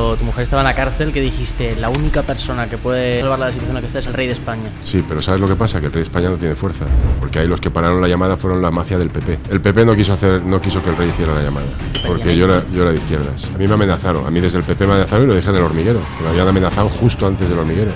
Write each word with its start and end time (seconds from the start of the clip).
cuando 0.00 0.16
tu 0.16 0.24
mujer 0.24 0.42
estaba 0.42 0.62
en 0.62 0.66
la 0.66 0.74
cárcel 0.74 1.12
que 1.12 1.20
dijiste 1.20 1.76
la 1.76 1.90
única 1.90 2.22
persona 2.22 2.68
que 2.68 2.78
puede 2.78 3.20
salvar 3.20 3.38
la 3.38 3.46
situación 3.48 3.70
en 3.70 3.74
la 3.74 3.80
que 3.80 3.86
está 3.86 3.98
es 3.98 4.06
el 4.06 4.14
rey 4.14 4.26
de 4.26 4.32
España. 4.32 4.72
Sí, 4.80 5.04
pero 5.06 5.20
¿sabes 5.20 5.40
lo 5.40 5.48
que 5.48 5.56
pasa? 5.56 5.80
Que 5.80 5.86
el 5.86 5.92
rey 5.92 6.00
de 6.00 6.04
España 6.04 6.30
no 6.30 6.36
tiene 6.36 6.54
fuerza. 6.54 6.86
Porque 7.18 7.38
ahí 7.38 7.46
los 7.46 7.60
que 7.60 7.70
pararon 7.70 8.00
la 8.00 8.08
llamada 8.08 8.36
fueron 8.36 8.62
la 8.62 8.70
mafia 8.70 8.96
del 8.96 9.10
PP. 9.10 9.38
El 9.50 9.60
PP 9.60 9.84
no 9.84 9.94
quiso 9.94 10.12
hacer, 10.12 10.42
no 10.42 10.60
quiso 10.60 10.82
que 10.82 10.90
el 10.90 10.96
rey 10.96 11.08
hiciera 11.08 11.34
la 11.34 11.42
llamada. 11.42 11.66
Porque 12.06 12.36
yo 12.36 12.46
era, 12.46 12.64
yo 12.72 12.82
era 12.82 12.92
de 12.92 12.98
izquierdas. 12.98 13.50
A 13.54 13.58
mí 13.58 13.68
me 13.68 13.74
amenazaron. 13.74 14.26
A 14.26 14.30
mí 14.30 14.40
desde 14.40 14.58
el 14.58 14.64
PP 14.64 14.86
me 14.86 14.94
amenazaron 14.94 15.26
y 15.26 15.28
lo 15.28 15.34
dejé 15.34 15.50
en 15.50 15.56
el 15.56 15.62
hormiguero. 15.62 16.00
Me 16.22 16.28
habían 16.30 16.48
amenazado 16.48 16.88
justo 16.88 17.26
antes 17.26 17.48
del 17.48 17.58
hormiguero. 17.58 17.92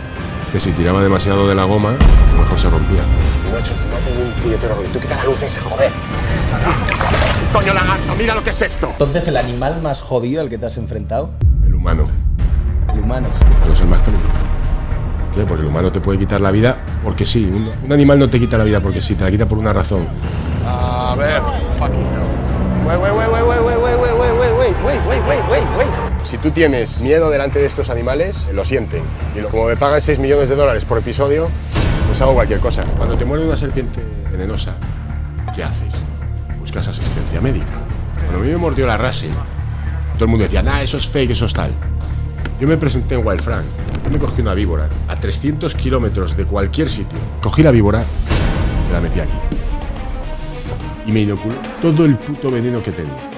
Que 0.53 0.61
si 0.61 0.73
tiraba 0.73 1.03
demasiado 1.03 1.49
de 1.49 1.55
la 1.55 1.65
goma, 1.65 1.91
a 1.91 2.37
lo 2.37 2.43
mejor 2.43 2.59
se 2.59 2.69
rompía. 2.69 3.03
No, 3.51 3.59
hecho, 3.59 3.75
no 3.89 3.97
hace 3.97 4.15
ni 4.15 4.23
un 4.23 4.31
puñetero 4.43 4.75
ruido. 4.77 4.93
Tú 4.93 5.01
quita 5.01 5.17
la 5.17 5.25
luz 5.25 5.43
esa, 5.43 5.61
joder. 5.63 5.91
Coño 7.53 7.73
lagarto, 7.73 8.15
mira 8.17 8.35
lo 8.35 8.45
que 8.45 8.51
es 8.51 8.63
esto. 8.63 8.89
Entonces, 8.91 9.27
¿el 9.29 9.37
animal 9.37 9.81
más 9.83 10.03
jodido 10.03 10.41
al 10.41 10.51
que 10.51 10.59
te 10.59 10.67
has 10.67 10.77
enfrentado? 10.77 11.31
Humano. 11.85 12.09
El 12.95 13.01
humano. 13.01 13.29
Pero 13.61 13.75
es 13.75 13.81
el 13.83 13.89
más 13.89 14.01
peligroso. 14.01 14.33
¿Qué? 15.35 15.43
Porque 15.45 15.61
el 15.65 15.69
humano 15.69 15.93
te 15.93 16.01
puede 16.01 16.19
quitar 16.19 16.41
la 16.41 16.51
vida 16.51 16.79
porque 17.03 17.27
sí. 17.27 17.45
Un, 17.45 17.71
un 17.85 17.93
animal 17.93 18.19
no 18.19 18.27
te 18.31 18.41
quita 18.41 18.57
la 18.57 18.65
vida 18.65 18.81
porque 18.81 19.03
sí, 19.03 19.15
te 19.15 19.23
la 19.23 19.31
quita 19.31 19.47
por 19.47 19.59
una 19.59 19.71
razón. 19.75 20.07
A 20.67 21.15
ver, 21.19 21.43
fucking 21.79 22.01
hell. 22.01 22.87
Wait, 22.87 22.99
wait, 23.03 23.13
wait, 23.13 23.29
wait, 23.31 23.45
wait, 23.45 23.61
wait, 23.61 23.79
wait, 23.83 23.99
wait, 24.01 24.23
wait, 24.23 24.53
wait, 24.59 24.75
wait, 24.83 25.07
wait, 25.07 25.23
wait, 25.29 25.43
wait, 25.51 25.65
wait. 25.77 25.89
Si 26.23 26.39
tú 26.39 26.51
tienes 26.53 27.03
miedo 27.03 27.29
delante 27.29 27.59
de 27.59 27.67
estos 27.67 27.91
animales, 27.91 28.49
lo 28.55 28.65
sienten. 28.65 29.03
Y 29.37 29.41
lo- 29.43 29.51
como 29.51 29.67
me 29.67 29.77
pagan 29.77 30.01
6 30.01 30.19
millones 30.19 30.49
de 30.49 30.57
dólares 30.57 30.87
por 30.87 30.97
episodio, 30.97 31.49
pues 32.09 32.19
hago 32.23 32.33
cualquier 32.33 32.61
cosa. 32.61 32.83
Cuando 32.97 33.19
te 33.19 33.27
muerde 33.27 33.45
una 33.45 33.57
serpiente 33.57 34.01
venenosa, 34.33 34.73
¿qué 35.55 35.63
haces? 35.65 35.97
Buscas 36.61 36.89
asistencia 36.89 37.43
médica. 37.43 37.67
Cuando 38.17 38.39
a 38.39 38.41
mí 38.43 38.49
me 38.53 38.57
mordió 38.57 38.87
la 38.87 38.97
Russell, 38.97 39.33
todo 40.15 40.25
el 40.25 40.31
mundo 40.31 40.45
decía, 40.45 40.63
nah, 40.63 40.81
eso 40.81 40.97
es 40.97 41.09
fake, 41.09 41.31
eso 41.31 41.47
es 41.47 41.53
tal. 41.53 41.73
Yo 42.61 42.69
me 42.69 42.77
presenté 42.77 43.17
en 43.17 43.27
Wild 43.27 43.43
Frank. 43.43 43.65
Yo 44.05 44.11
me 44.11 44.19
cogí 44.19 44.41
una 44.41 44.55
víbora 44.55 44.89
a 45.09 45.19
300 45.19 45.75
kilómetros 45.75 46.37
de 46.37 46.45
cualquier 46.45 46.89
sitio. 46.89 47.19
Cogí 47.43 47.63
la 47.63 47.71
víbora 47.71 48.05
y 48.89 48.93
la 48.93 49.01
metí 49.01 49.21
aquí. 49.21 49.37
Y 51.07 51.13
me 51.13 51.23
inoculó 51.23 51.57
todo 51.83 52.05
el 52.05 52.17
puto 52.17 52.51
veneno 52.51 52.83
que 52.83 52.93
tenía. 52.93 53.31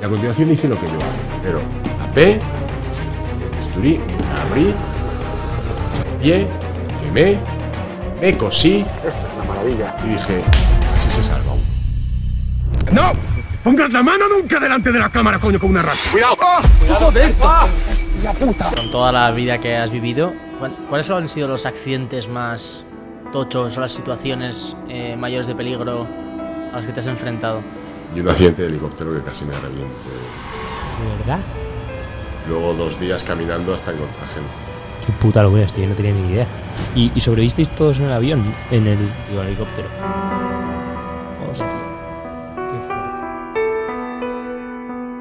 Y 0.00 0.04
a 0.04 0.08
continuación 0.08 0.50
hice 0.50 0.68
lo 0.68 0.78
que 0.78 0.86
yo 0.86 0.92
hago. 0.92 1.42
Pero 1.42 1.60
tapé, 1.98 2.40
bisturí, 3.58 4.00
abrí, 4.48 4.72
pie, 6.22 6.46
quemé, 7.02 7.38
me 8.20 8.38
cosí 8.38 8.86
Esto 9.06 9.08
es 9.08 9.34
una 9.36 9.44
maravilla. 9.44 9.96
y 10.04 10.08
dije, 10.10 10.42
así 10.94 11.10
se 11.10 11.22
salva 11.22 11.52
uno. 11.52 12.92
¡No! 12.92 13.33
¡Pongas 13.64 13.90
la 13.92 14.02
mano 14.02 14.28
nunca 14.28 14.60
delante 14.60 14.92
de 14.92 14.98
la 14.98 15.08
cámara, 15.08 15.38
coño, 15.38 15.58
con 15.58 15.70
una 15.70 15.80
rata! 15.82 15.96
¡Cuidado! 16.12 16.36
Con 18.74 18.90
toda 18.90 19.10
la 19.10 19.30
vida 19.30 19.58
que 19.58 19.74
has 19.76 19.90
vivido, 19.90 20.32
¿cuál- 20.58 20.76
¿cuáles 20.88 21.08
han 21.10 21.28
sido 21.28 21.48
los 21.48 21.64
accidentes 21.66 22.28
más 22.28 22.84
tochos 23.32 23.76
o 23.76 23.80
las 23.80 23.92
situaciones 23.92 24.76
eh, 24.88 25.16
mayores 25.18 25.46
de 25.46 25.54
peligro 25.54 26.06
a 26.72 26.76
las 26.76 26.86
que 26.86 26.92
te 26.92 27.00
has 27.00 27.06
enfrentado? 27.06 27.62
Y 28.14 28.20
un 28.20 28.28
accidente 28.28 28.62
de 28.62 28.68
helicóptero 28.68 29.14
que 29.14 29.22
casi 29.22 29.44
me 29.46 29.54
reviente. 29.54 29.84
¿De 29.86 31.16
verdad? 31.18 31.40
Luego 32.48 32.74
dos 32.74 33.00
días 33.00 33.24
caminando 33.24 33.72
hasta 33.74 33.92
encontrar 33.92 34.28
gente. 34.28 34.50
Qué 35.06 35.12
puta 35.12 35.42
locura 35.42 35.62
esto, 35.62 35.80
yo 35.80 35.88
no 35.88 35.94
tenía 35.94 36.12
ni 36.12 36.32
idea. 36.32 36.46
¿Y, 36.94 37.10
y 37.14 37.20
sobrevivisteis 37.20 37.70
todos 37.74 37.98
en 37.98 38.04
el 38.06 38.12
avión? 38.12 38.54
En 38.70 38.86
el, 38.86 38.98
digo, 39.28 39.40
en 39.40 39.40
el 39.40 39.46
helicóptero. 39.48 39.88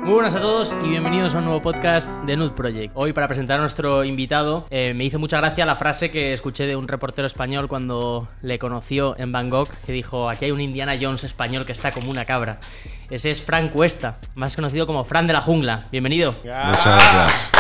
Muy 0.04 0.16
buenas 0.16 0.36
a 0.36 0.42
todos 0.42 0.76
y 0.84 0.90
bienvenidos 0.90 1.34
a 1.34 1.38
un 1.38 1.46
nuevo 1.46 1.62
podcast 1.62 2.10
de 2.26 2.36
Nude 2.36 2.50
Project. 2.50 2.92
Hoy 2.94 3.14
para 3.14 3.26
presentar 3.30 3.60
a 3.60 3.62
nuestro 3.62 4.04
invitado 4.04 4.68
eh, 4.70 4.94
me 4.94 5.06
hizo 5.06 5.18
mucha 5.18 5.38
gracia 5.38 5.66
la 5.66 5.78
frase 5.78 6.12
que 6.12 6.34
escuché 6.34 6.68
de 6.68 6.76
un 6.76 6.90
reportero 6.90 7.26
español 7.26 7.70
cuando 7.70 8.28
le 8.42 8.60
conoció 8.60 9.18
en 9.18 9.32
Bangkok 9.32 9.70
que 9.86 9.94
dijo 9.94 10.30
aquí 10.30 10.44
hay 10.44 10.52
un 10.52 10.60
Indiana 10.60 10.98
Jones 11.00 11.24
español 11.24 11.66
que 11.66 11.72
está 11.72 11.94
como 11.94 12.12
una 12.12 12.26
cabra. 12.26 12.60
Ese 13.10 13.32
es 13.32 13.42
Fran 13.42 13.70
Cuesta, 13.70 14.18
más 14.36 14.58
conocido 14.58 14.86
como 14.86 15.06
Fran 15.06 15.26
de 15.26 15.34
la 15.34 15.42
Jungla. 15.42 15.86
Bienvenido. 15.90 16.36
Muchas 16.44 16.84
gracias. 16.84 17.52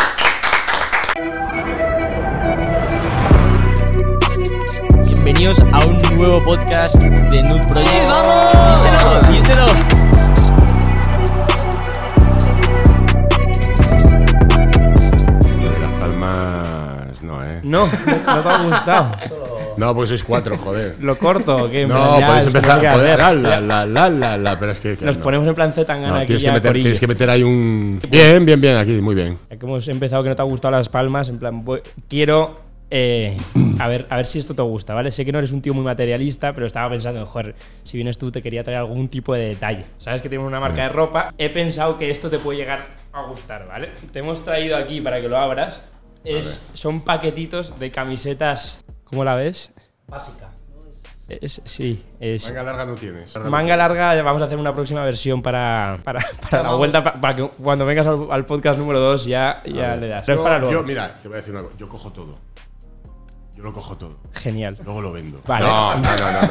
Bienvenidos 5.23 5.59
a 5.71 5.85
un 5.85 6.01
nuevo 6.17 6.43
podcast 6.43 6.95
de 7.01 7.43
Nude 7.43 7.65
Project. 7.69 8.09
¡Vamos! 8.09 8.83
Díselo, 8.83 9.31
díselo. 9.31 9.92
No. 17.63 17.87
No, 17.87 18.41
te 18.41 18.49
ha 18.49 18.63
gustado. 18.63 19.11
No, 19.75 19.95
porque 19.95 20.09
sois 20.09 20.23
cuatro, 20.23 20.55
joder. 20.57 20.97
Lo 20.99 21.17
corto, 21.17 21.69
que 21.71 21.87
No, 21.87 22.19
ya 22.19 22.27
podéis 22.27 22.45
empezar. 22.45 22.79
que 22.79 22.87
hacer. 22.87 23.17
la, 23.19 23.59
la, 23.59 23.85
la, 23.87 24.09
la, 24.09 24.37
la, 24.37 24.59
pero 24.59 24.71
es 24.71 24.79
que. 24.79 24.95
que 24.95 25.03
Nos 25.05 25.17
no. 25.17 25.23
ponemos 25.23 25.47
en 25.47 25.55
plan 25.55 25.73
Z 25.73 25.95
No, 25.97 26.15
aquí 26.15 26.25
tienes, 26.27 26.41
que 26.43 26.47
ya, 26.47 26.53
meter, 26.53 26.69
corillo. 26.69 26.83
tienes 26.83 26.99
que 26.99 27.07
meter 27.07 27.29
ahí 27.31 27.41
un. 27.43 27.99
Bien, 28.09 28.45
bien, 28.45 28.61
bien, 28.61 28.77
aquí, 28.77 29.01
muy 29.01 29.15
bien. 29.15 29.39
Ya 29.49 29.57
que 29.57 29.65
hemos 29.65 29.87
empezado 29.87 30.21
que 30.21 30.29
no 30.29 30.35
te 30.35 30.41
ha 30.41 30.45
gustado 30.45 30.73
las 30.73 30.89
palmas, 30.89 31.27
en 31.29 31.39
plan, 31.39 31.65
voy- 31.65 31.81
quiero 32.07 32.61
eh, 32.91 33.35
a, 33.79 33.87
ver, 33.87 34.05
a 34.11 34.17
ver 34.17 34.27
si 34.27 34.37
esto 34.37 34.53
te 34.53 34.61
gusta, 34.61 34.93
¿vale? 34.93 35.09
Sé 35.09 35.25
que 35.25 35.31
no 35.31 35.39
eres 35.39 35.51
un 35.51 35.63
tío 35.63 35.73
muy 35.73 35.83
materialista, 35.83 36.53
pero 36.53 36.67
estaba 36.67 36.89
pensando, 36.91 37.25
joder, 37.25 37.55
si 37.81 37.97
vienes 37.97 38.19
tú 38.19 38.31
te 38.31 38.43
quería 38.43 38.63
traer 38.63 38.77
algún 38.79 39.07
tipo 39.07 39.33
de 39.33 39.47
detalle. 39.47 39.85
Sabes 39.97 40.21
que 40.21 40.29
tenemos 40.29 40.47
una 40.47 40.59
marca 40.59 40.83
de 40.83 40.89
ropa, 40.89 41.33
he 41.39 41.49
pensado 41.49 41.97
que 41.97 42.11
esto 42.11 42.29
te 42.29 42.37
puede 42.37 42.59
llegar 42.59 42.85
a 43.11 43.23
gustar, 43.23 43.67
¿vale? 43.67 43.89
Te 44.11 44.19
hemos 44.19 44.45
traído 44.45 44.77
aquí 44.77 45.01
para 45.01 45.19
que 45.19 45.27
lo 45.27 45.37
abras. 45.37 45.81
Es, 46.23 46.61
son 46.73 47.01
paquetitos 47.01 47.77
de 47.79 47.91
camisetas, 47.91 48.79
¿cómo 49.03 49.23
la 49.25 49.35
ves? 49.35 49.71
Básica. 50.07 50.49
Es, 51.27 51.61
sí, 51.65 52.01
es... 52.19 52.45
Manga 52.45 52.63
larga 52.63 52.85
no 52.85 52.95
tienes. 52.95 53.35
Manga 53.39 53.75
larga, 53.77 54.21
vamos 54.21 54.41
a 54.41 54.45
hacer 54.45 54.57
una 54.57 54.73
próxima 54.75 55.03
versión 55.03 55.41
para, 55.41 55.97
para, 56.03 56.19
para 56.49 56.63
la 56.63 56.75
vuelta, 56.75 57.03
pa- 57.03 57.19
para, 57.19 57.35
que 57.35 57.49
cuando 57.61 57.85
vengas 57.85 58.05
al, 58.05 58.27
al 58.29 58.45
podcast 58.45 58.77
número 58.77 58.99
2 58.99 59.25
ya, 59.25 59.61
ya 59.65 59.95
le 59.95 60.07
das. 60.09 60.27
No 60.27 60.35
Yo, 60.35 60.43
para 60.43 60.59
luego. 60.59 60.73
yo, 60.73 60.83
mira, 60.83 61.09
te 61.21 61.27
voy 61.27 61.35
a 61.35 61.37
decir 61.39 61.53
una 61.53 61.63
cosa. 61.63 61.75
Yo 61.77 61.89
cojo 61.89 62.11
todo. 62.11 62.37
Yo 63.55 63.63
lo 63.63 63.73
cojo 63.73 63.97
todo. 63.97 64.17
Genial. 64.33 64.77
Luego 64.83 65.01
lo 65.01 65.11
vendo. 65.11 65.39
Vale. 65.45 65.65
No, 65.65 65.95
no, 65.95 66.01
no, 66.01 66.41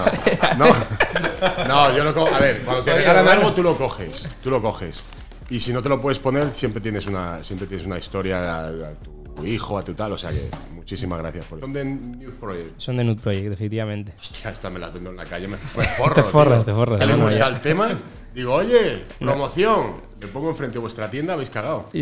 no. 0.57 0.67
No, 0.67 1.67
no 1.69 1.97
yo 1.97 2.05
lo 2.05 2.15
cojo. 2.15 2.35
A 2.35 2.39
ver, 2.39 2.63
cuando 2.65 2.83
te 2.83 2.95
regalan 2.95 3.29
algo, 3.29 3.53
tú 3.53 3.63
lo 3.63 3.77
coges. 3.77 4.29
Tú 4.43 4.51
lo 4.51 4.63
coges. 4.63 5.05
Y 5.51 5.61
si 5.61 5.73
no 5.73 5.83
te 5.83 5.89
lo 5.91 6.01
puedes 6.01 6.19
poner, 6.19 6.55
siempre 6.55 6.81
tienes 6.81 7.07
una, 7.07 7.43
siempre 7.45 7.67
tienes 7.67 7.87
una 7.87 7.99
historia 7.99 8.39
a, 8.41 8.67
a 8.69 8.95
tu 8.95 9.22
hijo, 9.45 9.79
a 9.79 9.85
tu 9.85 9.95
tal. 9.95 10.13
O 10.13 10.19
sea 10.19 10.31
que 10.31 10.49
muchísimas 10.75 11.19
gracias 11.19 11.45
por 11.47 11.59
eso. 11.59 11.67
¿Dónde 11.67 11.81
en 11.83 12.19
News 12.19 12.35
Project? 12.41 12.75
Son 12.79 12.97
de 12.97 13.05
Nude 13.05 13.21
Project, 13.21 13.53
efectivamente. 13.53 14.13
Hostia, 14.19 14.51
esta 14.51 14.71
me 14.71 14.79
las 14.79 14.93
vendo 14.93 15.11
en 15.11 15.17
la 15.17 15.25
calle. 15.25 15.49
Me, 15.49 15.57
me 15.77 15.85
forro. 15.85 16.15
Te 16.15 16.23
forras, 16.23 16.57
tío. 16.59 16.65
te 16.67 16.73
forras. 16.73 16.99
¿Qué 17.01 17.07
le 17.07 17.17
No, 17.17 17.25
gusta 17.25 17.39
ya. 17.41 17.47
el 17.49 17.61
tema? 17.61 17.89
Digo, 18.35 18.55
oye, 18.55 19.05
promoción. 19.19 20.13
Me 20.21 20.29
pongo 20.29 20.49
enfrente 20.51 20.75
de 20.75 20.79
vuestra 20.79 21.11
tienda, 21.11 21.35
habéis 21.35 21.51
cagado. 21.51 21.89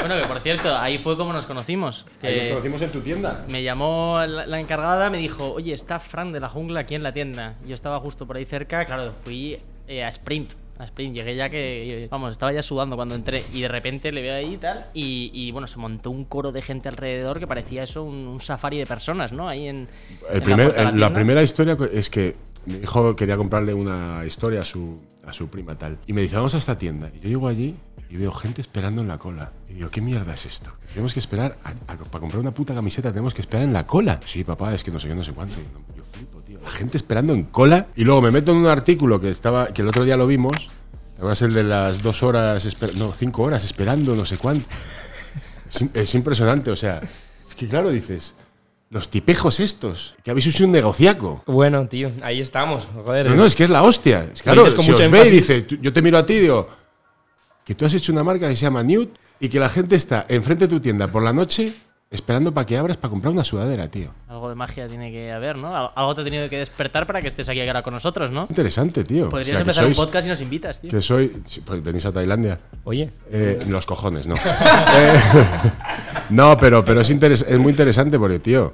Bueno, 0.00 0.16
que 0.18 0.26
por 0.26 0.40
cierto, 0.40 0.74
ahí 0.74 0.96
fue 0.96 1.18
como 1.18 1.30
nos 1.34 1.44
conocimos. 1.44 2.06
que 2.18 2.28
Ahí 2.28 2.38
nos 2.40 2.48
conocimos 2.50 2.80
en 2.80 2.90
tu 2.90 3.00
tienda. 3.00 3.44
me 3.46 3.62
llamó 3.62 4.18
la, 4.26 4.46
la 4.46 4.58
encargada, 4.58 5.10
me 5.10 5.18
dijo, 5.18 5.52
oye, 5.52 5.74
está 5.74 6.00
Fran 6.00 6.32
de 6.32 6.40
la 6.40 6.48
Jungla 6.48 6.80
aquí 6.80 6.94
en 6.94 7.02
la 7.02 7.12
tienda. 7.12 7.54
Yo 7.66 7.74
estaba 7.74 8.00
justo 8.00 8.26
por 8.26 8.36
ahí 8.38 8.46
cerca, 8.46 8.86
claro, 8.86 9.12
fui 9.22 9.58
eh, 9.86 10.02
a 10.02 10.08
Sprint. 10.08 10.52
A 10.78 10.84
Sprint, 10.86 11.14
llegué 11.14 11.36
ya 11.36 11.48
que, 11.48 12.08
vamos, 12.10 12.32
estaba 12.32 12.52
ya 12.52 12.62
sudando 12.62 12.96
cuando 12.96 13.14
entré 13.14 13.42
y 13.52 13.60
de 13.60 13.68
repente 13.68 14.10
le 14.10 14.22
veo 14.22 14.34
ahí 14.34 14.54
y 14.54 14.56
tal. 14.56 14.86
Y, 14.92 15.30
y, 15.32 15.52
bueno, 15.52 15.68
se 15.68 15.78
montó 15.78 16.10
un 16.10 16.24
coro 16.24 16.50
de 16.50 16.62
gente 16.62 16.88
alrededor 16.88 17.38
que 17.38 17.46
parecía 17.46 17.84
eso 17.84 18.02
un, 18.02 18.26
un 18.26 18.40
safari 18.40 18.78
de 18.78 18.86
personas, 18.86 19.32
¿no? 19.32 19.48
Ahí 19.48 19.68
en. 19.68 19.76
en 19.80 19.88
El 20.32 20.42
primer- 20.42 20.74
el- 20.76 20.98
la, 20.98 21.12
primera 21.14 21.42
historia 21.44 21.76
es 21.92 22.10
que 22.10 22.34
mi 22.66 22.74
hijo 22.78 23.14
quería 23.14 23.36
comprarle 23.36 23.72
una 23.72 24.24
historia 24.26 24.62
a 24.62 24.64
su, 24.64 24.96
a 25.24 25.32
su 25.32 25.48
prima 25.48 25.76
tal. 25.78 25.98
Y 26.08 26.12
me 26.12 26.22
dice, 26.22 26.34
vamos 26.36 26.54
a 26.54 26.58
esta 26.58 26.76
tienda. 26.76 27.08
Y 27.14 27.20
yo 27.20 27.28
llego 27.28 27.46
allí 27.46 27.76
y 28.10 28.16
veo 28.16 28.32
gente 28.32 28.60
esperando 28.60 29.00
en 29.02 29.06
la 29.08 29.16
cola. 29.18 29.52
Y 29.70 29.74
digo, 29.74 29.90
¿qué 29.90 30.00
mierda 30.00 30.34
es 30.34 30.44
esto? 30.46 30.72
Tenemos 30.88 31.14
que 31.14 31.20
esperar, 31.20 31.54
a- 31.62 31.70
a- 31.92 31.96
para 31.96 32.18
comprar 32.20 32.40
una 32.40 32.52
puta 32.52 32.74
camiseta 32.74 33.10
tenemos 33.10 33.32
que 33.32 33.42
esperar 33.42 33.62
en 33.64 33.72
la 33.72 33.84
cola. 33.84 34.18
Sí, 34.24 34.42
papá, 34.42 34.74
es 34.74 34.82
que 34.82 34.90
no 34.90 34.98
sé 34.98 35.06
qué, 35.06 35.14
no 35.14 35.22
sé 35.22 35.32
cuánto. 35.32 35.54
Y 35.60 35.98
yo. 35.98 36.02
La 36.64 36.70
gente 36.70 36.96
esperando 36.96 37.32
en 37.32 37.44
cola. 37.44 37.88
Y 37.96 38.04
luego 38.04 38.22
me 38.22 38.30
meto 38.30 38.52
en 38.52 38.58
un 38.58 38.66
artículo 38.66 39.20
que, 39.20 39.28
estaba, 39.28 39.68
que 39.68 39.82
el 39.82 39.88
otro 39.88 40.04
día 40.04 40.16
lo 40.16 40.26
vimos. 40.26 40.68
Además 41.16 41.42
el 41.42 41.54
de 41.54 41.64
las 41.64 42.02
dos 42.02 42.22
horas, 42.22 42.66
no, 42.96 43.12
cinco 43.12 43.42
horas 43.42 43.64
esperando, 43.64 44.16
no 44.16 44.24
sé 44.24 44.36
cuánto. 44.36 44.66
Es, 45.70 45.84
es 45.94 46.14
impresionante, 46.14 46.70
o 46.70 46.76
sea, 46.76 47.00
es 47.46 47.54
que 47.54 47.68
claro, 47.68 47.90
dices, 47.90 48.34
los 48.90 49.08
tipejos 49.08 49.58
estos, 49.58 50.14
que 50.22 50.30
habéis 50.30 50.46
hecho 50.46 50.64
un 50.64 50.70
negociaco. 50.70 51.42
bueno, 51.46 51.86
tío, 51.88 52.12
ahí 52.22 52.40
estamos. 52.40 52.86
Joder. 53.04 53.28
No, 53.30 53.36
no, 53.36 53.44
es 53.44 53.56
que 53.56 53.64
es 53.64 53.70
la 53.70 53.82
hostia. 53.82 54.32
que 54.32 54.42
claro, 54.42 54.70
si 54.70 54.92
os 54.92 55.10
ve 55.10 55.26
y 55.26 55.30
dice, 55.30 55.66
yo 55.80 55.92
te 55.92 56.00
miro 56.00 56.16
a 56.16 56.24
ti 56.24 56.34
y 56.34 56.40
digo, 56.40 56.68
que 57.64 57.74
tú 57.74 57.84
has 57.84 57.94
hecho 57.94 58.12
una 58.12 58.22
marca 58.22 58.48
que 58.48 58.54
se 58.54 58.62
llama 58.62 58.84
Newt 58.84 59.16
y 59.40 59.48
que 59.48 59.58
la 59.58 59.68
gente 59.68 59.96
está 59.96 60.26
enfrente 60.28 60.68
de 60.68 60.74
tu 60.74 60.80
tienda 60.80 61.08
por 61.08 61.24
la 61.24 61.32
noche 61.32 61.74
esperando 62.14 62.54
para 62.54 62.64
que 62.66 62.76
abras 62.78 62.96
para 62.96 63.10
comprar 63.10 63.32
una 63.32 63.44
sudadera, 63.44 63.88
tío. 63.90 64.08
Algo 64.28 64.48
de 64.48 64.54
magia 64.54 64.86
tiene 64.86 65.10
que 65.10 65.32
haber, 65.32 65.56
¿no? 65.58 65.74
Al- 65.74 65.90
Algo 65.94 66.14
te 66.14 66.20
ha 66.20 66.24
tenido 66.24 66.48
que 66.48 66.58
despertar 66.58 67.06
para 67.06 67.20
que 67.20 67.28
estés 67.28 67.48
aquí 67.48 67.60
ahora 67.60 67.82
con 67.82 67.92
nosotros, 67.92 68.30
¿no? 68.30 68.46
Interesante, 68.48 69.04
tío. 69.04 69.28
Podrías 69.28 69.48
O 69.48 69.50
sea, 69.50 69.56
que 69.58 69.60
empezar 69.62 69.84
un 69.86 69.92
sois- 69.92 69.96
podcast 69.96 70.26
y 70.26 70.30
nos 70.30 70.40
invitas, 70.40 70.80
tío. 70.80 70.90
Que 70.90 71.02
soy. 71.02 71.28
Pues 71.64 71.82
venís 71.82 72.06
a 72.06 72.12
Tailandia. 72.12 72.60
Oye, 72.84 73.10
Eh, 73.30 73.60
los 73.68 73.84
cojones, 73.86 74.26
no. 74.26 74.34
Eh, 74.94 75.20
no, 76.30 76.56
pero, 76.58 76.84
pero 76.84 77.00
es, 77.00 77.10
interes- 77.10 77.44
es 77.46 77.58
muy 77.58 77.70
interesante 77.72 78.18
porque, 78.18 78.38
tío. 78.38 78.72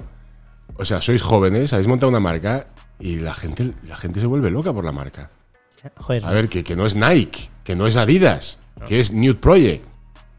O 0.77 0.85
sea, 0.85 1.01
sois 1.01 1.21
jóvenes, 1.21 1.73
habéis 1.73 1.87
montado 1.87 2.09
una 2.09 2.19
marca 2.19 2.67
y 2.99 3.17
la 3.17 3.33
gente, 3.33 3.71
la 3.87 3.97
gente 3.97 4.19
se 4.19 4.27
vuelve 4.27 4.49
loca 4.51 4.73
por 4.73 4.85
la 4.85 4.91
marca. 4.91 5.29
joder. 5.97 6.25
A 6.25 6.31
ver, 6.31 6.47
que, 6.49 6.63
que 6.63 6.75
no 6.75 6.85
es 6.85 6.95
Nike, 6.95 7.49
que 7.63 7.75
no 7.75 7.87
es 7.87 7.95
Adidas, 7.97 8.59
que 8.87 8.99
es 8.99 9.11
Nude 9.13 9.35
Project, 9.35 9.85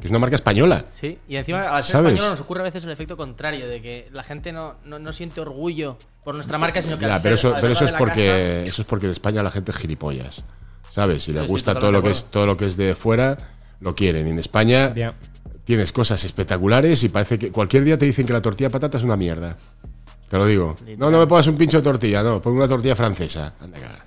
que 0.02 0.08
es 0.08 0.10
una 0.10 0.18
marca 0.18 0.34
española. 0.36 0.84
Sí, 0.92 1.16
y 1.28 1.36
encima 1.36 1.60
al 1.74 1.82
ser 1.84 1.92
¿Sabes? 1.92 2.12
español 2.12 2.32
nos 2.32 2.40
ocurre 2.40 2.60
a 2.60 2.64
veces 2.64 2.82
el 2.84 2.90
efecto 2.90 3.16
contrario, 3.16 3.68
de 3.68 3.80
que 3.80 4.08
la 4.12 4.24
gente 4.24 4.52
no, 4.52 4.74
no, 4.84 4.98
no 4.98 5.12
siente 5.12 5.40
orgullo 5.40 5.96
por 6.24 6.34
nuestra 6.34 6.58
marca, 6.58 6.82
sino 6.82 6.98
que 6.98 7.06
Ya, 7.06 7.14
al 7.14 7.22
pero 7.22 7.36
ser- 7.36 7.46
eso, 7.50 7.54
al 7.54 7.60
pero 7.60 7.72
eso 7.72 7.84
verla 7.84 7.86
es 7.86 7.92
de 7.92 7.92
la 7.92 7.98
porque 7.98 8.62
eso 8.64 8.82
es 8.82 8.88
porque 8.88 9.06
en 9.06 9.12
España 9.12 9.42
la 9.42 9.50
gente 9.52 9.70
es 9.70 9.76
gilipollas. 9.78 10.42
¿Sabes? 10.90 11.22
Si 11.22 11.32
le 11.32 11.38
Estoy 11.40 11.48
gusta 11.52 11.72
todo 11.74 11.92
totalmente 11.92 11.96
lo 11.98 12.02
que 12.02 12.08
de 12.08 12.12
es 12.12 12.24
todo 12.26 12.46
lo 12.46 12.56
que 12.58 12.66
es 12.66 12.76
de 12.76 12.94
fuera, 12.96 13.38
lo 13.80 13.94
quieren. 13.94 14.26
Y 14.26 14.30
en 14.32 14.38
España 14.40 14.92
Ya. 14.94 15.14
tienes 15.64 15.92
cosas 15.92 16.22
espectaculares 16.24 17.02
y 17.04 17.08
parece 17.08 17.38
que 17.38 17.50
cualquier 17.52 17.84
día 17.84 17.96
te 17.96 18.04
dicen 18.04 18.26
que 18.26 18.32
la 18.32 18.42
tortilla 18.42 18.68
de 18.68 18.72
patata 18.72 18.98
es 18.98 19.04
una 19.04 19.16
mierda. 19.16 19.56
Te 20.28 20.36
lo 20.36 20.46
digo. 20.46 20.74
No, 20.98 21.10
no 21.10 21.18
me 21.18 21.26
pongas 21.26 21.46
un 21.46 21.56
pincho 21.56 21.76
de 21.76 21.82
tortilla, 21.84 22.22
no, 22.22 22.42
pon 22.42 22.54
una 22.54 22.66
tortilla 22.66 22.96
francesa. 22.96 23.52
Anda, 23.60 23.78
caga. 23.78 24.04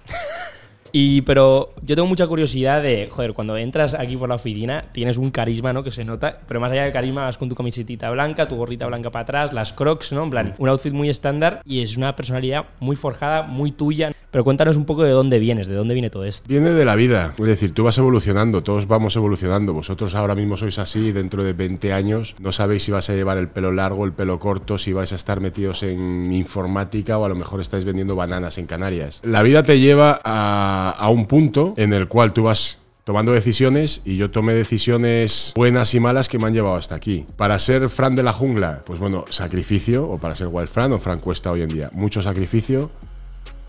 Y 0.98 1.24
pero 1.24 1.74
yo 1.82 1.94
tengo 1.94 2.08
mucha 2.08 2.26
curiosidad 2.26 2.82
de, 2.82 3.10
joder, 3.12 3.34
cuando 3.34 3.58
entras 3.58 3.94
aquí 3.94 4.16
por 4.16 4.30
la 4.30 4.36
oficina 4.36 4.82
tienes 4.94 5.18
un 5.18 5.30
carisma, 5.30 5.74
¿no? 5.74 5.84
Que 5.84 5.92
se 5.92 6.06
nota, 6.06 6.38
pero 6.48 6.62
más 6.62 6.72
allá 6.72 6.84
del 6.84 6.94
carisma 6.94 7.26
vas 7.26 7.38
con 7.38 7.50
tu 7.50 7.56
camisetita 7.56 8.10
blanca, 8.12 8.48
tu 8.48 8.56
gorrita 8.56 8.88
blanca 8.88 9.12
para 9.12 9.24
atrás, 9.24 9.52
las 9.52 9.74
crocs, 9.74 10.14
¿no? 10.14 10.24
En 10.24 10.30
plan, 10.30 10.56
un 10.58 10.70
outfit 10.70 10.94
muy 10.94 11.10
estándar 11.10 11.62
y 11.66 11.82
es 11.82 11.98
una 11.98 12.16
personalidad 12.16 12.64
muy 12.80 12.96
forjada, 12.96 13.42
muy 13.42 13.72
tuya. 13.72 14.14
Pero 14.32 14.46
cuéntanos 14.46 14.78
un 14.78 14.86
poco 14.86 15.04
de 15.04 15.12
dónde 15.12 15.38
vienes, 15.38 15.68
de 15.68 15.76
dónde 15.76 15.96
viene 15.96 16.10
todo 16.10 16.24
esto. 16.24 16.48
Viene 16.48 16.72
de 16.72 16.86
la 16.86 16.96
vida. 16.96 17.34
Es 17.38 17.46
decir, 17.46 17.74
tú 17.74 17.84
vas 17.84 17.98
evolucionando, 17.98 18.64
todos 18.64 18.88
vamos 18.88 19.18
evolucionando. 19.18 19.74
Vosotros 19.74 20.16
ahora 20.16 20.34
mismo 20.34 20.56
sois 20.56 20.80
así, 20.80 21.12
dentro 21.12 21.44
de 21.44 21.52
20 21.52 21.92
años 21.92 22.36
no 22.40 22.54
sabéis 22.54 22.84
si 22.84 22.94
vas 22.94 23.10
a 23.10 23.16
llevar 23.16 23.38
el 23.38 23.50
pelo 23.50 23.74
largo, 23.74 24.06
el 24.06 24.14
pelo 24.14 24.40
corto, 24.40 24.78
si 24.78 24.94
vais 24.94 25.12
a 25.12 25.16
estar 25.16 25.42
metidos 25.42 25.84
en 25.84 26.32
informática 26.32 27.18
o 27.18 27.26
a 27.26 27.30
lo 27.30 27.36
mejor 27.36 27.60
estáis 27.60 27.84
vendiendo 27.84 28.16
bananas 28.16 28.58
en 28.60 28.66
Canarias. 28.66 29.20
La 29.26 29.44
vida 29.44 29.64
te 29.64 29.82
lleva 29.82 30.22
a, 30.24 30.85
a 30.90 31.10
un 31.10 31.26
punto 31.26 31.74
en 31.78 31.94
el 31.94 32.08
cual 32.08 32.34
tú 32.34 32.44
vas 32.44 32.80
tomando 33.06 33.32
decisiones 33.32 34.02
y 34.04 34.18
yo 34.18 34.32
tomé 34.32 34.54
decisiones 34.54 35.54
buenas 35.56 35.94
y 35.94 36.00
malas 36.00 36.28
que 36.28 36.40
me 36.40 36.48
han 36.48 36.54
llevado 36.54 36.76
hasta 36.76 36.96
aquí. 36.96 37.26
Para 37.38 37.58
ser 37.60 37.88
Fran 37.90 38.16
de 38.16 38.24
la 38.24 38.34
jungla, 38.34 38.82
pues 38.86 39.00
bueno, 39.00 39.26
sacrificio, 39.30 40.10
o 40.10 40.18
para 40.18 40.36
ser 40.36 40.48
Wild 40.48 40.68
Fran 40.68 40.92
o 40.92 40.98
Fran 40.98 41.20
Cuesta 41.20 41.52
hoy 41.52 41.62
en 41.62 41.70
día, 41.70 41.90
mucho 41.94 42.22
sacrificio, 42.24 42.92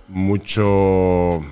mucho 0.08 1.44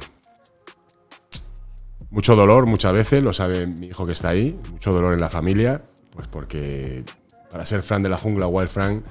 mucho 2.10 2.36
dolor 2.36 2.66
muchas 2.66 2.92
veces, 2.92 3.22
lo 3.22 3.32
sabe 3.32 3.66
mi 3.66 3.88
hijo 3.88 4.06
que 4.06 4.12
está 4.12 4.30
ahí, 4.30 4.58
mucho 4.72 4.92
dolor 4.92 5.12
en 5.12 5.20
la 5.20 5.28
familia, 5.28 5.82
pues 6.10 6.26
porque 6.26 7.04
para 7.50 7.66
ser 7.66 7.82
Fran 7.82 8.02
de 8.02 8.08
la 8.08 8.16
jungla, 8.16 8.46
Wild 8.46 8.70
Frank, 8.70 9.04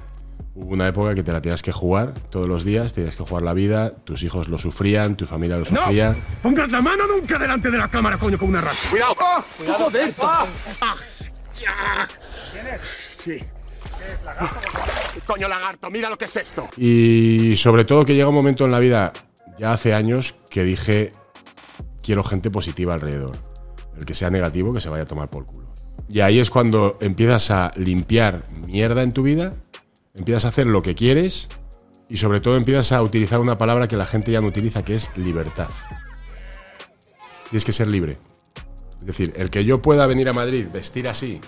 hubo 0.54 0.72
una 0.72 0.86
época 0.88 1.14
que 1.14 1.22
te 1.22 1.32
la 1.32 1.40
tenías 1.42 1.62
que 1.62 1.72
jugar 1.72 2.14
todos 2.30 2.46
los 2.48 2.64
días, 2.64 2.92
tenías 2.92 3.16
que 3.16 3.22
jugar 3.24 3.42
la 3.42 3.54
vida, 3.54 3.90
tus 3.90 4.22
hijos 4.22 4.48
lo 4.48 4.58
sufrían, 4.58 5.16
tu 5.16 5.26
familia 5.26 5.56
lo 5.56 5.64
¡No! 5.70 5.80
sufría. 5.80 6.14
¡Pongas 6.42 6.70
la 6.70 6.80
mano 6.80 7.06
nunca 7.06 7.38
delante 7.38 7.70
de 7.70 7.78
la 7.78 7.88
cámara, 7.88 8.18
coño, 8.18 8.38
como 8.38 8.50
una 8.50 8.60
rata! 8.60 8.76
Cuidado. 8.90 9.14
¡Joder! 9.66 10.14
¡Ah! 10.22 10.46
¡Ya! 11.60 12.08
Sí. 13.22 13.42
Coño 15.26 15.48
lagarto, 15.48 15.90
mira 15.90 16.10
lo 16.10 16.18
que 16.18 16.26
es 16.26 16.36
esto. 16.36 16.68
Y 16.76 17.56
sobre 17.56 17.84
todo 17.84 18.04
que 18.04 18.14
llega 18.14 18.28
un 18.28 18.34
momento 18.34 18.64
en 18.64 18.70
la 18.70 18.78
vida, 18.78 19.12
ya 19.58 19.72
hace 19.72 19.94
años, 19.94 20.34
que 20.50 20.62
dije, 20.64 21.12
quiero 22.02 22.22
gente 22.22 22.50
positiva 22.50 22.94
alrededor. 22.94 23.36
El 23.96 24.04
que 24.04 24.14
sea 24.14 24.30
negativo, 24.30 24.74
que 24.74 24.80
se 24.80 24.88
vaya 24.88 25.04
a 25.04 25.06
tomar 25.06 25.30
por 25.30 25.46
culo. 25.46 25.72
Y 26.08 26.20
ahí 26.20 26.38
es 26.38 26.50
cuando 26.50 26.98
empiezas 27.00 27.50
a 27.50 27.70
limpiar 27.76 28.44
mierda 28.66 29.02
en 29.02 29.12
tu 29.12 29.22
vida, 29.22 29.54
empiezas 30.14 30.44
a 30.44 30.48
hacer 30.48 30.66
lo 30.66 30.82
que 30.82 30.94
quieres 30.94 31.48
y 32.08 32.16
sobre 32.18 32.40
todo 32.40 32.56
empiezas 32.56 32.92
a 32.92 33.02
utilizar 33.02 33.40
una 33.40 33.58
palabra 33.58 33.88
que 33.88 33.96
la 33.96 34.06
gente 34.06 34.32
ya 34.32 34.40
no 34.40 34.48
utiliza, 34.48 34.84
que 34.84 34.94
es 34.94 35.10
libertad. 35.16 35.68
Tienes 37.50 37.64
que 37.64 37.72
ser 37.72 37.88
libre. 37.88 38.16
Es 39.00 39.06
decir, 39.06 39.32
el 39.36 39.50
que 39.50 39.64
yo 39.64 39.82
pueda 39.82 40.06
venir 40.06 40.28
a 40.28 40.32
Madrid, 40.32 40.66
vestir 40.72 41.08
así, 41.08 41.40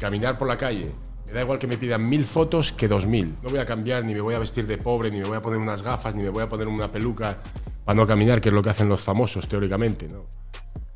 caminar 0.00 0.38
por 0.38 0.48
la 0.48 0.56
calle, 0.56 0.92
me 1.26 1.32
da 1.32 1.42
igual 1.42 1.58
que 1.58 1.66
me 1.66 1.76
pidan 1.76 2.08
mil 2.08 2.24
fotos 2.24 2.72
que 2.72 2.88
dos 2.88 3.06
mil. 3.06 3.36
No 3.42 3.50
voy 3.50 3.60
a 3.60 3.66
cambiar, 3.66 4.04
ni 4.04 4.14
me 4.14 4.20
voy 4.20 4.34
a 4.34 4.38
vestir 4.38 4.66
de 4.66 4.78
pobre, 4.78 5.10
ni 5.10 5.18
me 5.18 5.26
voy 5.26 5.36
a 5.36 5.42
poner 5.42 5.58
unas 5.58 5.82
gafas, 5.82 6.14
ni 6.14 6.22
me 6.22 6.30
voy 6.30 6.42
a 6.42 6.48
poner 6.48 6.66
una 6.66 6.90
peluca 6.90 7.40
para 7.84 7.94
no 7.94 8.06
caminar, 8.06 8.40
que 8.40 8.48
es 8.48 8.54
lo 8.54 8.62
que 8.62 8.70
hacen 8.70 8.88
los 8.88 9.00
famosos 9.00 9.46
teóricamente. 9.46 10.08
No. 10.08 10.26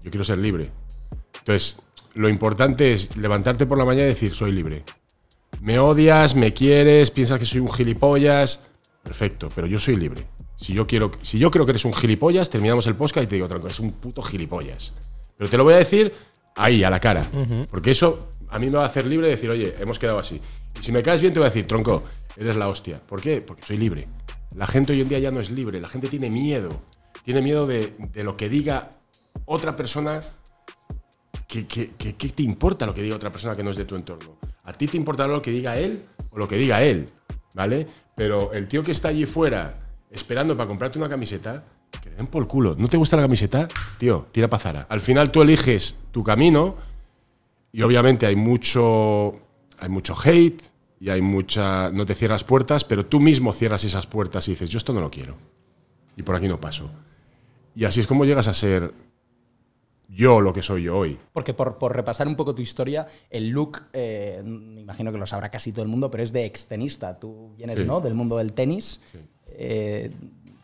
Yo 0.02 0.10
quiero 0.10 0.24
ser 0.24 0.38
libre. 0.38 0.72
Entonces, 1.38 1.84
lo 2.14 2.28
importante 2.28 2.92
es 2.92 3.16
levantarte 3.16 3.66
por 3.66 3.78
la 3.78 3.84
mañana 3.84 4.06
y 4.06 4.10
decir, 4.10 4.32
soy 4.32 4.52
libre. 4.52 4.84
Me 5.60 5.78
odias, 5.78 6.34
me 6.34 6.52
quieres, 6.52 7.10
piensas 7.10 7.38
que 7.38 7.46
soy 7.46 7.60
un 7.60 7.72
gilipollas. 7.72 8.68
Perfecto, 9.02 9.48
pero 9.54 9.66
yo 9.66 9.78
soy 9.78 9.96
libre. 9.96 10.26
Si 10.56 10.72
yo, 10.72 10.86
quiero, 10.86 11.12
si 11.22 11.38
yo 11.38 11.50
creo 11.50 11.66
que 11.66 11.72
eres 11.72 11.84
un 11.84 11.92
gilipollas, 11.92 12.48
terminamos 12.48 12.86
el 12.86 12.94
podcast 12.94 13.24
y 13.24 13.28
te 13.28 13.34
digo, 13.36 13.48
tronco, 13.48 13.66
eres 13.66 13.80
un 13.80 13.92
puto 13.92 14.22
gilipollas. 14.22 14.92
Pero 15.36 15.50
te 15.50 15.56
lo 15.56 15.64
voy 15.64 15.74
a 15.74 15.78
decir 15.78 16.12
ahí, 16.56 16.84
a 16.84 16.90
la 16.90 17.00
cara. 17.00 17.30
Porque 17.70 17.90
eso 17.90 18.28
a 18.48 18.58
mí 18.58 18.70
me 18.70 18.78
va 18.78 18.84
a 18.84 18.86
hacer 18.86 19.06
libre 19.06 19.26
de 19.26 19.34
decir, 19.34 19.50
oye, 19.50 19.74
hemos 19.78 19.98
quedado 19.98 20.18
así. 20.18 20.40
Y 20.80 20.82
si 20.82 20.92
me 20.92 21.02
caes 21.02 21.20
bien, 21.20 21.32
te 21.32 21.40
voy 21.40 21.46
a 21.46 21.50
decir, 21.50 21.66
tronco, 21.66 22.04
eres 22.36 22.56
la 22.56 22.68
hostia. 22.68 23.00
¿Por 23.04 23.20
qué? 23.20 23.42
Porque 23.42 23.62
soy 23.62 23.76
libre. 23.76 24.06
La 24.54 24.66
gente 24.66 24.92
hoy 24.92 25.00
en 25.00 25.08
día 25.08 25.18
ya 25.18 25.30
no 25.30 25.40
es 25.40 25.50
libre. 25.50 25.80
La 25.80 25.88
gente 25.88 26.08
tiene 26.08 26.30
miedo. 26.30 26.70
Tiene 27.24 27.42
miedo 27.42 27.66
de, 27.66 27.94
de 28.12 28.24
lo 28.24 28.36
que 28.36 28.48
diga 28.48 28.90
otra 29.44 29.76
persona 29.76 30.22
¿Qué, 31.62 31.92
qué, 31.96 32.28
te 32.30 32.42
importa 32.42 32.84
lo 32.84 32.92
que 32.92 33.02
diga 33.02 33.14
otra 33.14 33.30
persona 33.30 33.54
que 33.54 33.62
no 33.62 33.70
es 33.70 33.76
de 33.76 33.84
tu 33.84 33.94
entorno? 33.94 34.38
¿A 34.64 34.72
ti 34.72 34.88
te 34.88 34.96
importará 34.96 35.32
lo 35.32 35.40
que 35.40 35.52
diga 35.52 35.78
él 35.78 36.02
o 36.30 36.38
lo 36.38 36.48
que 36.48 36.56
diga 36.56 36.82
él? 36.82 37.06
¿Vale? 37.54 37.86
Pero 38.16 38.52
el 38.52 38.66
tío 38.66 38.82
que 38.82 38.90
está 38.90 39.08
allí 39.08 39.24
fuera 39.24 39.78
esperando 40.10 40.56
para 40.56 40.66
comprarte 40.66 40.98
una 40.98 41.08
camiseta, 41.08 41.64
que 42.02 42.10
le 42.10 42.16
den 42.16 42.26
por 42.26 42.42
el 42.42 42.48
culo. 42.48 42.74
¿No 42.76 42.88
te 42.88 42.96
gusta 42.96 43.14
la 43.14 43.22
camiseta? 43.22 43.68
Tío, 43.98 44.26
tira 44.32 44.48
pa' 44.48 44.58
Zara. 44.58 44.86
Al 44.88 45.00
final 45.00 45.30
tú 45.30 45.42
eliges 45.42 46.00
tu 46.10 46.24
camino 46.24 46.74
y 47.70 47.82
obviamente 47.82 48.26
hay 48.26 48.34
mucho, 48.34 49.38
hay 49.78 49.88
mucho 49.88 50.16
hate 50.20 50.60
y 50.98 51.10
hay 51.10 51.22
mucha... 51.22 51.92
No 51.92 52.04
te 52.04 52.14
cierras 52.14 52.42
puertas, 52.42 52.82
pero 52.82 53.06
tú 53.06 53.20
mismo 53.20 53.52
cierras 53.52 53.84
esas 53.84 54.08
puertas 54.08 54.48
y 54.48 54.52
dices, 54.52 54.70
yo 54.70 54.78
esto 54.78 54.92
no 54.92 55.00
lo 55.00 55.10
quiero. 55.10 55.36
Y 56.16 56.24
por 56.24 56.34
aquí 56.34 56.48
no 56.48 56.60
paso. 56.60 56.90
Y 57.76 57.84
así 57.84 58.00
es 58.00 58.08
como 58.08 58.24
llegas 58.24 58.48
a 58.48 58.54
ser 58.54 58.92
yo 60.08 60.40
lo 60.40 60.52
que 60.52 60.62
soy 60.62 60.84
yo 60.84 60.96
hoy. 60.98 61.18
Porque 61.32 61.54
por, 61.54 61.78
por 61.78 61.94
repasar 61.94 62.28
un 62.28 62.36
poco 62.36 62.54
tu 62.54 62.62
historia, 62.62 63.06
el 63.30 63.48
look, 63.48 63.82
eh, 63.92 64.42
me 64.44 64.80
imagino 64.80 65.10
que 65.12 65.18
lo 65.18 65.26
sabrá 65.26 65.48
casi 65.48 65.72
todo 65.72 65.82
el 65.82 65.88
mundo, 65.88 66.10
pero 66.10 66.22
es 66.22 66.32
de 66.32 66.44
extenista. 66.44 67.18
Tú 67.18 67.54
vienes 67.56 67.78
Sí. 67.78 67.84
¿no? 67.84 68.00
del 68.00 68.14
mundo 68.14 68.36
del 68.36 68.52
tenis. 68.52 69.00
Eh, 69.48 70.10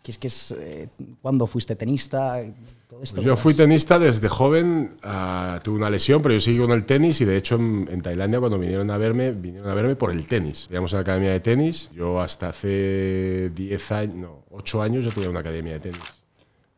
¿qué 0.03 0.11
es, 0.13 0.19
es, 0.23 0.51
eh, 0.59 0.89
¿Cuándo 1.21 1.47
fuiste 1.47 1.77
tenista? 1.77 2.43
Todo 2.89 3.03
esto 3.03 3.17
Pues 3.17 3.27
yo 3.27 3.37
fui 3.37 3.55
tenista 3.55 3.99
desde 3.99 4.29
joven, 4.29 4.97
ah, 5.03 5.61
tuve 5.63 5.77
una 5.77 5.91
lesión, 5.91 6.23
pero 6.23 6.35
yo 6.35 6.41
seguí 6.41 6.59
con 6.59 6.73
el 6.73 6.85
tenis 6.85 7.21
y 7.21 7.25
de 7.25 7.37
hecho 7.37 7.55
en, 7.55 7.89
en 7.91 8.01
Tailandia 8.01 8.41
cuando 8.41 8.59
vinieron 8.59 8.91
a 8.91 8.99
verme, 8.99 9.31
vinieron 9.33 9.71
a 9.71 9.75
verme 9.75 9.95
por 9.97 10.11
el 10.11 10.27
tenis. 10.27 10.65
Teníamos 10.67 10.93
una 10.93 11.03
academia 11.03 11.31
de 11.31 11.41
tenis, 11.41 11.91
yo 11.95 12.21
hasta 12.21 12.49
hace 12.49 13.51
10 13.51 13.93
años, 13.93 14.17
no, 14.17 14.45
8 14.51 14.83
años 14.83 15.05
yo 15.05 15.13
tenía 15.13 15.31
una 15.31 15.41
academia 15.41 15.75
de 15.75 15.81
tenis. 15.81 16.01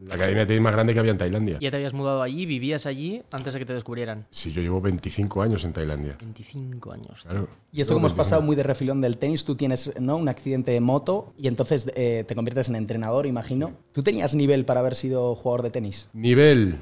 La 0.07 0.15
academia 0.15 0.41
de 0.41 0.47
tenis 0.47 0.63
más 0.63 0.73
grande 0.73 0.93
que 0.95 0.99
había 0.99 1.13
en 1.13 1.19
Tailandia. 1.19 1.59
Ya 1.61 1.71
te 1.71 1.77
habías 1.77 1.93
mudado 1.93 2.23
allí, 2.23 2.47
vivías 2.47 2.87
allí 2.87 3.23
antes 3.31 3.55
de 3.55 3.61
que 3.61 3.67
te 3.67 3.75
descubrieran. 3.75 4.27
Sí, 4.31 4.53
yo 4.53 4.61
llevo 4.61 4.81
25 4.81 5.43
años 5.43 5.65
en 5.65 5.73
Tailandia. 5.73 6.17
25 6.21 6.93
años. 6.93 7.23
tío. 7.23 7.31
Claro. 7.31 7.49
Y 7.73 7.81
esto 7.81 7.95
como 7.95 8.07
has 8.07 8.13
25. 8.13 8.17
pasado 8.17 8.43
muy 8.43 8.57
de 8.57 8.63
refilón 8.63 9.01
del 9.01 9.19
tenis, 9.19 9.45
tú 9.45 9.55
tienes 9.55 9.93
¿no? 10.01 10.17
un 10.17 10.29
accidente 10.29 10.73
de 10.73 10.81
moto 10.81 11.33
y 11.39 11.49
entonces 11.49 11.91
eh, 11.95 12.25
te 12.27 12.35
conviertes 12.35 12.69
en 12.69 12.77
entrenador, 12.77 13.27
imagino. 13.27 13.73
¿Tú 13.93 14.03
tenías 14.03 14.35
nivel 14.35 14.65
para 14.65 14.81
haber 14.81 14.95
sido 14.95 15.35
jugador 15.35 15.63
de 15.63 15.71
tenis? 15.71 16.09
Nivel, 16.13 16.79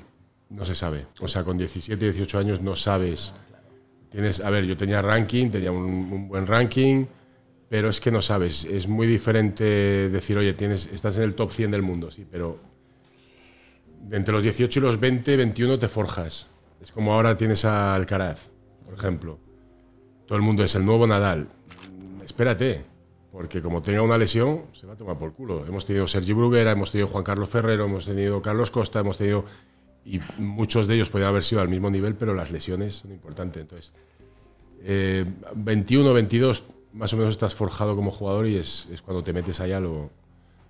no 0.49 0.65
se 0.65 0.75
sabe. 0.75 1.07
O 1.21 1.29
sea, 1.29 1.45
con 1.45 1.59
17, 1.59 2.03
18 2.03 2.39
años 2.39 2.61
no 2.63 2.75
sabes. 2.75 3.35
Tienes, 4.11 4.41
a 4.41 4.51
ver, 4.51 4.65
yo 4.65 4.77
tenía 4.77 5.03
ranking, 5.03 5.51
tenía 5.51 5.71
un, 5.71 5.85
un 5.85 6.29
buen 6.29 6.47
ranking, 6.47 7.07
pero 7.69 7.91
es 7.91 8.01
que 8.01 8.11
no 8.11 8.23
sabes. 8.23 8.65
Es 8.65 8.89
muy 8.89 9.07
diferente 9.07 10.09
decir, 10.09 10.39
oye, 10.39 10.53
tienes, 10.55 10.87
estás 10.87 11.19
en 11.19 11.25
el 11.25 11.35
top 11.35 11.53
100 11.53 11.71
del 11.71 11.83
mundo, 11.83 12.11
sí, 12.11 12.27
pero 12.29 12.70
entre 14.11 14.33
los 14.33 14.43
18 14.43 14.79
y 14.79 14.83
los 14.83 15.01
20, 15.01 15.37
21 15.37 15.79
te 15.79 15.89
forjas. 15.89 16.49
Es 16.81 16.93
como 16.93 17.13
ahora 17.13 17.37
tienes 17.37 17.65
a 17.65 17.95
Alcaraz, 17.95 18.49
por 18.85 18.95
ejemplo. 18.95 19.39
Todo 20.27 20.37
el 20.37 20.43
mundo 20.43 20.65
es 20.65 20.75
el 20.75 20.85
nuevo 20.85 21.07
Nadal. 21.07 21.49
Mm, 21.93 22.23
Espérate, 22.23 22.85
porque 23.33 23.61
como 23.61 23.83
tenga 23.83 24.03
una 24.03 24.19
lesión, 24.19 24.63
se 24.73 24.87
va 24.87 24.95
a 24.95 24.97
tomar 24.97 25.19
por 25.19 25.33
culo. 25.33 25.67
Hemos 25.67 25.85
tenido 25.87 26.07
Sergi 26.07 26.33
Bruguera, 26.33 26.73
hemos 26.73 26.91
tenido 26.91 27.09
Juan 27.09 27.25
Carlos 27.25 27.49
Ferrero, 27.49 27.85
hemos 27.85 28.07
tenido 28.07 28.41
Carlos 28.43 28.71
Costa, 28.71 29.01
hemos 29.01 29.19
tenido. 29.19 29.45
Y 30.05 30.21
muchos 30.39 30.87
de 30.87 30.95
ellos 30.95 31.11
podrían 31.11 31.31
haber 31.31 31.43
sido 31.43 31.61
al 31.61 31.69
mismo 31.69 31.91
nivel, 31.91 32.15
pero 32.15 32.35
las 32.35 32.51
lesiones 32.51 32.95
son 32.95 33.13
importantes. 33.13 33.63
Entonces, 33.63 33.93
eh, 34.83 35.27
21, 35.55 36.13
22, 36.15 36.65
más 36.95 37.13
o 37.13 37.17
menos 37.19 37.33
estás 37.33 37.55
forjado 37.55 37.95
como 37.95 38.11
jugador 38.11 38.47
y 38.47 38.57
es, 38.57 38.89
es 38.91 39.03
cuando 39.03 39.23
te 39.23 39.33
metes 39.33 39.61
ahí 39.61 39.73
a 39.73 39.81
lo, 39.81 40.11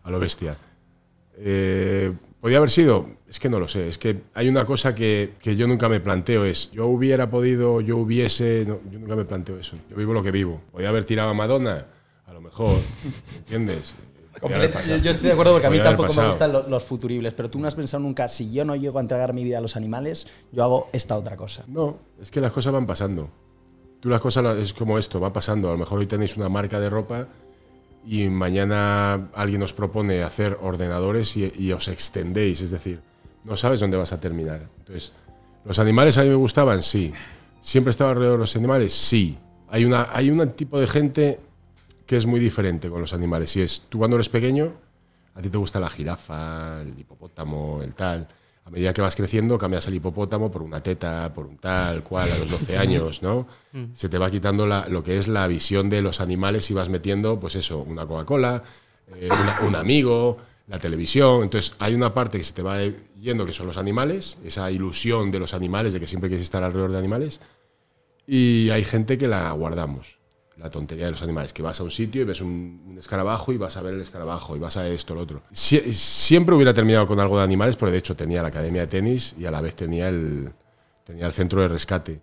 a 0.02 0.10
lo 0.10 0.18
bestia. 0.18 0.56
Eh, 1.36 2.12
¿Podría 2.40 2.58
haber 2.58 2.70
sido? 2.70 3.06
Es 3.28 3.38
que 3.38 3.48
no 3.50 3.58
lo 3.58 3.68
sé. 3.68 3.86
Es 3.88 3.98
que 3.98 4.22
hay 4.34 4.48
una 4.48 4.64
cosa 4.64 4.94
que, 4.94 5.34
que 5.40 5.56
yo 5.56 5.66
nunca 5.68 5.88
me 5.88 6.00
planteo, 6.00 6.44
es 6.44 6.70
yo 6.72 6.86
hubiera 6.86 7.28
podido, 7.30 7.80
yo 7.80 7.98
hubiese... 7.98 8.64
no, 8.66 8.80
yo 8.90 8.98
nunca 8.98 9.14
me 9.16 9.24
planteo 9.26 9.58
eso. 9.58 9.76
Yo 9.90 9.96
vivo 9.96 10.14
lo 10.14 10.22
que 10.22 10.30
vivo. 10.30 10.60
¿Podría 10.72 10.88
haber 10.88 11.04
tirado 11.04 11.30
a 11.30 11.34
Madonna? 11.34 11.86
A 12.26 12.32
lo 12.32 12.40
mejor, 12.40 12.76
¿entiendes? 13.40 13.94
Yo 15.02 15.10
estoy 15.10 15.26
de 15.26 15.32
acuerdo 15.32 15.52
porque 15.52 15.66
a 15.66 15.70
mí 15.70 15.78
tampoco 15.80 16.14
me 16.14 16.26
gustan 16.28 16.50
lo- 16.52 16.66
los 16.66 16.82
futuribles, 16.82 17.34
pero 17.34 17.50
tú 17.50 17.58
no 17.58 17.68
has 17.68 17.74
pensado 17.74 18.02
nunca, 18.02 18.26
si 18.26 18.50
yo 18.50 18.64
no 18.64 18.74
llego 18.74 18.96
a 18.96 19.02
entregar 19.02 19.34
mi 19.34 19.44
vida 19.44 19.58
a 19.58 19.60
los 19.60 19.76
animales, 19.76 20.26
yo 20.50 20.64
hago 20.64 20.88
esta 20.94 21.18
otra 21.18 21.36
cosa. 21.36 21.64
No, 21.66 21.98
es 22.22 22.30
que 22.30 22.40
las 22.40 22.50
cosas 22.50 22.72
van 22.72 22.86
pasando. 22.86 23.28
Tú 24.00 24.08
las 24.08 24.18
cosas 24.20 24.56
es 24.56 24.72
como 24.72 24.96
esto, 24.96 25.20
va 25.20 25.30
pasando. 25.30 25.68
A 25.68 25.72
lo 25.72 25.78
mejor 25.78 25.98
hoy 25.98 26.06
tenéis 26.06 26.38
una 26.38 26.48
marca 26.48 26.80
de 26.80 26.88
ropa 26.88 27.28
y 28.04 28.28
mañana 28.28 29.28
alguien 29.34 29.62
os 29.62 29.72
propone 29.72 30.22
hacer 30.22 30.58
ordenadores 30.60 31.36
y, 31.36 31.72
os 31.72 31.88
extendéis. 31.88 32.60
Es 32.60 32.70
decir, 32.70 33.00
no 33.44 33.56
sabes 33.56 33.80
dónde 33.80 33.96
vas 33.96 34.12
a 34.12 34.20
terminar. 34.20 34.68
Entonces, 34.78 35.12
¿los 35.64 35.78
animales 35.78 36.18
a 36.18 36.22
mí 36.22 36.28
me 36.28 36.34
gustaban? 36.34 36.82
Sí. 36.82 37.12
¿Siempre 37.60 37.90
estaba 37.90 38.10
alrededor 38.10 38.38
de 38.38 38.42
los 38.42 38.56
animales? 38.56 38.92
Sí. 38.92 39.38
Hay, 39.68 39.84
una, 39.84 40.08
hay 40.12 40.30
un 40.30 40.50
tipo 40.52 40.80
de 40.80 40.86
gente 40.86 41.38
que 42.06 42.16
es 42.16 42.26
muy 42.26 42.40
diferente 42.40 42.88
con 42.88 43.00
los 43.00 43.12
animales. 43.12 43.54
Y 43.56 43.62
es, 43.62 43.82
tú 43.88 43.98
cuando 43.98 44.16
eres 44.16 44.28
pequeño, 44.28 44.72
a 45.34 45.42
ti 45.42 45.48
te 45.48 45.58
gusta 45.58 45.78
la 45.78 45.90
jirafa, 45.90 46.80
el 46.82 46.98
hipopótamo, 46.98 47.80
el 47.82 47.94
tal. 47.94 48.26
A 48.70 48.72
medida 48.72 48.94
que 48.94 49.02
vas 49.02 49.16
creciendo, 49.16 49.58
cambias 49.58 49.86
el 49.88 49.94
hipopótamo 49.94 50.48
por 50.48 50.62
una 50.62 50.80
teta, 50.80 51.32
por 51.34 51.44
un 51.46 51.58
tal, 51.58 52.04
cual, 52.04 52.30
a 52.30 52.38
los 52.38 52.48
12 52.50 52.78
años, 52.78 53.20
¿no? 53.20 53.48
Se 53.94 54.08
te 54.08 54.16
va 54.16 54.30
quitando 54.30 54.64
la- 54.64 54.86
lo 54.88 55.02
que 55.02 55.16
es 55.16 55.26
la 55.26 55.48
visión 55.48 55.90
de 55.90 56.02
los 56.02 56.20
animales 56.20 56.70
y 56.70 56.74
vas 56.74 56.88
metiendo, 56.88 57.40
pues 57.40 57.56
eso, 57.56 57.78
una 57.78 58.06
Coca-Cola, 58.06 58.62
eh, 59.16 59.28
un 59.66 59.74
amigo, 59.74 60.36
la 60.68 60.78
televisión. 60.78 61.42
Entonces, 61.42 61.74
hay 61.80 61.94
una 61.94 62.14
parte 62.14 62.38
que 62.38 62.44
se 62.44 62.52
te 62.54 62.62
va 62.62 62.78
yendo 63.20 63.44
que 63.44 63.52
son 63.52 63.66
los 63.66 63.76
animales, 63.76 64.38
esa 64.44 64.70
ilusión 64.70 65.32
de 65.32 65.40
los 65.40 65.52
animales, 65.52 65.92
de 65.92 65.98
que 65.98 66.06
siempre 66.06 66.28
quieres 66.30 66.44
estar 66.44 66.62
alrededor 66.62 66.92
de 66.92 66.98
animales. 66.98 67.40
Y 68.26 68.70
hay 68.70 68.84
gente 68.84 69.18
que 69.18 69.26
la 69.26 69.50
guardamos, 69.50 70.18
la 70.60 70.70
tontería 70.70 71.06
de 71.06 71.12
los 71.12 71.22
animales, 71.22 71.52
que 71.54 71.62
vas 71.62 71.80
a 71.80 71.84
un 71.84 71.90
sitio 71.90 72.20
y 72.22 72.24
ves 72.26 72.40
un, 72.42 72.94
escarabajo 72.98 73.50
y 73.52 73.56
vas 73.56 73.76
a 73.78 73.82
ver 73.82 73.94
el 73.94 74.02
escarabajo 74.02 74.54
y 74.54 74.58
vas 74.58 74.76
a 74.76 74.86
esto, 74.88 75.14
lo 75.14 75.22
otro. 75.22 75.42
Sie- 75.50 75.90
siempre 75.92 76.54
hubiera 76.54 76.74
terminado 76.74 77.06
con 77.06 77.18
algo 77.18 77.38
de 77.38 77.44
animales, 77.44 77.76
porque 77.76 77.92
de 77.92 77.98
hecho 77.98 78.14
tenía 78.14 78.42
la 78.42 78.48
academia 78.48 78.82
de 78.82 78.86
tenis 78.86 79.34
y 79.38 79.46
a 79.46 79.50
la 79.50 79.60
vez 79.62 79.74
tenía 79.74 80.08
el, 80.10 80.52
tenía 81.04 81.26
el 81.26 81.32
centro 81.32 81.62
de 81.62 81.68
rescate. 81.68 82.20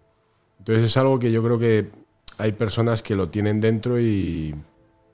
Entonces 0.60 0.84
es 0.86 0.98
algo 0.98 1.18
que 1.18 1.32
yo 1.32 1.44
creo 1.44 1.58
que 1.58 1.90
hay 2.38 2.52
personas 2.52 3.02
que 3.02 3.16
lo 3.16 3.30
tienen 3.30 3.60
dentro 3.60 4.00
y, 4.00 4.54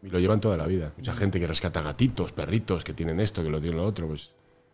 y 0.01 0.09
lo 0.09 0.19
llevan 0.19 0.41
toda 0.41 0.57
la 0.57 0.67
vida. 0.67 0.91
Mucha 0.97 1.13
gente 1.13 1.39
que 1.39 1.47
rescata 1.47 1.81
gatitos, 1.81 2.33
perritos, 2.33 2.83
que 2.83 2.93
tienen 2.93 3.21
esto, 3.21 3.41
que 3.41 3.49
lo 3.49 3.61
tienen 3.61 3.77
lo 3.77 3.85
otro, 3.85 4.07
pues 4.07 4.31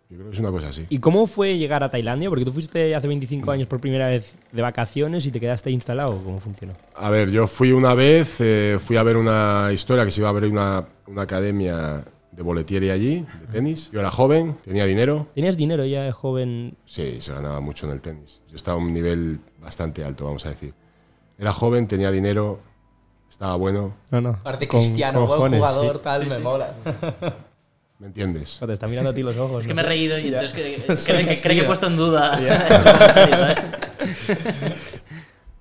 yo 0.09 0.17
creo 0.17 0.29
que 0.31 0.33
es 0.33 0.39
una 0.39 0.49
cosa 0.49 0.69
así. 0.69 0.87
¿Y 0.89 0.97
cómo 0.97 1.27
fue 1.27 1.59
llegar 1.59 1.83
a 1.83 1.91
Tailandia? 1.91 2.29
Porque 2.29 2.43
tú 2.43 2.51
fuiste 2.51 2.95
hace 2.95 3.07
25 3.07 3.51
años 3.51 3.67
por 3.67 3.79
primera 3.79 4.07
vez 4.07 4.33
de 4.51 4.61
vacaciones 4.63 5.23
y 5.27 5.31
te 5.31 5.39
quedaste 5.39 5.69
instalado. 5.69 6.19
¿Cómo 6.23 6.39
funcionó? 6.39 6.73
A 6.95 7.11
ver, 7.11 7.29
yo 7.29 7.45
fui 7.45 7.71
una 7.71 7.93
vez, 7.93 8.37
eh, 8.39 8.79
fui 8.83 8.97
a 8.97 9.03
ver 9.03 9.17
una 9.17 9.69
historia 9.71 10.03
que 10.05 10.11
se 10.11 10.21
iba 10.21 10.29
a 10.29 10.31
abrir 10.31 10.51
una, 10.51 10.87
una 11.05 11.21
academia 11.21 12.03
de 12.31 12.43
boletieri 12.43 12.89
allí, 12.89 13.23
de 13.39 13.47
tenis. 13.51 13.91
Yo 13.91 13.99
era 13.99 14.09
joven, 14.09 14.55
tenía 14.65 14.85
dinero. 14.85 15.27
¿Tenías 15.35 15.55
dinero 15.55 15.85
ya 15.85 16.01
de 16.01 16.11
joven? 16.11 16.75
Sí, 16.85 17.21
se 17.21 17.31
ganaba 17.31 17.59
mucho 17.59 17.85
en 17.85 17.91
el 17.91 18.01
tenis. 18.01 18.41
Yo 18.47 18.55
estaba 18.55 18.81
a 18.81 18.83
un 18.83 18.91
nivel 18.91 19.39
bastante 19.61 20.03
alto, 20.03 20.25
vamos 20.25 20.43
a 20.47 20.49
decir. 20.49 20.73
Era 21.37 21.53
joven, 21.53 21.87
tenía 21.87 22.09
dinero, 22.09 22.61
estaba 23.29 23.55
bueno. 23.57 23.93
No, 24.09 24.21
no. 24.21 24.29
Aparte 24.29 24.67
Con 24.67 24.79
cristiano, 24.79 25.19
buen 25.27 25.37
cojones, 25.37 25.59
jugador, 25.59 25.97
sí. 25.97 26.01
tal, 26.03 26.27
me 26.27 26.39
mola. 26.39 26.73
¿Me 27.99 28.07
entiendes? 28.07 28.57
Te 28.65 28.73
está 28.73 28.87
mirando 28.87 29.09
a 29.11 29.13
ti 29.13 29.21
los 29.23 29.35
ojos. 29.37 29.61
Es 29.61 29.67
que 29.67 29.73
no 29.73 29.77
me 29.77 29.81
he 29.81 29.85
reído 29.89 30.17
y 30.17 30.29
Ya. 30.31 30.41
entonces 30.41 30.51
cree, 30.55 30.77
cree 31.05 31.27
que, 31.35 31.41
cree 31.41 31.55
que 31.57 31.61
he 31.63 31.65
puesto 31.65 31.87
en 31.87 31.97
duda. 31.97 32.31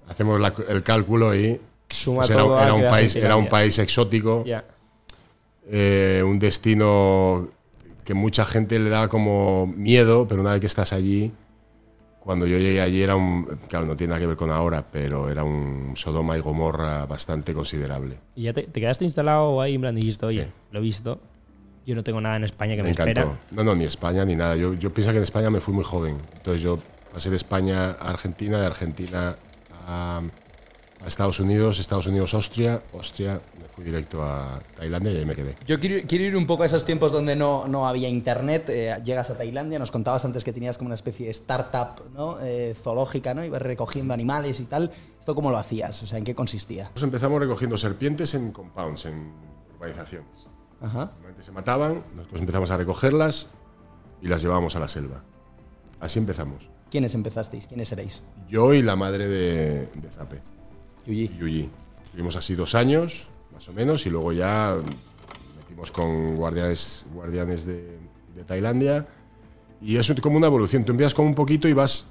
Hacemos 0.09 0.40
la- 0.40 0.52
el 0.68 0.83
cálculo 0.83 1.35
y 1.35 1.61
Suma 1.90 2.18
pues 2.18 2.30
era, 2.30 2.42
todo 2.42 2.59
a 2.59 2.64
era 2.64 2.75
un 2.75 2.87
país, 2.87 3.16
en 3.16 3.25
era 3.25 3.37
un 3.37 3.45
Tailandia. 3.45 3.50
país 3.50 3.78
exótico. 3.78 4.45
Eh, 5.71 6.23
un 6.25 6.38
destino 6.38 7.49
que 8.04 8.14
mucha 8.14 8.45
gente 8.47 8.78
le 8.78 8.88
da 8.88 9.09
como 9.09 9.66
miedo, 9.66 10.26
pero 10.28 10.40
una 10.40 10.52
vez 10.52 10.61
que 10.61 10.66
estás 10.66 10.92
allí, 10.95 11.30
cuando 12.21 12.47
yo 12.47 12.57
llegué 12.59 12.80
allí 12.80 13.02
era 13.02 13.16
un, 13.16 13.45
claro, 13.68 13.85
no 13.87 13.95
tiene 13.97 14.11
nada 14.12 14.21
que 14.21 14.26
ver 14.28 14.37
con 14.37 14.50
ahora, 14.50 14.87
pero 14.90 15.28
era 15.30 15.45
un 15.45 15.92
Sodoma 15.95 16.37
y 16.38 16.40
Gomorra 16.40 17.04
bastante 17.07 17.52
considerable. 17.52 18.16
¿Y 18.35 18.45
ya 18.45 18.52
te, 18.54 18.62
te 18.62 18.80
quedaste 18.80 19.04
instalado 19.04 19.61
ahí 19.61 19.75
en 19.75 19.83
plan 19.83 19.95
dijiste, 19.95 20.25
oye, 20.25 20.45
Sí. 20.45 20.50
lo 20.73 20.78
he 20.78 20.83
visto, 20.83 21.21
yo 21.88 21.95
no 21.95 22.04
tengo 22.04 22.21
nada 22.21 22.37
en 22.37 22.45
España 22.45 22.76
que 22.76 22.83
me, 22.83 22.88
Me 22.88 22.90
encantó. 22.90 23.21
espera? 23.21 23.40
No, 23.52 23.64
no, 23.64 23.75
ni 23.75 23.85
España 23.85 24.23
ni 24.26 24.37
nada. 24.37 24.54
Yo, 24.57 24.75
yo 24.75 24.92
pienso 24.92 25.11
que 25.11 25.16
en 25.16 25.23
España 25.23 25.49
me 25.49 25.61
fui 25.61 25.73
muy 25.73 25.85
joven. 25.85 26.18
Entonces 26.37 26.61
yo 26.61 26.78
pasé 27.12 27.30
de 27.30 27.37
España 27.37 27.92
a 27.99 28.11
Argentina, 28.11 28.61
de 28.61 28.66
Argentina 28.66 29.37
a, 29.87 30.21
a 31.02 31.07
Estados 31.07 31.40
Unidos, 31.40 31.78
Estados 31.78 32.07
Unidos, 32.07 32.35
Austria, 32.35 32.83
Austria, 32.92 33.40
me 33.59 33.68
fui 33.68 33.85
directo 33.85 34.23
a 34.23 34.59
Tailandia 34.76 35.12
y 35.12 35.16
ahí 35.16 35.25
me 35.25 35.35
quedé. 35.35 35.54
Yo 35.66 35.80
quiero, 35.80 36.07
quiero 36.07 36.25
ir 36.25 36.37
un 36.37 36.47
poco 36.47 36.64
a 36.64 36.66
esos 36.66 36.85
tiempos 36.85 37.11
donde 37.11 37.35
no, 37.35 37.66
no 37.66 37.88
había 37.88 38.09
internet. 38.11 38.68
eh, 38.68 38.95
llegas 39.02 39.30
a 39.30 39.38
Tailandia, 39.38 39.78
nos 39.78 39.90
contabas 39.90 40.23
antes 40.26 40.45
que 40.45 40.52
tenías 40.52 40.76
como 40.76 40.88
una 40.88 40.95
especie 40.95 41.25
de 41.25 41.30
startup 41.33 42.02
¿no? 42.14 42.38
Eh, 42.42 42.75
zoológica, 42.83 43.33
¿no? 43.33 43.42
Ibas 43.47 43.62
recogiendo 43.62 44.12
animales 44.12 44.61
y 44.61 44.64
tal. 44.64 44.90
¿Esto 45.18 45.35
cómo 45.35 45.50
lo 45.50 45.57
hacías? 45.57 46.02
O 46.02 46.07
sea, 46.07 46.18
¿en 46.18 46.25
qué 46.25 46.35
consistía? 46.35 46.83
Nosotros 46.85 47.04
empezamos 47.04 47.40
recogiendo 47.40 47.78
serpientes 47.78 48.35
en 48.35 48.52
compounds, 48.52 49.07
en 49.07 49.33
urbanizaciones. 49.76 50.47
Ajá. 50.80 51.11
Normalmente 51.12 51.42
se 51.42 51.52
mataban, 51.52 52.04
nosotros 52.14 52.40
empezamos 52.40 52.70
a 52.70 52.76
recogerlas 52.76 53.49
y 54.23 54.28
las 54.28 54.42
llevábamos 54.42 54.76
a 54.76 54.80
la 54.80 54.88
selva. 54.88 55.23
Así 56.00 56.18
empezamos. 56.18 56.68
¿Quiénes 56.90 57.14
empezasteis? 57.14 57.66
¿Quiénes 57.66 57.90
erais? 57.92 58.23
Yo 58.49 58.73
y 58.73 58.82
la 58.82 58.97
madre 58.97 59.28
de, 59.28 59.87
de 59.87 60.08
Zape, 60.11 60.40
Yuyi. 61.06 61.28
Yuyi. 61.38 61.70
Estuvimos 62.04 62.37
así 62.37 62.54
dos 62.54 62.75
años, 62.75 63.28
más 63.52 63.68
o 63.68 63.73
menos, 63.73 64.06
y 64.06 64.11
luego 64.11 64.32
ya 64.32 64.76
metimos 65.58 65.90
con 65.90 66.37
guardianes, 66.37 67.06
guardianes 67.12 67.66
de, 67.66 67.99
de 68.35 68.44
Tailandia. 68.44 69.06
Y 69.80 69.97
es 69.97 70.12
como 70.20 70.37
una 70.37 70.47
evolución. 70.47 70.85
Tú 70.85 70.92
empiezas 70.92 71.14
con 71.14 71.26
un 71.26 71.35
poquito 71.35 71.68
y 71.68 71.73
vas. 71.73 72.11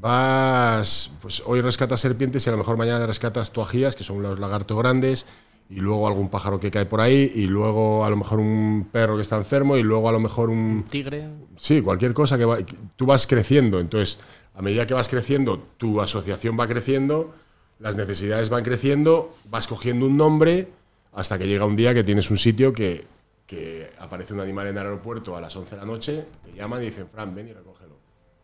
Vas. 0.00 1.10
Pues 1.20 1.42
hoy 1.44 1.60
rescatas 1.60 2.00
serpientes 2.00 2.46
y 2.46 2.48
a 2.48 2.52
lo 2.52 2.58
mejor 2.58 2.76
mañana 2.76 3.06
rescatas 3.06 3.52
tuajías, 3.52 3.96
que 3.96 4.04
son 4.04 4.22
los 4.22 4.38
lagartos 4.38 4.78
grandes, 4.78 5.26
y 5.70 5.76
luego 5.76 6.06
algún 6.06 6.28
pájaro 6.28 6.60
que 6.60 6.70
cae 6.70 6.86
por 6.86 7.00
ahí, 7.00 7.32
y 7.34 7.46
luego 7.46 8.04
a 8.04 8.10
lo 8.10 8.16
mejor 8.16 8.38
un 8.38 8.88
perro 8.92 9.16
que 9.16 9.22
está 9.22 9.36
enfermo, 9.36 9.76
y 9.76 9.82
luego 9.82 10.08
a 10.08 10.12
lo 10.12 10.20
mejor 10.20 10.50
un, 10.50 10.84
Tigre. 10.90 11.28
Sí, 11.56 11.80
cualquier 11.80 12.12
cosa 12.14 12.36
que, 12.38 12.44
va- 12.44 12.58
tú 12.96 13.06
vas 13.06 13.26
creciendo. 13.26 13.80
Entonces, 13.80 14.18
a 14.54 14.62
medida 14.62 14.86
que 14.86 14.94
vas 14.94 15.08
creciendo, 15.08 15.58
tu 15.78 16.00
asociación 16.00 16.56
va 16.58 16.66
creciendo, 16.68 17.34
las 17.80 17.96
necesidades 17.96 18.50
van 18.50 18.62
creciendo, 18.62 19.34
vas 19.50 19.66
cogiendo 19.66 20.06
un 20.06 20.16
nombre 20.16 20.68
hasta 21.12 21.38
que 21.38 21.46
llega 21.46 21.64
un 21.64 21.76
día 21.76 21.92
que 21.94 22.04
tienes 22.04 22.30
un 22.30 22.38
sitio 22.38 22.72
que, 22.72 23.04
que 23.46 23.88
aparece 23.98 24.32
un 24.34 24.40
animal 24.40 24.66
en 24.68 24.76
el 24.78 24.84
aeropuerto 24.84 25.36
a 25.36 25.40
las 25.40 25.54
11 25.56 25.74
de 25.76 25.80
la 25.80 25.86
noche, 25.86 26.24
te 26.44 26.52
llaman 26.56 26.82
y 26.82 26.86
dicen, 26.86 27.06
Fran, 27.08 27.34
ven 27.34 27.48
y 27.48 27.52
recógelo. 27.52 27.96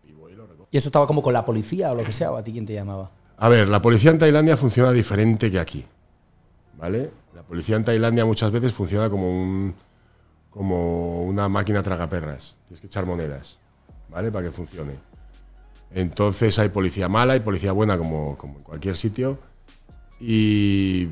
Y 0.08 0.12
voy 0.12 0.32
y 0.32 0.36
lo 0.36 0.46
recojo. 0.46 0.68
¿Y 0.70 0.76
eso 0.78 0.88
estaba 0.88 1.06
como 1.06 1.22
con 1.22 1.32
la 1.32 1.44
policía 1.44 1.92
o 1.92 1.94
lo 1.94 2.04
que 2.04 2.12
sea? 2.12 2.32
¿O 2.32 2.36
a 2.36 2.42
ti 2.44 2.52
quién 2.52 2.66
te 2.66 2.72
llamaba? 2.74 3.10
A 3.36 3.48
ver, 3.48 3.68
la 3.68 3.80
policía 3.80 4.10
en 4.10 4.18
Tailandia 4.18 4.56
funciona 4.56 4.90
diferente 4.92 5.50
que 5.50 5.58
aquí. 5.58 5.84
¿Vale? 6.80 7.10
La 7.34 7.42
policía 7.42 7.76
en 7.76 7.84
Tailandia 7.84 8.25
muchas 8.25 8.50
veces 8.50 8.72
funciona 8.72 9.10
como 9.10 9.30
un 9.30 9.75
como 10.50 11.25
una 11.25 11.49
máquina 11.49 11.82
tragaperras. 11.82 12.56
Tienes 12.66 12.80
que 12.80 12.88
echar 12.88 13.06
monedas, 13.06 13.58
¿vale? 14.08 14.32
Para 14.32 14.46
que 14.46 14.52
funcione. 14.52 14.99
Entonces 15.92 16.58
hay 16.58 16.68
policía 16.68 17.08
mala 17.08 17.37
y 17.37 17.40
policía 17.40 17.72
buena 17.72 17.96
como, 17.96 18.37
como 18.37 18.58
en 18.58 18.62
cualquier 18.62 18.96
sitio. 18.96 19.38
Y, 20.20 21.08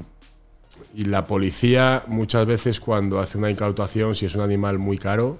la 0.94 1.26
policía 1.26 2.04
muchas 2.06 2.46
veces 2.46 2.78
cuando 2.78 3.20
hace 3.20 3.38
una 3.38 3.50
incautación, 3.50 4.14
si 4.14 4.26
es 4.26 4.34
un 4.34 4.42
animal 4.42 4.78
muy 4.78 4.98
caro, 4.98 5.38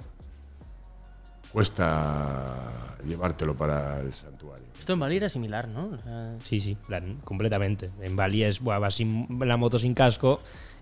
cuesta 1.53 2.55
llevártelo 3.07 3.55
para 3.55 4.01
el. 4.01 4.13
Esto 4.89 4.95
en 4.95 5.01
Bali 5.01 5.17
era 5.19 5.29
similar, 5.29 5.69
¿no? 5.69 5.91
O 5.93 5.99
sea, 6.03 6.37
Sí, 6.43 6.61
sí, 6.61 6.75
completamente. 7.23 7.91
En 8.01 8.17
Bali 8.17 8.43
es, 8.43 8.59
buah, 8.59 8.79
vas 8.79 8.95
sin 8.95 9.27
la 9.39 9.59
moto 9.59 9.79
sin 9.79 9.93
casco 9.93 10.41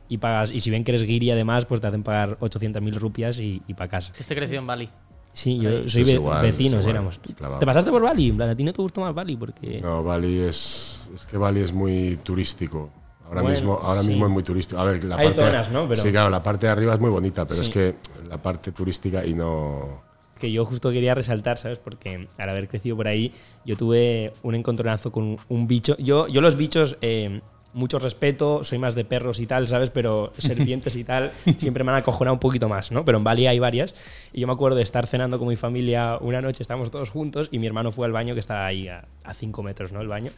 y 0.08 0.18
pagas, 0.18 0.52
y 0.52 0.60
si 0.60 0.70
ven 0.70 0.84
que 0.84 0.92
eres 0.92 1.02
guiri 1.02 1.32
además, 1.32 1.64
pues 1.66 1.80
te 1.80 1.88
hacen 1.88 2.04
pagar 2.04 2.38
800.000 2.38 2.94
rupias 3.00 3.40
y, 3.40 3.64
y 3.66 3.74
para 3.74 3.88
casa. 3.90 4.12
este 4.16 4.36
creció 4.36 4.60
en 4.60 4.66
Bali. 4.68 4.88
Sí, 5.32 5.58
yo 5.58 5.88
soy 5.88 6.04
ve- 6.04 6.12
igual, 6.12 6.40
vecinos, 6.40 6.74
es 6.74 6.80
igual, 6.82 6.90
éramos. 6.94 7.20
¿Te 7.58 7.66
pasaste 7.66 7.90
por 7.90 8.00
Bali? 8.02 8.28
En 8.28 8.36
plan, 8.36 8.48
¿a 8.50 8.54
ti 8.54 8.62
no 8.62 8.72
te 8.72 8.80
gustó 8.80 9.00
más 9.00 9.12
Bali? 9.12 9.36
Porque... 9.36 9.80
No, 9.80 10.04
Bali 10.04 10.38
es. 10.38 11.10
Es 11.12 11.26
que 11.26 11.36
Bali 11.36 11.58
es 11.62 11.72
muy 11.72 12.16
turístico. 12.22 12.90
Ahora 13.26 13.42
Bueno, 13.42 13.56
mismo, 13.56 13.80
ahora 13.82 14.02
sí. 14.04 14.10
mismo 14.10 14.26
es 14.26 14.32
muy 14.32 14.44
turístico. 14.44 14.80
A 14.80 14.84
ver, 14.84 15.02
la 15.02 15.16
Hay 15.16 15.26
parte. 15.32 15.46
zonas, 15.50 15.70
¿no? 15.72 15.88
Pero- 15.88 16.00
Sí, 16.00 16.12
claro, 16.12 16.30
la 16.30 16.44
parte 16.44 16.66
de 16.66 16.72
arriba 16.72 16.94
es 16.94 17.00
muy 17.00 17.10
bonita, 17.10 17.44
pero 17.44 17.56
Sí. 17.60 17.62
es 17.62 17.70
que 17.70 17.96
la 18.30 18.40
parte 18.40 18.70
turística 18.70 19.26
y 19.26 19.34
no. 19.34 20.00
Que 20.38 20.52
yo 20.52 20.64
justo 20.64 20.90
quería 20.90 21.14
resaltar, 21.14 21.58
¿sabes? 21.58 21.78
Porque 21.78 22.28
al 22.38 22.48
haber 22.48 22.68
crecido 22.68 22.96
por 22.96 23.08
ahí, 23.08 23.32
yo 23.64 23.76
tuve 23.76 24.32
un 24.42 24.54
encontronazo 24.54 25.10
con 25.12 25.38
un 25.48 25.66
bicho. 25.66 25.96
Yo, 25.98 26.28
yo 26.28 26.40
los 26.40 26.56
bichos, 26.56 26.96
eh, 27.00 27.40
mucho 27.72 27.98
respeto, 27.98 28.64
soy 28.64 28.78
más 28.78 28.94
de 28.94 29.04
perros 29.04 29.38
y 29.38 29.46
tal, 29.46 29.68
¿sabes? 29.68 29.90
Pero 29.90 30.32
serpientes 30.38 30.96
y 30.96 31.04
tal 31.04 31.32
siempre 31.58 31.84
me 31.84 31.92
han 31.92 31.98
acojonado 31.98 32.34
un 32.34 32.40
poquito 32.40 32.68
más, 32.68 32.90
¿no? 32.90 33.04
Pero 33.04 33.18
en 33.18 33.24
Bali 33.24 33.46
hay 33.46 33.58
varias. 33.58 33.94
Y 34.32 34.40
yo 34.40 34.46
me 34.46 34.52
acuerdo 34.54 34.76
de 34.76 34.82
estar 34.82 35.06
cenando 35.06 35.38
con 35.38 35.48
mi 35.48 35.56
familia 35.56 36.18
una 36.20 36.40
noche, 36.40 36.62
estábamos 36.62 36.90
todos 36.90 37.10
juntos 37.10 37.48
y 37.52 37.58
mi 37.58 37.66
hermano 37.66 37.92
fue 37.92 38.06
al 38.06 38.12
baño 38.12 38.34
que 38.34 38.40
estaba 38.40 38.66
ahí 38.66 38.88
a 38.88 39.04
5 39.34 39.62
metros, 39.62 39.92
¿no? 39.92 40.00
El 40.00 40.08
baño. 40.08 40.30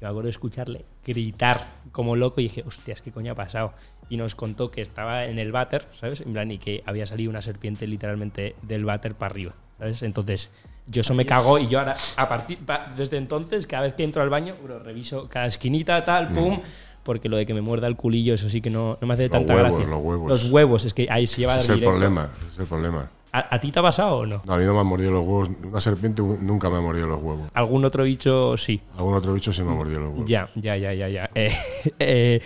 Y 0.00 0.04
me 0.04 0.08
acuerdo 0.08 0.26
de 0.26 0.30
escucharle 0.30 0.84
gritar 1.04 1.66
como 1.92 2.16
loco 2.16 2.40
y 2.40 2.44
dije, 2.44 2.62
hostias, 2.66 3.00
¿qué 3.00 3.10
coño 3.10 3.32
ha 3.32 3.34
pasado? 3.34 3.72
Y 4.08 4.16
nos 4.16 4.34
contó 4.34 4.70
que 4.70 4.80
estaba 4.82 5.24
en 5.26 5.38
el 5.38 5.50
váter, 5.52 5.86
¿sabes? 5.98 6.20
En 6.20 6.32
plan, 6.32 6.50
y 6.50 6.58
que 6.58 6.82
había 6.86 7.06
salido 7.06 7.30
una 7.30 7.42
serpiente 7.42 7.86
literalmente 7.86 8.54
del 8.62 8.84
váter 8.84 9.14
para 9.14 9.30
arriba, 9.32 9.52
¿sabes? 9.78 10.02
Entonces, 10.02 10.50
yo 10.86 11.00
eso 11.00 11.14
me 11.14 11.26
cago 11.26 11.58
y 11.58 11.66
yo 11.66 11.80
ahora, 11.80 11.96
a 12.16 12.28
partir, 12.28 12.58
pa- 12.58 12.92
desde 12.96 13.16
entonces, 13.16 13.66
cada 13.66 13.82
vez 13.82 13.94
que 13.94 14.04
entro 14.04 14.22
al 14.22 14.30
baño, 14.30 14.54
bro, 14.62 14.78
reviso 14.78 15.28
cada 15.28 15.46
esquinita, 15.46 16.04
tal, 16.04 16.28
pum, 16.32 16.60
porque 17.02 17.28
lo 17.28 17.36
de 17.36 17.46
que 17.46 17.54
me 17.54 17.60
muerda 17.60 17.88
el 17.88 17.96
culillo, 17.96 18.34
eso 18.34 18.48
sí 18.48 18.60
que 18.60 18.70
no, 18.70 18.96
no 19.00 19.06
me 19.08 19.14
hace 19.14 19.24
Los 19.24 19.30
tanta 19.32 19.54
huevos, 19.54 19.70
gracia. 19.72 19.86
los 19.90 20.00
huevos. 20.04 20.28
Los 20.28 20.44
huevos, 20.50 20.84
es 20.84 20.94
que 20.94 21.08
ahí 21.10 21.26
se 21.26 21.38
lleva 21.40 21.54
Ese 21.54 21.62
es 21.62 21.68
el 21.70 21.74
directo. 21.76 21.92
problema. 21.92 22.30
ese 22.38 22.48
es 22.50 22.58
el 22.60 22.66
problema. 22.66 23.10
¿A, 23.32 23.54
a 23.56 23.60
ti 23.60 23.70
te 23.70 23.80
ha 23.80 23.82
pasado 23.82 24.16
o 24.18 24.26
no? 24.26 24.40
No, 24.46 24.54
a 24.54 24.56
mí 24.56 24.64
no 24.64 24.72
me 24.72 24.80
han 24.80 24.86
mordido 24.86 25.10
los 25.10 25.20
huevos. 25.22 25.50
Una 25.64 25.80
serpiente 25.80 26.22
nunca 26.22 26.70
me 26.70 26.78
ha 26.78 26.80
mordido 26.80 27.06
los 27.06 27.20
huevos. 27.22 27.50
¿Algún 27.52 27.84
otro 27.84 28.04
bicho 28.04 28.56
sí? 28.56 28.80
Algún 28.96 29.14
otro 29.14 29.34
bicho 29.34 29.52
sí 29.52 29.62
me 29.62 29.72
ha 29.72 29.74
mordido 29.74 30.00
los 30.00 30.10
huevos. 30.14 30.28
Ya, 30.30 30.48
ya, 30.54 30.76
ya, 30.76 30.94
ya, 30.94 31.08
ya. 31.08 31.30
Eh, 31.34 31.52
eh, 31.98 32.40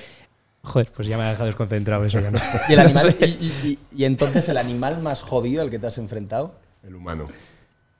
joder, 0.70 0.90
pues 0.94 1.06
ya 1.08 1.16
me 1.18 1.24
ha 1.24 1.28
dejado 1.30 1.46
desconcentrado 1.46 2.04
eso 2.04 2.20
ya 2.20 2.30
no. 2.30 2.38
Y, 2.68 2.72
el 2.72 2.78
animal, 2.80 3.16
y, 3.20 3.24
y- 3.24 3.52
y- 3.64 3.78
y 4.00 4.04
entonces 4.04 4.48
el 4.48 4.56
animal 4.56 5.00
más 5.02 5.22
jodido 5.22 5.62
al 5.62 5.70
que 5.70 5.78
te 5.78 5.86
has 5.86 5.98
enfrentado, 5.98 6.54
El 6.82 6.94
humano. 6.94 7.28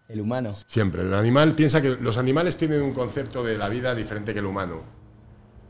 el 0.08 0.20
humano. 0.20 0.52
Siempre. 0.66 1.02
El 1.02 1.14
animal 1.14 1.54
piensa 1.54 1.80
que 1.82 1.90
los 2.00 2.16
animales 2.18 2.56
tienen 2.56 2.82
un 2.82 2.92
concepto 2.92 3.42
de 3.44 3.56
la 3.58 3.68
vida 3.68 3.94
diferente 3.94 4.32
que 4.32 4.38
el 4.40 4.46
humano. 4.46 4.82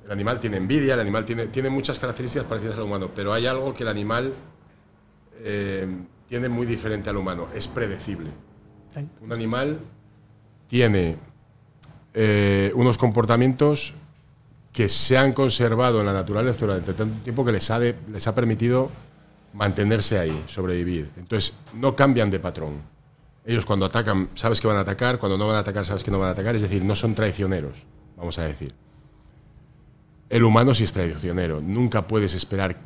El 0.05 0.13
animal 0.13 0.41
tiene 0.41 0.57
envidia, 0.57 0.95
el 0.95 1.01
animal 1.01 1.25
tiene, 1.25 1.47
tiene 1.49 1.71
muchas 1.71 1.99
características 1.99 2.47
parecidas 2.49 2.75
al 2.77 2.83
humano, 2.83 3.11
pero 3.15 3.33
hay 3.33 3.47
algo 3.47 3.73
que 3.75 3.83
el 3.85 3.89
animal 3.91 4.33
eh, 5.43 5.87
tiene 6.27 6.49
muy 6.49 6.67
diferente 6.67 7.11
al 7.11 7.17
humano. 7.17 7.47
Es 7.55 7.69
predecible. 7.69 8.31
Un 9.21 9.33
animal 9.33 9.79
tiene 10.67 11.17
eh, 12.15 12.73
unos 12.75 12.99
comportamientos 12.99 13.95
que 14.73 14.89
se 14.89 15.19
han 15.19 15.33
conservado 15.33 16.01
en 16.01 16.07
la 16.07 16.13
naturaleza 16.13 16.67
durante 16.67 16.93
tanto 16.95 17.23
tiempo 17.25 17.45
que 17.45 17.53
les 17.53 17.71
ha, 17.71 17.79
de- 17.79 17.97
les 18.13 18.27
ha 18.27 18.35
permitido 18.35 18.91
mantenerse 19.53 20.19
ahí, 20.19 20.45
sobrevivir. 20.47 21.11
Entonces, 21.17 21.55
no 21.75 21.97
cambian 21.97 22.31
de 22.31 22.39
patrón. 22.39 22.75
Ellos 23.45 23.67
cuando 23.67 23.87
atacan, 23.87 24.29
sabes 24.35 24.61
que 24.61 24.69
van 24.69 24.77
a 24.77 24.81
atacar, 24.81 25.19
cuando 25.19 25.37
no 25.37 25.47
van 25.49 25.57
a 25.57 25.61
atacar, 25.61 25.85
sabes 25.85 26.05
que 26.05 26.11
no 26.11 26.19
van 26.21 26.29
a 26.29 26.33
atacar, 26.33 26.55
es 26.55 26.63
decir, 26.63 26.85
no 26.85 26.95
son 26.95 27.15
traicioneros, 27.15 27.75
vamos 28.17 28.39
a 28.39 28.43
decir. 28.45 28.73
El 30.29 30.45
humano 30.45 30.73
sí 30.75 30.85
es 30.85 30.93
traicionero, 30.93 31.61
nunca 31.61 32.07
puedes 32.07 32.35
esperar, 32.35 32.77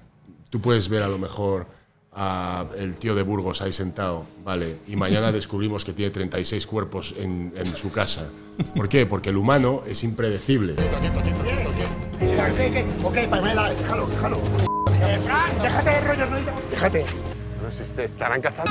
tú 0.48 0.60
puedes 0.60 0.88
ver 0.88 1.02
a 1.02 1.08
lo 1.08 1.18
mejor 1.18 1.66
a 2.14 2.66
el 2.78 2.96
tío 2.96 3.14
de 3.14 3.22
Burgos 3.22 3.60
ahí 3.62 3.72
sentado, 3.72 4.24
vale, 4.44 4.76
y 4.86 4.96
mañana 4.96 5.32
descubrimos 5.32 5.84
que 5.84 5.92
tiene 5.92 6.10
36 6.10 6.66
cuerpos 6.66 7.14
en, 7.18 7.52
en 7.56 7.66
su 7.74 7.90
casa. 7.90 8.28
¿Por 8.76 8.88
qué? 8.88 9.04
Porque 9.06 9.30
el 9.30 9.36
humano 9.36 9.82
es 9.86 10.04
impredecible. 10.04 10.76
Ok, 13.02 13.18
Pamela, 13.28 13.70
déjalo, 13.74 14.06
déjalo. 14.06 14.38
Déjate 15.62 15.90
de 15.90 16.00
rollos, 16.00 16.30
no 16.30 16.36
Déjate. 16.70 17.04
No 17.62 17.70
sé, 17.70 17.84
te 17.96 18.04
estarán 18.04 18.40
cazando. 18.40 18.70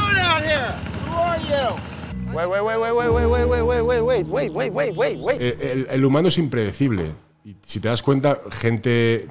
Wait, 2.34 2.48
wait, 2.48 2.62
wait, 2.64 2.78
wait, 2.80 2.94
wait, 2.94 3.10
wait, 3.12 3.28
wait, 3.28 3.46
wait, 3.46 3.62
wait, 3.62 4.02
wait, 4.02 4.26
wait, 4.26 4.52
wait, 4.52 4.72
wait, 4.74 4.96
wait, 4.96 5.18
wait. 5.20 5.42
Eh, 5.42 5.72
El, 5.72 5.88
el 5.90 6.06
humano 6.06 6.30
es 6.30 6.38
impredecible. 6.38 7.12
Y 7.44 7.56
si 7.62 7.80
te 7.80 7.90
das 7.90 8.02
cuenta, 8.02 8.40
gente. 8.52 9.28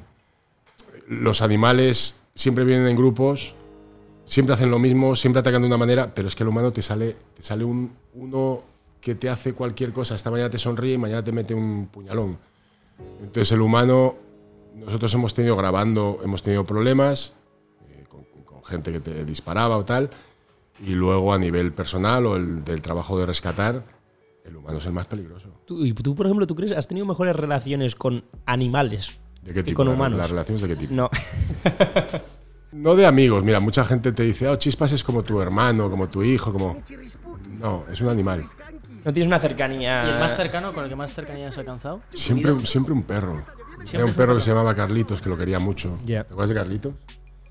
Los 1.09 1.43
animales 1.43 2.21
siempre 2.35 2.65
vienen 2.65 2.87
en 2.87 2.97
grupos, 2.97 3.55
siempre 4.33 4.55
hacen 4.55 4.71
lo 4.71 4.79
mismo, 4.79 5.15
siempre 5.15 5.41
atacan 5.41 5.61
de 5.61 5.69
una 5.69 5.77
manera, 5.77 6.15
pero 6.15 6.27
es 6.29 6.35
que 6.35 6.43
el 6.43 6.49
humano 6.49 6.73
te 6.73 6.81
sale, 6.81 7.15
te 7.37 7.43
sale 7.43 7.65
un, 7.65 7.93
uno 8.15 8.63
que 9.01 9.15
te 9.15 9.29
hace 9.29 9.53
cualquier 9.53 9.93
cosa. 9.93 10.15
Esta 10.15 10.31
mañana 10.31 10.49
te 10.49 10.57
sonríe 10.59 10.95
y 10.95 10.99
mañana 10.99 11.23
te 11.23 11.33
mete 11.33 11.55
un 11.55 11.89
puñalón. 11.89 12.39
Entonces, 13.21 13.53
el 13.53 13.61
humano. 13.61 14.17
Nosotros 14.75 15.13
hemos 15.13 15.35
tenido 15.35 15.55
grabando, 15.55 16.21
hemos 16.25 16.43
tenido 16.43 16.65
problemas 16.65 17.35
eh, 17.91 18.05
con, 18.09 18.25
con 18.47 18.65
gente 18.65 18.91
que 18.91 19.01
te 19.01 19.25
disparaba 19.27 19.77
o 19.77 19.85
tal. 19.85 20.09
Y 20.83 20.93
luego, 20.95 21.35
a 21.35 21.39
nivel 21.39 21.73
personal 21.75 22.25
o 22.25 22.37
el 22.37 22.65
del 22.65 22.81
trabajo 22.81 23.19
de 23.19 23.27
rescatar, 23.27 23.85
el 24.47 24.57
humano 24.57 24.79
es 24.79 24.87
el 24.87 24.93
más 24.93 25.07
peligroso. 25.07 25.49
Tú, 25.67 25.85
y 25.85 25.93
tú, 25.93 26.15
por 26.15 26.25
ejemplo, 26.27 26.47
¿tú 26.47 26.55
crees 26.55 26.73
has 26.73 26.89
tenido 26.89 27.05
mejores 27.07 27.37
relaciones 27.37 27.95
con 27.95 28.25
animales 28.47 29.19
¿De 29.43 29.49
qué 29.53 29.55
que 29.57 29.63
tipo? 29.65 29.77
con 29.77 29.89
¿La- 29.89 29.93
humanos? 29.95 30.19
¿Las 30.19 30.31
relaciones 30.31 30.63
de 30.63 30.69
qué 30.69 30.77
tipo? 30.77 30.95
No. 30.95 31.11
No 32.73 32.95
de 32.97 33.07
amigos. 33.07 33.45
Mira, 33.45 33.61
mucha 33.61 33.85
gente 33.85 34.13
te 34.13 34.23
dice, 34.23 34.49
oh, 34.49 34.57
Chispas 34.57 34.93
es 34.93 35.05
como 35.05 35.23
tu 35.23 35.41
hermano, 35.41 35.91
como 35.91 36.09
tu 36.09 36.23
hijo, 36.23 36.53
como... 36.53 36.83
No, 37.61 37.85
es 37.93 38.01
un 38.01 38.09
animal. 38.09 38.45
No 39.05 39.13
tienes 39.13 39.27
una 39.29 39.39
cercanía. 39.39 40.05
¿Y 40.07 40.11
el 40.11 40.19
más 40.19 40.37
cercano, 40.37 40.73
con 40.73 40.85
el 40.85 40.89
que 40.91 40.97
más 40.97 41.13
cercanía 41.13 41.49
has 41.49 41.59
alcanzado? 41.59 42.01
Siempre, 42.15 42.55
siempre 42.67 42.93
un 42.93 43.03
perro. 43.03 43.43
Era 43.93 44.05
un 44.05 44.15
perro 44.15 44.35
que 44.37 44.41
se 44.41 44.51
llamaba 44.51 44.75
Carlitos, 44.75 45.21
que 45.21 45.29
lo 45.29 45.37
quería 45.37 45.59
mucho. 45.59 45.99
¿Te 46.07 46.19
acuerdas 46.19 46.49
de 46.51 46.55
Carlitos? 46.55 46.95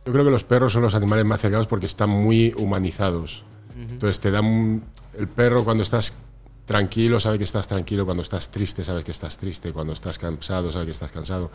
Yo 0.05 0.12
creo 0.12 0.25
que 0.25 0.31
los 0.31 0.43
perros 0.43 0.73
son 0.73 0.81
los 0.81 0.95
animales 0.95 1.25
más 1.25 1.39
cercanos 1.39 1.67
porque 1.67 1.86
están 1.86 2.10
muy 2.10 2.53
humanizados. 2.57 3.43
Entonces 3.77 4.19
te 4.19 4.31
dan... 4.31 4.45
un- 4.45 4.84
El 5.17 5.27
perro 5.27 5.63
cuando 5.63 5.84
estás 5.84 6.17
tranquilo 6.65 7.19
sabe 7.19 7.38
que 7.38 7.43
estás 7.43 7.67
tranquilo, 7.67 8.05
cuando 8.05 8.23
estás 8.23 8.49
triste 8.49 8.84
sabe 8.84 9.03
que 9.03 9.12
estás 9.12 9.38
triste, 9.38 9.73
cuando 9.73 9.91
estás 9.93 10.17
cansado 10.17 10.71
sabe 10.71 10.86
que 10.86 10.91
estás 10.91 11.12
cansado. 11.12 11.51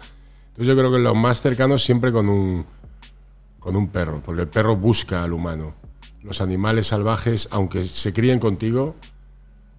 Entonces 0.49 0.67
yo 0.67 0.77
creo 0.77 0.93
que 0.93 0.99
lo 0.99 1.15
más 1.15 1.41
cercano 1.41 1.79
siempre 1.79 2.13
con 2.13 2.29
un, 2.29 2.67
con 3.67 3.75
un 3.75 3.89
perro, 3.89 4.23
porque 4.25 4.43
el 4.43 4.47
perro 4.47 4.77
busca 4.77 5.25
al 5.25 5.33
humano. 5.33 5.75
Los 6.23 6.41
animales 6.41 6.87
salvajes, 6.87 7.49
aunque 7.51 7.83
se 7.83 8.13
críen 8.13 8.39
contigo, 8.39 8.95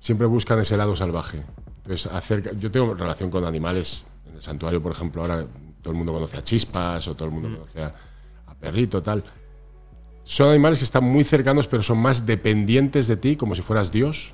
siempre 0.01 0.27
buscan 0.27 0.59
ese 0.59 0.75
lado 0.75 0.93
salvaje. 0.97 1.45
Entonces, 1.77 2.11
acerca, 2.11 2.51
yo 2.51 2.69
tengo 2.69 2.95
relación 2.95 3.29
con 3.29 3.45
animales. 3.45 4.05
En 4.27 4.35
el 4.35 4.41
santuario, 4.41 4.83
por 4.83 4.91
ejemplo, 4.91 5.21
ahora 5.21 5.47
todo 5.81 5.91
el 5.91 5.97
mundo 5.97 6.11
conoce 6.11 6.35
a 6.35 6.43
Chispas 6.43 7.07
o 7.07 7.15
todo 7.15 7.29
el 7.29 7.33
mundo 7.33 7.47
conoce 7.59 7.81
a, 7.81 7.95
a 8.47 8.55
Perrito, 8.55 9.01
tal. 9.01 9.23
Son 10.25 10.49
animales 10.49 10.79
que 10.79 10.85
están 10.85 11.05
muy 11.05 11.23
cercanos, 11.23 11.65
pero 11.69 11.81
son 11.81 11.99
más 11.99 12.25
dependientes 12.25 13.07
de 13.07 13.15
ti, 13.15 13.37
como 13.37 13.55
si 13.55 13.61
fueras 13.61 13.89
Dios, 13.89 14.33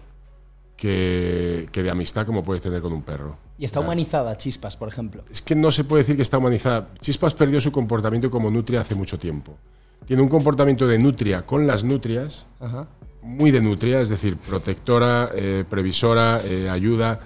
que, 0.77 1.67
que 1.71 1.83
de 1.83 1.89
amistad 1.89 2.25
como 2.25 2.43
puedes 2.43 2.61
tener 2.61 2.81
con 2.81 2.93
un 2.93 3.03
perro. 3.03 3.37
Y 3.57 3.65
está 3.65 3.79
humanizada 3.79 4.35
Chispas, 4.37 4.75
por 4.75 4.87
ejemplo. 4.89 5.23
Es 5.31 5.41
que 5.41 5.55
no 5.55 5.71
se 5.71 5.83
puede 5.83 6.03
decir 6.03 6.15
que 6.15 6.21
está 6.21 6.37
humanizada. 6.37 6.89
Chispas 6.99 7.33
perdió 7.33 7.61
su 7.61 7.71
comportamiento 7.71 8.31
como 8.31 8.49
nutria 8.49 8.81
hace 8.81 8.95
mucho 8.95 9.19
tiempo. 9.19 9.57
Tiene 10.05 10.21
un 10.21 10.29
comportamiento 10.29 10.87
de 10.87 10.99
nutria 10.99 11.45
con 11.45 11.65
las 11.65 11.83
nutrias, 11.83 12.45
Ajá. 12.59 12.87
muy 13.21 13.51
de 13.51 13.61
nutria, 13.61 14.01
es 14.01 14.09
decir, 14.09 14.35
protectora, 14.37 15.29
eh, 15.35 15.63
previsora, 15.69 16.41
eh, 16.43 16.69
ayuda. 16.69 17.19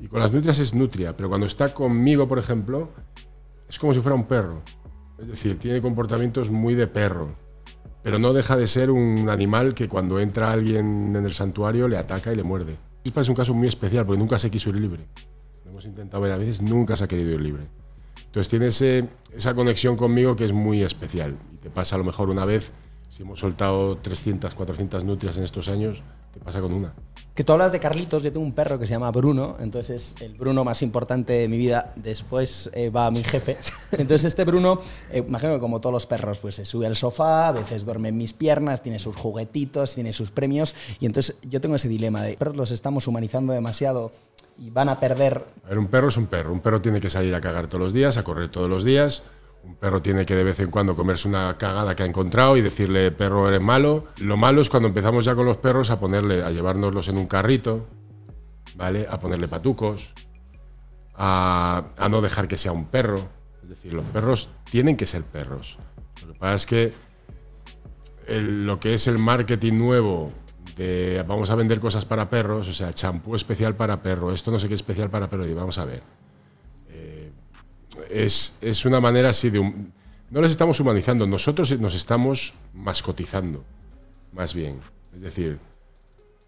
Y 0.00 0.06
con 0.06 0.20
las 0.20 0.32
nutrias 0.32 0.58
es 0.60 0.74
nutria, 0.74 1.16
pero 1.16 1.28
cuando 1.28 1.46
está 1.46 1.74
conmigo, 1.74 2.28
por 2.28 2.38
ejemplo, 2.38 2.90
es 3.68 3.78
como 3.78 3.92
si 3.92 4.00
fuera 4.00 4.14
un 4.14 4.24
perro. 4.24 4.62
Es 5.18 5.26
decir, 5.26 5.58
tiene 5.58 5.82
comportamientos 5.82 6.50
muy 6.50 6.74
de 6.74 6.86
perro. 6.86 7.34
Pero 8.02 8.18
no 8.18 8.32
deja 8.32 8.56
de 8.56 8.66
ser 8.66 8.90
un 8.90 9.28
animal 9.28 9.74
que 9.74 9.88
cuando 9.88 10.20
entra 10.20 10.52
alguien 10.52 11.14
en 11.16 11.24
el 11.24 11.32
santuario 11.34 11.88
le 11.88 11.98
ataca 11.98 12.32
y 12.32 12.36
le 12.36 12.42
muerde. 12.42 12.78
Es 13.04 13.28
un 13.28 13.34
caso 13.34 13.54
muy 13.54 13.68
especial 13.68 14.06
porque 14.06 14.18
nunca 14.18 14.38
se 14.38 14.50
quiso 14.50 14.70
ir 14.70 14.76
libre. 14.76 15.06
Lo 15.64 15.70
hemos 15.70 15.84
intentado 15.84 16.22
ver 16.22 16.32
a 16.32 16.36
veces, 16.36 16.60
nunca 16.60 16.96
se 16.96 17.04
ha 17.04 17.08
querido 17.08 17.30
ir 17.30 17.40
libre. 17.40 17.66
Entonces 18.26 18.48
tiene 18.48 18.66
esa 18.66 19.54
conexión 19.54 19.96
conmigo 19.96 20.36
que 20.36 20.44
es 20.44 20.52
muy 20.52 20.82
especial. 20.82 21.36
Y 21.52 21.56
te 21.56 21.70
pasa 21.70 21.96
a 21.96 21.98
lo 21.98 22.04
mejor 22.04 22.30
una 22.30 22.44
vez, 22.44 22.72
si 23.08 23.22
hemos 23.22 23.40
soltado 23.40 23.96
300, 23.96 24.54
400 24.54 25.04
nutrias 25.04 25.36
en 25.36 25.44
estos 25.44 25.68
años, 25.68 26.02
te 26.32 26.40
pasa 26.40 26.60
con 26.60 26.72
una. 26.72 26.92
Que 27.40 27.44
tú 27.44 27.54
hablas 27.54 27.72
de 27.72 27.80
Carlitos, 27.80 28.22
yo 28.22 28.30
tengo 28.30 28.44
un 28.44 28.52
perro 28.52 28.78
que 28.78 28.86
se 28.86 28.92
llama 28.92 29.10
Bruno, 29.10 29.56
entonces 29.60 30.12
es 30.12 30.20
el 30.20 30.34
Bruno 30.34 30.62
más 30.62 30.82
importante 30.82 31.32
de 31.32 31.48
mi 31.48 31.56
vida, 31.56 31.94
después 31.96 32.68
eh, 32.74 32.90
va 32.90 33.10
mi 33.10 33.24
jefe. 33.24 33.56
Entonces 33.92 34.26
este 34.26 34.44
Bruno, 34.44 34.78
eh, 35.10 35.24
imagino 35.26 35.54
que 35.54 35.58
como 35.58 35.80
todos 35.80 35.94
los 35.94 36.04
perros, 36.04 36.36
pues 36.38 36.56
se 36.56 36.66
sube 36.66 36.86
al 36.86 36.96
sofá, 36.96 37.48
a 37.48 37.52
veces 37.52 37.86
duerme 37.86 38.10
en 38.10 38.18
mis 38.18 38.34
piernas, 38.34 38.82
tiene 38.82 38.98
sus 38.98 39.16
juguetitos, 39.16 39.94
tiene 39.94 40.12
sus 40.12 40.30
premios, 40.30 40.74
y 41.00 41.06
entonces 41.06 41.36
yo 41.42 41.62
tengo 41.62 41.76
ese 41.76 41.88
dilema 41.88 42.22
de, 42.22 42.36
perros 42.36 42.58
los 42.58 42.72
estamos 42.72 43.06
humanizando 43.06 43.54
demasiado 43.54 44.12
y 44.58 44.68
van 44.68 44.90
a 44.90 45.00
perder... 45.00 45.42
A 45.64 45.70
ver, 45.70 45.78
un 45.78 45.86
perro 45.86 46.08
es 46.08 46.18
un 46.18 46.26
perro. 46.26 46.52
Un 46.52 46.60
perro 46.60 46.82
tiene 46.82 47.00
que 47.00 47.08
salir 47.08 47.34
a 47.34 47.40
cagar 47.40 47.68
todos 47.68 47.80
los 47.80 47.94
días, 47.94 48.18
a 48.18 48.22
correr 48.22 48.50
todos 48.50 48.68
los 48.68 48.84
días. 48.84 49.22
Un 49.62 49.76
perro 49.76 50.00
tiene 50.02 50.24
que 50.26 50.34
de 50.34 50.44
vez 50.44 50.58
en 50.60 50.70
cuando 50.70 50.96
comerse 50.96 51.28
una 51.28 51.56
cagada 51.58 51.94
que 51.94 52.02
ha 52.02 52.06
encontrado 52.06 52.56
y 52.56 52.62
decirle, 52.62 53.10
perro, 53.10 53.48
eres 53.48 53.60
malo. 53.60 54.06
Lo 54.18 54.36
malo 54.36 54.60
es 54.62 54.70
cuando 54.70 54.88
empezamos 54.88 55.24
ya 55.24 55.34
con 55.34 55.44
los 55.46 55.58
perros 55.58 55.90
a 55.90 56.00
ponerle, 56.00 56.42
a 56.42 56.50
llevárnoslos 56.50 57.08
en 57.08 57.18
un 57.18 57.26
carrito, 57.26 57.86
¿vale? 58.76 59.06
A 59.10 59.20
ponerle 59.20 59.48
patucos, 59.48 60.12
a, 61.14 61.84
no 62.10 62.20
dejar 62.22 62.48
que 62.48 62.56
sea 62.56 62.72
un 62.72 62.86
perro. 62.86 63.28
Es 63.62 63.68
decir, 63.68 63.92
los 63.92 64.04
perros 64.06 64.48
tienen 64.70 64.96
que 64.96 65.06
ser 65.06 65.22
perros. 65.22 65.76
Lo 66.26 66.32
que 66.32 66.38
pasa 66.38 66.54
es 66.54 66.66
que 66.66 66.94
el- 68.26 68.66
lo 68.66 68.78
que 68.78 68.94
es 68.94 69.06
el 69.06 69.18
marketing 69.18 69.74
nuevo 69.74 70.32
de 70.76 71.22
vamos 71.28 71.50
a 71.50 71.54
vender 71.54 71.80
cosas 71.80 72.04
para 72.06 72.30
perros, 72.30 72.68
o 72.68 72.72
sea, 72.72 72.92
champú 72.94 73.34
especial 73.36 73.76
para 73.76 74.02
perro, 74.02 74.32
esto 74.32 74.50
no 74.50 74.58
sé 74.58 74.68
qué 74.68 74.74
especial 74.74 75.10
para 75.10 75.28
perro, 75.28 75.46
y 75.46 75.52
vamos 75.52 75.78
a 75.78 75.84
ver. 75.84 76.02
Es, 78.12 78.56
es 78.60 78.84
una 78.84 79.00
manera 79.00 79.30
así 79.30 79.50
de... 79.50 79.58
hum- 79.60 79.90
no 80.30 80.40
les 80.40 80.52
estamos 80.52 80.78
humanizando, 80.78 81.26
nosotros 81.26 81.76
nos 81.80 81.94
estamos 81.96 82.54
mascotizando, 82.72 83.64
más 84.32 84.54
bien. 84.54 84.78
Es 85.12 85.22
decir, 85.22 85.58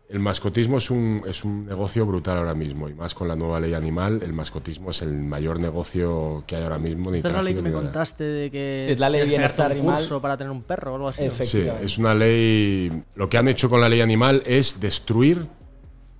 el 0.08 0.20
mascotismo 0.20 0.78
es 0.78 0.88
un, 0.88 1.24
es 1.26 1.42
un 1.42 1.66
negocio 1.66 2.06
brutal 2.06 2.38
ahora 2.38 2.54
mismo, 2.54 2.88
y 2.88 2.94
más 2.94 3.12
con 3.12 3.26
la 3.26 3.34
nueva 3.34 3.58
ley 3.58 3.74
animal, 3.74 4.20
el 4.22 4.32
mascotismo 4.34 4.92
es 4.92 5.02
el 5.02 5.12
mayor 5.22 5.58
negocio 5.58 6.44
que 6.46 6.54
hay 6.54 6.62
ahora 6.62 6.78
mismo. 6.78 7.10
Ni 7.10 7.16
Esta 7.16 7.28
es 7.28 7.34
la 7.34 7.42
ley 7.42 7.54
que 7.54 7.60
tráfico 7.60 7.62
me 7.62 7.82
nada. 7.82 7.92
contaste 7.92 8.22
de 8.24 8.50
que 8.52 8.86
Sí, 8.90 8.96
la 9.00 9.10
ley 9.10 9.26
bienestar 9.28 9.72
un 9.72 9.78
animal. 9.78 9.96
curso 9.98 10.22
para 10.22 10.36
tener 10.36 10.52
un 10.52 10.62
perro 10.62 10.92
o 10.92 10.94
algo 10.96 11.08
así. 11.08 11.28
Sí, 11.44 11.66
es 11.82 11.98
una 11.98 12.14
ley. 12.14 13.02
Lo 13.16 13.28
que 13.28 13.36
han 13.38 13.48
hecho 13.48 13.68
con 13.68 13.80
la 13.80 13.88
ley 13.88 14.00
animal 14.00 14.44
es 14.46 14.78
destruir, 14.78 15.48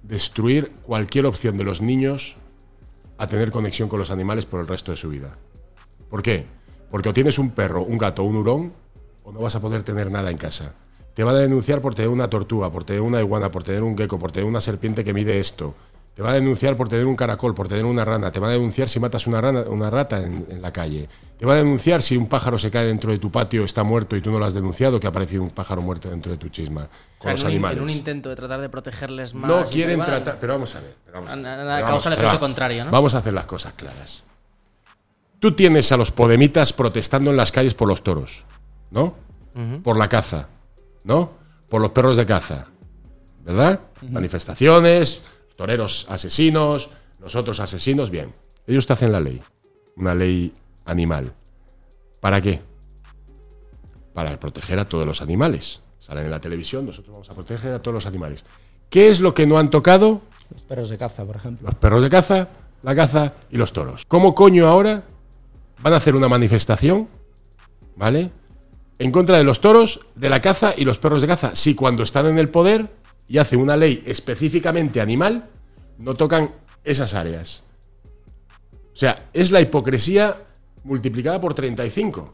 destruir 0.03 0.73
cualquier 0.83 1.27
opción 1.27 1.57
de 1.59 1.63
los 1.65 1.81
niños 1.81 2.37
a 3.23 3.29
tener 3.29 3.53
conexión 3.53 3.89
con 3.89 4.01
los 4.01 4.11
animales 4.11 4.47
por 4.47 4.59
el 4.59 4.67
resto 4.67 4.91
de 4.91 4.97
su 4.97 5.09
vida. 5.09 5.39
¿Por 6.11 6.23
qué? 6.23 6.45
Porque 6.91 7.09
o 7.09 7.13
tienes 7.13 7.39
un 7.39 7.53
perro, 7.53 7.85
un 7.85 7.97
gato, 7.97 8.25
un 8.25 8.35
hurón, 8.35 8.73
o 9.23 9.31
no 9.31 9.39
vas 9.39 9.55
a 9.55 9.61
poder 9.61 9.85
tener 9.85 10.11
nada 10.11 10.33
en 10.33 10.37
casa. 10.37 10.75
Te 11.15 11.23
van 11.23 11.37
a 11.37 11.39
denunciar 11.39 11.81
por 11.81 11.95
tener 11.95 12.09
una 12.09 12.29
tortuga, 12.29 12.73
por 12.73 12.83
tener 12.83 13.01
una 13.01 13.21
iguana, 13.21 13.49
por 13.49 13.63
tener 13.63 13.85
un 13.85 13.97
gecko, 13.97 14.19
por 14.19 14.33
tener 14.33 14.49
una 14.49 14.61
serpiente 14.61 15.05
que 15.05 15.15
mide 15.15 15.39
esto. 15.39 15.77
Te 16.15 16.21
van 16.21 16.33
a 16.33 16.35
denunciar 16.35 16.77
por 16.77 16.91
tener 16.91 17.07
un 17.07 17.17
caracol, 17.17 17.55
por 17.55 17.69
tener 17.69 17.87
una 17.87 18.05
rana. 18.05 18.31
Te 18.31 18.39
van 18.39 18.51
a 18.51 18.53
denunciar 18.53 18.87
si 18.89 19.01
matas 19.01 19.27
una, 19.27 19.41
rana, 19.41 19.63
una 19.63 19.89
rata 19.89 20.19
en, 20.23 20.47
en 20.51 20.61
la 20.61 20.71
calle. 20.71 21.09
Te 21.39 21.47
van 21.47 21.55
a 21.57 21.59
denunciar 21.61 22.03
si 22.03 22.19
un 22.19 22.27
pájaro 22.27 22.59
se 22.59 22.71
cae 22.71 22.85
dentro 22.85 23.13
de 23.13 23.19
tu 23.19 23.31
patio, 23.31 23.65
está 23.65 23.83
muerto 23.83 24.15
y 24.15 24.21
tú 24.21 24.31
no 24.31 24.39
lo 24.39 24.45
has 24.45 24.53
denunciado, 24.53 25.01
que 25.01 25.07
ha 25.07 25.11
aparecido 25.11 25.43
un 25.43 25.51
pájaro 25.51 25.81
muerto 25.81 26.11
dentro 26.11 26.31
de 26.31 26.37
tu 26.37 26.51
chisma. 26.51 26.87
Con 27.19 27.31
los 27.33 27.41
un, 27.43 27.47
animales. 27.49 27.79
en 27.79 27.85
un 27.85 27.91
intento 27.91 28.29
de 28.29 28.37
tratar 28.37 28.61
de 28.61 28.69
protegerles 28.69 29.33
más. 29.33 29.51
no 29.51 29.65
quieren 29.65 30.05
tratar. 30.05 30.39
Pero 30.39 30.53
vamos 30.53 30.75
a 30.77 30.81
ver. 30.81 30.97
pero 31.07 31.15
vamos 31.21 31.33
a 31.33 31.37
ver, 31.37 31.45
pero 31.45 31.67
vamos- 31.67 31.89
causa 31.89 32.09
el 32.11 32.15
efecto 32.15 32.41
contrario, 32.41 32.85
¿no? 32.85 32.91
Vamos 32.91 33.15
a 33.15 33.19
hacer 33.19 33.33
las 33.33 33.47
cosas 33.47 33.73
claras. 33.73 34.25
Tú 35.39 35.53
tienes 35.53 35.91
a 35.93 35.97
los 35.97 36.13
podemitas 36.13 36.73
protestando 36.75 37.31
en 37.31 37.37
las 37.39 37.51
calles 37.51 37.73
por 37.75 37.89
los 37.89 38.03
toros, 38.05 38.45
¿no? 38.91 39.15
Por 39.83 39.97
la 39.97 40.09
caza, 40.09 40.49
¿no? 41.05 41.33
Por 41.71 41.81
los 41.81 41.91
perros 41.91 42.17
de 42.19 42.27
caza, 42.27 42.67
¿verdad? 43.45 43.81
Manifestaciones, 44.09 45.23
toreros 45.63 46.07
asesinos, 46.09 46.91
los 47.21 47.37
otros 47.37 47.61
asesinos, 47.61 48.11
bien. 48.11 48.35
Ellos 48.67 48.85
te 48.85 48.95
hacen 48.95 49.13
la 49.13 49.21
ley, 49.21 49.41
una 49.95 50.13
ley 50.13 50.53
animal. 50.87 51.33
¿Para 52.19 52.41
qué? 52.41 52.61
Para 54.13 54.41
proteger 54.41 54.81
a 54.81 54.87
todos 54.87 55.07
los 55.07 55.23
animales. 55.23 55.79
Salen 56.01 56.25
en 56.25 56.33
la 56.33 56.41
televisión, 56.41 56.85
nosotros 56.85 57.13
vamos 57.13 57.31
a 57.31 57.35
proteger 57.35 57.73
a 57.73 57.79
todos 57.79 57.95
los 57.95 58.07
animales. 58.07 58.45
¿Qué 58.91 59.07
es 59.07 59.21
lo 59.21 59.35
que 59.35 59.47
no 59.47 59.57
han 59.57 59.71
tocado? 59.71 60.23
Los 60.53 60.65
perros 60.65 60.91
de 60.91 60.99
caza, 60.99 61.25
por 61.25 61.37
ejemplo. 61.37 61.69
los 61.69 61.77
perros 61.77 62.03
de 62.03 62.11
caza, 62.11 62.49
la 62.83 62.97
caza 62.97 63.35
y 63.49 63.57
los 63.57 63.73
toros. 63.73 64.05
¿Cómo 64.05 64.35
coño 64.35 64.67
ahora 64.67 65.05
van 65.81 65.93
a 65.93 65.99
hacer 65.99 66.17
una 66.17 66.29
manifestación, 66.29 67.09
¿vale? 67.95 68.33
En 68.99 69.13
contra 69.13 69.39
de 69.39 69.45
los 69.45 69.61
toros, 69.61 70.01
de 70.17 70.29
la 70.29 70.43
caza 70.43 70.75
y 70.77 70.85
los 70.85 70.99
perros 70.99 71.23
de 71.23 71.29
caza. 71.29 71.55
Si 71.55 71.77
cuando 71.77 72.03
están 72.03 72.27
en 72.27 72.41
el 72.41 72.49
poder 72.49 72.91
y 73.33 73.39
hacen 73.39 73.61
una 73.61 73.79
ley 73.79 74.03
específicamente 74.05 75.01
animal, 75.01 75.49
no 75.97 76.15
tocan 76.17 76.51
esas 76.85 77.15
áreas. 77.15 77.63
O 78.93 78.97
sea, 78.97 79.31
es 79.33 79.51
la 79.51 79.63
hipocresía 79.63 80.37
multiplicada 80.85 81.41
por 81.41 81.55
35. 81.55 82.31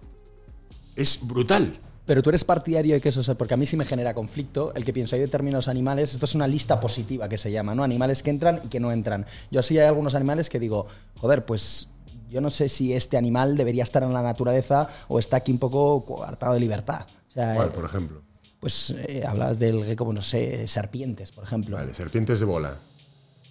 Es 0.96 1.20
brutal. 1.22 1.78
Pero 2.04 2.20
tú 2.20 2.30
eres 2.30 2.42
partidario 2.42 2.94
de 2.94 3.00
que 3.00 3.10
eso 3.10 3.22
sea, 3.22 3.36
porque 3.36 3.54
a 3.54 3.56
mí 3.56 3.64
sí 3.64 3.76
me 3.76 3.84
genera 3.84 4.12
conflicto 4.12 4.74
el 4.74 4.84
que 4.84 4.92
pienso, 4.92 5.14
hay 5.14 5.22
determinados 5.22 5.68
animales, 5.68 6.14
esto 6.14 6.24
es 6.24 6.34
una 6.34 6.48
lista 6.48 6.80
positiva 6.80 7.28
que 7.28 7.38
se 7.38 7.52
llama, 7.52 7.76
¿no? 7.76 7.84
Animales 7.84 8.24
que 8.24 8.30
entran 8.30 8.60
y 8.64 8.68
que 8.68 8.80
no 8.80 8.90
entran. 8.90 9.24
Yo 9.52 9.60
así 9.60 9.78
hay 9.78 9.86
algunos 9.86 10.16
animales 10.16 10.50
que 10.50 10.58
digo, 10.58 10.88
joder, 11.14 11.44
pues 11.44 11.90
yo 12.28 12.40
no 12.40 12.50
sé 12.50 12.68
si 12.68 12.92
este 12.92 13.16
animal 13.16 13.56
debería 13.56 13.84
estar 13.84 14.02
en 14.02 14.12
la 14.12 14.22
naturaleza 14.22 14.88
o 15.06 15.20
está 15.20 15.36
aquí 15.36 15.52
un 15.52 15.60
poco 15.60 16.04
coartado 16.04 16.54
de 16.54 16.60
libertad. 16.60 17.06
O 17.28 17.30
sea, 17.30 17.54
¿Cuál, 17.54 17.68
eh, 17.68 17.72
por 17.72 17.84
ejemplo? 17.84 18.27
Pues 18.60 18.90
eh, 18.90 19.24
hablabas 19.26 19.58
del 19.58 19.84
gecko, 19.84 20.04
pues, 20.04 20.14
no 20.14 20.22
sé, 20.22 20.66
serpientes, 20.66 21.32
por 21.32 21.44
ejemplo. 21.44 21.76
Vale, 21.76 21.94
serpientes 21.94 22.40
de 22.40 22.46
bola, 22.46 22.78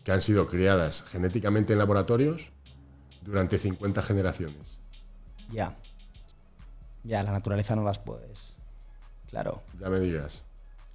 que 0.03 0.11
han 0.11 0.21
sido 0.21 0.47
criadas 0.47 1.03
genéticamente 1.11 1.73
en 1.73 1.79
laboratorios 1.79 2.49
durante 3.21 3.57
50 3.57 4.01
generaciones. 4.03 4.77
Ya. 5.49 5.75
Ya, 7.03 7.23
la 7.23 7.31
naturaleza 7.31 7.75
no 7.75 7.83
las 7.83 7.99
puedes. 7.99 8.53
Claro. 9.29 9.63
Ya 9.79 9.89
me 9.89 9.99
digas. 9.99 10.43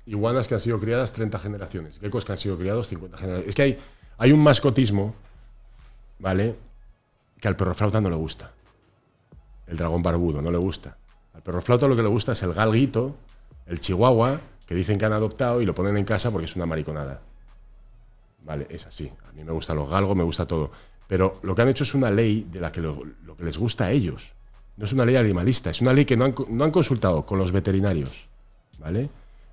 Iguanas 0.04 0.48
que 0.48 0.54
han 0.54 0.60
sido 0.60 0.80
criadas 0.80 1.12
30 1.12 1.38
generaciones. 1.38 1.98
Geckos 2.00 2.24
que 2.24 2.32
han 2.32 2.38
sido 2.38 2.58
criados 2.58 2.88
50 2.88 3.16
generaciones. 3.16 3.48
Es 3.48 3.54
que 3.54 3.62
hay, 3.62 3.78
hay 4.18 4.32
un 4.32 4.42
mascotismo, 4.42 5.14
¿vale? 6.18 6.56
Que 7.40 7.48
al 7.48 7.56
perro 7.56 7.74
flauta 7.74 8.00
no 8.00 8.10
le 8.10 8.16
gusta. 8.16 8.52
El 9.66 9.76
dragón 9.76 10.02
barbudo 10.02 10.42
no 10.42 10.50
le 10.50 10.58
gusta. 10.58 10.96
Al 11.32 11.42
perro 11.42 11.62
flauta 11.62 11.86
lo 11.86 11.96
que 11.96 12.02
le 12.02 12.08
gusta 12.08 12.32
es 12.32 12.42
el 12.42 12.52
galguito, 12.52 13.16
el 13.66 13.80
chihuahua, 13.80 14.40
que 14.66 14.74
dicen 14.74 14.98
que 14.98 15.04
han 15.04 15.12
adoptado 15.12 15.60
y 15.60 15.66
lo 15.66 15.74
ponen 15.74 15.96
en 15.96 16.04
casa 16.04 16.30
porque 16.30 16.46
es 16.46 16.56
una 16.56 16.66
mariconada. 16.66 17.20
Vale, 18.44 18.66
es 18.70 18.86
así. 18.86 19.12
A 19.28 19.32
mí 19.32 19.44
me 19.44 19.52
gustan 19.52 19.76
los 19.76 19.88
galgos, 19.88 20.16
me 20.16 20.24
gusta 20.24 20.46
todo. 20.46 20.70
Pero 21.06 21.38
lo 21.42 21.54
que 21.54 21.62
han 21.62 21.68
hecho 21.68 21.84
es 21.84 21.94
una 21.94 22.10
ley 22.10 22.46
de 22.50 22.60
la 22.60 22.72
que 22.72 22.80
lo, 22.80 22.98
que 23.36 23.44
les 23.44 23.58
gusta 23.58 23.84
a 23.84 23.90
ellos. 23.90 24.32
No 24.76 24.86
es 24.86 24.92
una 24.92 25.04
ley 25.04 25.16
animalista, 25.16 25.70
es 25.70 25.80
una 25.80 25.92
ley 25.92 26.04
que 26.04 26.16
no 26.16 26.24
han, 26.24 26.34
no 26.48 26.64
han 26.64 26.70
consultado 26.70 27.26
con 27.26 27.38
los 27.38 27.52
veterinarios, 27.52 28.28
¿vale? 28.78 29.10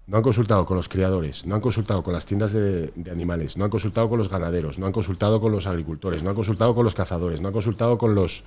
No 0.07 0.17
han 0.17 0.23
consultado 0.23 0.65
con 0.65 0.77
los 0.77 0.87
criadores, 0.87 1.45
no 1.45 1.55
han 1.55 1.61
consultado 1.61 2.01
con 2.01 2.13
las 2.13 2.25
tiendas 2.25 2.53
de, 2.53 2.87
de 2.95 3.11
animales, 3.11 3.57
no 3.57 3.65
han 3.65 3.69
consultado 3.69 4.09
con 4.09 4.17
los 4.17 4.29
ganaderos, 4.29 4.79
no 4.79 4.85
han 4.85 4.93
consultado 4.93 5.41
con 5.41 5.51
los 5.51 5.67
agricultores, 5.67 6.23
no 6.23 6.29
han 6.29 6.35
consultado 6.35 6.73
con 6.73 6.85
los 6.85 6.95
cazadores, 6.95 7.41
no 7.41 7.49
han 7.49 7.53
consultado 7.53 7.97
con 7.97 8.15
los 8.15 8.43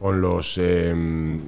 con 0.00 0.22
los 0.22 0.56
eh, 0.56 0.94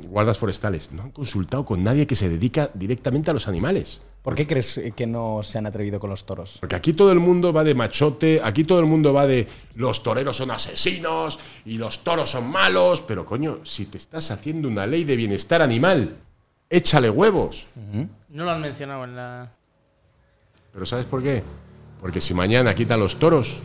guardas 0.08 0.36
forestales, 0.36 0.92
no 0.92 1.04
han 1.04 1.10
consultado 1.10 1.64
con 1.64 1.82
nadie 1.82 2.06
que 2.06 2.14
se 2.14 2.28
dedica 2.28 2.70
directamente 2.74 3.30
a 3.30 3.34
los 3.34 3.48
animales. 3.48 4.02
¿Por 4.20 4.34
qué 4.34 4.46
crees 4.46 4.76
eh, 4.76 4.92
que 4.94 5.06
no 5.06 5.42
se 5.42 5.56
han 5.56 5.64
atrevido 5.64 5.98
con 5.98 6.10
los 6.10 6.26
toros? 6.26 6.58
Porque 6.60 6.76
aquí 6.76 6.92
todo 6.92 7.12
el 7.12 7.18
mundo 7.18 7.54
va 7.54 7.64
de 7.64 7.74
machote, 7.74 8.42
aquí 8.44 8.64
todo 8.64 8.78
el 8.80 8.84
mundo 8.84 9.14
va 9.14 9.26
de 9.26 9.48
los 9.74 10.02
toreros 10.02 10.36
son 10.36 10.50
asesinos 10.50 11.38
y 11.64 11.78
los 11.78 12.04
toros 12.04 12.28
son 12.28 12.50
malos, 12.50 13.00
pero 13.00 13.24
coño, 13.24 13.60
si 13.64 13.86
te 13.86 13.96
estás 13.96 14.30
haciendo 14.30 14.68
una 14.68 14.86
ley 14.86 15.04
de 15.04 15.16
bienestar 15.16 15.62
animal, 15.62 16.18
échale 16.68 17.08
huevos. 17.08 17.64
No 18.28 18.44
lo 18.44 18.50
han 18.50 18.60
mencionado 18.60 19.04
en 19.04 19.16
la. 19.16 19.50
Pero 20.74 20.84
¿sabes 20.84 21.06
por 21.06 21.22
qué? 21.22 21.42
Porque 22.02 22.20
si 22.20 22.34
mañana 22.34 22.74
quitan 22.74 23.00
los 23.00 23.16
toros, 23.16 23.60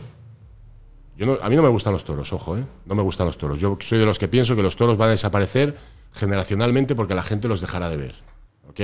no- 1.26 1.38
a 1.40 1.48
mí 1.48 1.56
no 1.56 1.62
me 1.62 1.68
gustan 1.68 1.92
los 1.92 2.04
toros, 2.04 2.32
ojo, 2.32 2.56
¿eh? 2.56 2.64
No 2.86 2.94
me 2.94 3.02
gustan 3.02 3.26
los 3.26 3.38
toros. 3.38 3.58
Yo 3.58 3.76
soy 3.80 3.98
de 3.98 4.06
los 4.06 4.18
que 4.18 4.28
pienso 4.28 4.54
que 4.56 4.62
los 4.62 4.76
toros 4.76 4.96
van 4.96 5.08
a 5.08 5.12
desaparecer 5.12 5.76
generacionalmente 6.12 6.94
porque 6.94 7.14
la 7.14 7.22
gente 7.22 7.48
los 7.48 7.60
dejará 7.60 7.90
de 7.90 7.96
ver, 7.96 8.14
¿ok? 8.68 8.80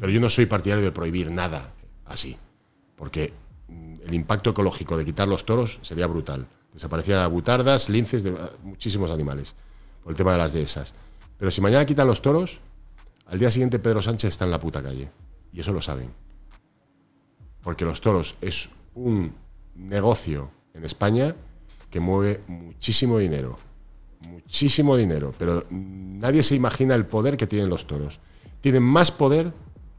Pero 0.00 0.12
yo 0.12 0.20
no 0.20 0.28
soy 0.28 0.46
partidario 0.46 0.84
de 0.84 0.92
prohibir 0.92 1.30
nada 1.30 1.72
así, 2.04 2.36
porque 2.96 3.32
mm, 3.68 3.94
el 4.06 4.14
impacto 4.14 4.50
ecológico 4.50 4.96
de 4.96 5.04
quitar 5.04 5.28
los 5.28 5.44
toros 5.44 5.78
sería 5.82 6.06
brutal. 6.06 6.46
Desaparecían 6.72 7.30
butardas, 7.32 7.88
linces, 7.88 8.22
de, 8.22 8.36
muchísimos 8.62 9.10
animales, 9.10 9.54
por 10.02 10.12
el 10.12 10.16
tema 10.16 10.32
de 10.32 10.38
las 10.38 10.52
dehesas. 10.52 10.94
Pero 11.38 11.50
si 11.50 11.60
mañana 11.60 11.84
quitan 11.86 12.06
los 12.06 12.22
toros, 12.22 12.60
al 13.26 13.38
día 13.38 13.50
siguiente 13.50 13.78
Pedro 13.78 14.02
Sánchez 14.02 14.28
está 14.28 14.44
en 14.44 14.50
la 14.50 14.60
puta 14.60 14.82
calle. 14.82 15.08
Y 15.52 15.60
eso 15.60 15.72
lo 15.72 15.82
saben 15.82 16.10
porque 17.62 17.84
los 17.84 18.00
toros 18.00 18.36
es 18.40 18.70
un 18.94 19.34
negocio 19.74 20.50
en 20.74 20.84
España 20.84 21.34
que 21.90 22.00
mueve 22.00 22.40
muchísimo 22.46 23.18
dinero. 23.18 23.58
Muchísimo 24.28 24.96
dinero. 24.96 25.32
Pero 25.38 25.64
nadie 25.70 26.42
se 26.42 26.54
imagina 26.54 26.94
el 26.94 27.06
poder 27.06 27.36
que 27.36 27.46
tienen 27.46 27.68
los 27.68 27.86
toros. 27.86 28.20
Tienen 28.60 28.82
más 28.82 29.10
poder 29.10 29.52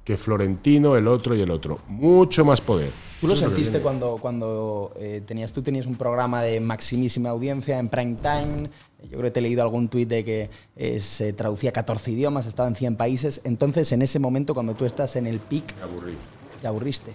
que 0.04 0.18
Florentino, 0.18 0.96
el 0.96 1.08
otro 1.08 1.36
y 1.36 1.42
el 1.42 1.52
otro. 1.52 1.80
Mucho 1.88 2.44
más 2.46 2.62
poder. 2.62 2.92
¿Tú 3.20 3.28
lo 3.28 3.36
sentiste 3.36 3.82
cuando, 3.82 4.18
cuando 4.20 4.94
eh, 5.00 5.22
tenías, 5.26 5.54
tú 5.54 5.62
tenías 5.62 5.86
un 5.86 5.96
programa 5.96 6.42
de 6.42 6.60
maximísima 6.60 7.30
audiencia 7.30 7.78
en 7.78 7.88
prime 7.88 8.16
time? 8.16 8.64
Yo 9.04 9.10
creo 9.10 9.24
que 9.24 9.32
te 9.32 9.40
he 9.40 9.44
leído 9.44 9.62
algún 9.62 9.90
tuit 9.90 10.10
de 10.10 10.26
que 10.26 10.50
eh, 10.76 11.00
se 11.00 11.34
traducía 11.34 11.70
a 11.70 11.74
14 11.74 12.12
idiomas, 12.12 12.48
estaba 12.48 12.68
en 12.68 12.76
100 12.76 12.96
países. 12.96 13.42
Entonces, 13.44 13.92
en 13.92 14.02
ese 14.02 14.18
momento, 14.18 14.56
cuando 14.56 14.74
tú 14.74 14.86
estás 14.86 15.16
en 15.18 15.28
el 15.28 15.40
pic, 15.40 15.76
Me 15.78 15.84
aburrí. 15.84 16.14
te 16.62 16.68
aburriste. 16.68 17.14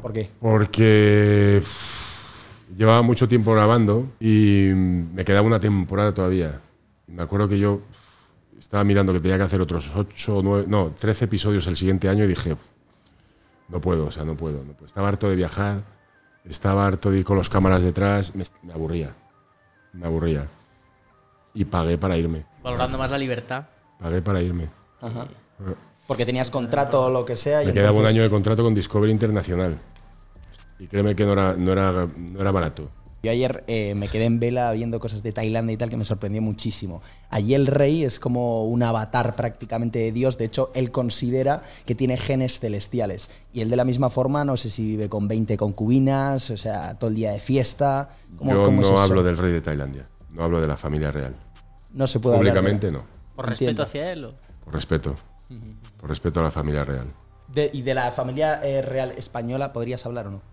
¿Por 0.00 0.14
qué? 0.14 0.30
Porque 0.40 1.60
llevaba 2.76 3.02
mucho 3.02 3.28
tiempo 3.28 3.52
grabando 3.52 4.08
y 4.20 4.70
me 4.74 5.24
quedaba 5.24 5.46
una 5.46 5.60
temporada 5.60 6.12
todavía. 6.14 6.60
Me 7.06 7.22
acuerdo 7.22 7.48
que 7.48 7.58
yo 7.58 7.80
estaba 8.58 8.84
mirando 8.84 9.12
que 9.12 9.20
tenía 9.20 9.36
que 9.36 9.44
hacer 9.44 9.60
otros 9.60 9.90
8, 9.94 10.40
9, 10.42 10.64
no, 10.68 10.92
13 10.98 11.24
episodios 11.24 11.66
el 11.66 11.76
siguiente 11.76 12.08
año 12.08 12.24
y 12.24 12.28
dije, 12.28 12.56
no 13.68 13.80
puedo, 13.80 14.06
o 14.06 14.10
sea, 14.10 14.24
no 14.24 14.36
puedo, 14.36 14.58
no 14.64 14.72
puedo. 14.72 14.86
Estaba 14.86 15.08
harto 15.08 15.28
de 15.28 15.36
viajar, 15.36 15.82
estaba 16.44 16.86
harto 16.86 17.10
de 17.10 17.18
ir 17.18 17.24
con 17.24 17.36
las 17.38 17.48
cámaras 17.48 17.82
detrás, 17.82 18.34
me, 18.34 18.44
me 18.62 18.72
aburría, 18.72 19.14
me 19.92 20.06
aburría. 20.06 20.48
Y 21.54 21.64
pagué 21.64 21.98
para 21.98 22.16
irme, 22.16 22.44
Valorando 22.62 22.96
más 22.98 23.10
la 23.10 23.18
libertad. 23.18 23.64
pagué 23.98 24.22
para 24.22 24.40
irme. 24.40 24.68
Ajá. 25.00 25.26
Porque 26.06 26.26
tenías 26.26 26.50
contrato 26.50 27.04
o 27.04 27.10
lo 27.10 27.24
que 27.24 27.36
sea. 27.36 27.62
y 27.62 27.66
Me 27.66 27.72
quedaba 27.72 27.98
un 27.98 28.06
año 28.06 28.22
de 28.22 28.30
contrato 28.30 28.62
con 28.62 28.74
Discovery 28.74 29.12
Internacional. 29.12 29.78
Y 30.80 30.86
créeme 30.88 31.14
que 31.14 31.24
no 31.24 31.32
era, 31.34 31.54
no 31.54 31.70
era, 31.72 32.08
no 32.16 32.40
era 32.40 32.50
barato. 32.50 32.88
Yo 33.22 33.30
ayer 33.30 33.64
eh, 33.66 33.94
me 33.94 34.08
quedé 34.08 34.24
en 34.24 34.40
vela 34.40 34.72
viendo 34.72 34.98
cosas 34.98 35.22
de 35.22 35.30
Tailandia 35.30 35.74
y 35.74 35.76
tal 35.76 35.90
que 35.90 35.98
me 35.98 36.06
sorprendió 36.06 36.40
muchísimo. 36.40 37.02
Allí 37.28 37.52
el 37.54 37.66
rey 37.66 38.02
es 38.02 38.18
como 38.18 38.64
un 38.64 38.82
avatar 38.82 39.36
prácticamente 39.36 39.98
de 39.98 40.10
Dios. 40.10 40.38
De 40.38 40.46
hecho, 40.46 40.70
él 40.74 40.90
considera 40.90 41.60
que 41.84 41.94
tiene 41.94 42.16
genes 42.16 42.60
celestiales. 42.60 43.28
Y 43.52 43.60
él 43.60 43.68
de 43.68 43.76
la 43.76 43.84
misma 43.84 44.08
forma, 44.08 44.42
no 44.46 44.56
sé 44.56 44.70
si 44.70 44.86
vive 44.86 45.10
con 45.10 45.28
20 45.28 45.58
concubinas, 45.58 46.48
o 46.48 46.56
sea, 46.56 46.94
todo 46.94 47.10
el 47.10 47.16
día 47.16 47.32
de 47.32 47.40
fiesta. 47.40 48.08
¿Cómo- 48.38 48.52
Yo 48.52 48.64
cómo 48.64 48.80
no 48.80 48.98
hablo 48.98 49.22
del 49.22 49.36
rey 49.36 49.52
de 49.52 49.60
Tailandia, 49.60 50.06
no 50.30 50.42
hablo 50.42 50.58
de 50.58 50.66
la 50.68 50.78
familia 50.78 51.12
real. 51.12 51.36
No 51.92 52.06
se 52.06 52.20
puede 52.20 52.38
hablar 52.38 52.54
de- 52.54 52.58
Públicamente 52.60 52.90
no, 52.90 53.04
Por 53.36 53.50
Entiendo. 53.50 53.82
respeto 53.82 53.82
hacia 53.82 54.12
él. 54.12 54.24
¿o? 54.24 54.34
por 54.64 54.72
respeto. 54.74 55.14
Por 55.98 56.08
respeto 56.08 56.40
a 56.40 56.44
la 56.44 56.50
familia 56.50 56.84
real. 56.84 57.08
De- 57.48 57.68
¿Y 57.70 57.82
de 57.82 57.92
la 57.92 58.12
familia 58.12 58.60
eh, 58.64 58.80
real 58.80 59.12
española 59.18 59.74
podrías 59.74 60.06
hablar 60.06 60.28
o 60.28 60.30
no? 60.30 60.49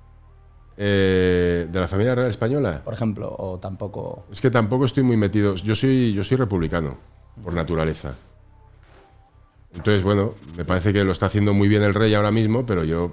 Eh, 0.77 1.67
¿De 1.69 1.79
la 1.79 1.87
familia 1.87 2.13
real 2.13 2.29
española? 2.29 2.81
Por 2.83 2.93
ejemplo, 2.93 3.35
o 3.37 3.59
tampoco... 3.59 4.25
Es 4.31 4.41
que 4.41 4.51
tampoco 4.51 4.85
estoy 4.85 5.03
muy 5.03 5.17
metido. 5.17 5.55
Yo 5.55 5.75
soy, 5.75 6.13
yo 6.13 6.23
soy 6.23 6.37
republicano, 6.37 6.97
por 7.43 7.53
naturaleza. 7.53 8.13
Entonces, 9.73 10.03
bueno, 10.03 10.35
me 10.55 10.65
parece 10.65 10.93
que 10.93 11.03
lo 11.03 11.11
está 11.11 11.25
haciendo 11.25 11.53
muy 11.53 11.67
bien 11.67 11.83
el 11.83 11.93
rey 11.93 12.13
ahora 12.13 12.31
mismo, 12.31 12.65
pero 12.65 12.83
yo, 12.83 13.11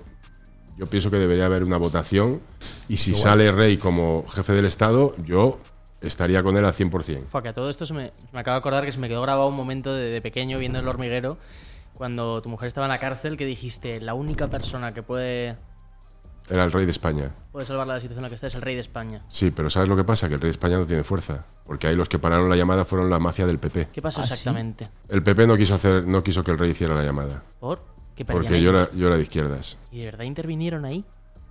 yo 0.76 0.86
pienso 0.86 1.10
que 1.10 1.16
debería 1.16 1.46
haber 1.46 1.64
una 1.64 1.78
votación. 1.78 2.40
Y 2.88 2.98
si 2.98 3.14
sale 3.14 3.50
rey 3.50 3.78
como 3.78 4.26
jefe 4.28 4.52
del 4.52 4.66
Estado, 4.66 5.14
yo 5.24 5.58
estaría 6.02 6.42
con 6.42 6.56
él 6.56 6.64
al 6.64 6.74
100%. 6.74 7.24
Fua, 7.28 7.42
que 7.42 7.48
a 7.48 7.54
todo 7.54 7.70
esto 7.70 7.86
se 7.86 7.94
me, 7.94 8.10
me 8.32 8.40
acabo 8.40 8.56
de 8.56 8.58
acordar 8.58 8.84
que 8.84 8.92
se 8.92 8.98
me 8.98 9.08
quedó 9.08 9.22
grabado 9.22 9.48
un 9.48 9.56
momento 9.56 9.94
de, 9.94 10.06
de 10.06 10.20
pequeño 10.20 10.58
viendo 10.58 10.78
el 10.78 10.86
hormiguero 10.86 11.38
cuando 11.94 12.42
tu 12.42 12.48
mujer 12.48 12.66
estaba 12.66 12.86
en 12.86 12.90
la 12.90 12.98
cárcel 12.98 13.36
que 13.36 13.46
dijiste 13.46 14.00
la 14.00 14.14
única 14.14 14.48
persona 14.48 14.92
que 14.92 15.02
puede, 15.02 15.54
Era 16.48 16.64
el 16.64 16.72
rey 16.72 16.84
de 16.84 16.90
España. 16.90 17.30
puede 17.52 17.64
salvar 17.64 17.86
la 17.86 17.94
situación 18.00 18.18
en 18.18 18.22
la 18.24 18.28
que 18.28 18.34
está 18.34 18.46
es 18.48 18.54
el 18.54 18.60
rey 18.62 18.74
de 18.74 18.80
España. 18.82 19.22
Sí, 19.28 19.50
pero 19.50 19.70
¿sabes 19.70 19.88
lo 19.88 19.96
que 19.96 20.04
pasa? 20.04 20.28
Que 20.28 20.34
el 20.34 20.40
rey 20.40 20.48
de 20.48 20.52
España 20.52 20.76
no 20.76 20.84
tiene 20.86 21.02
fuerza. 21.02 21.42
Porque 21.64 21.86
ahí 21.86 21.96
los 21.96 22.08
que 22.08 22.18
pararon 22.18 22.48
la 22.50 22.56
llamada 22.56 22.84
fueron 22.84 23.08
la 23.08 23.18
mafia 23.18 23.46
del 23.46 23.58
PP. 23.58 23.88
¿Qué 23.92 24.02
pasó 24.02 24.20
¿Ah, 24.20 24.24
exactamente? 24.24 24.88
El 25.08 25.22
PP 25.22 25.46
no 25.46 25.56
quiso, 25.56 25.74
hacer, 25.74 26.06
no 26.06 26.22
quiso 26.22 26.44
que 26.44 26.50
el 26.50 26.58
rey 26.58 26.70
hiciera 26.72 26.94
la 26.94 27.02
llamada. 27.02 27.42
¿Por? 27.60 27.80
¿Qué 28.14 28.24
Porque 28.24 28.60
yo 28.62 28.70
era, 28.70 28.90
yo 28.92 29.06
era 29.06 29.16
de 29.16 29.22
izquierdas. 29.22 29.76
¿Y 29.90 30.00
de 30.00 30.04
verdad 30.06 30.24
intervinieron 30.24 30.84
ahí? 30.84 31.04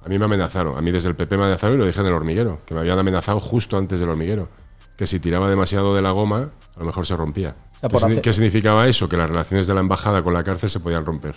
A 0.06 0.10
mí 0.10 0.20
me 0.20 0.26
amenazaron. 0.26 0.78
A 0.78 0.82
mí 0.82 0.92
desde 0.92 1.10
el 1.10 1.16
PP 1.16 1.38
me 1.38 1.44
amenazaron 1.46 1.76
y 1.76 1.80
lo 1.80 1.86
dije 1.88 2.00
en 2.02 2.08
el 2.08 2.14
hormiguero. 2.14 2.60
Que 2.66 2.74
me 2.76 2.82
habían 2.82 3.00
amenazado 3.00 3.40
justo 3.40 3.78
antes 3.78 4.00
del 4.00 4.10
hormiguero. 4.10 4.50
Que 4.98 5.08
si 5.08 5.20
tiraba 5.20 5.50
demasiado 5.50 5.96
de 5.96 6.02
la 6.04 6.12
goma, 6.12 6.52
a 6.76 6.80
lo 6.80 6.86
mejor 6.86 7.08
se 7.08 7.16
rompía. 7.16 7.56
sea, 7.80 7.90
¿Qué, 7.90 7.90
por 7.90 8.00
signi- 8.02 8.12
hacer- 8.12 8.22
qué 8.22 8.34
significaba 8.34 8.88
eso? 8.88 9.10
Que 9.10 9.18
las 9.18 9.28
relaciones 9.30 9.66
de 9.66 9.74
la 9.74 9.80
embajada 9.80 10.22
con 10.22 10.34
la 10.34 10.44
cárcel 10.44 10.70
se 10.70 10.80
podían 10.80 11.04
romper. 11.06 11.36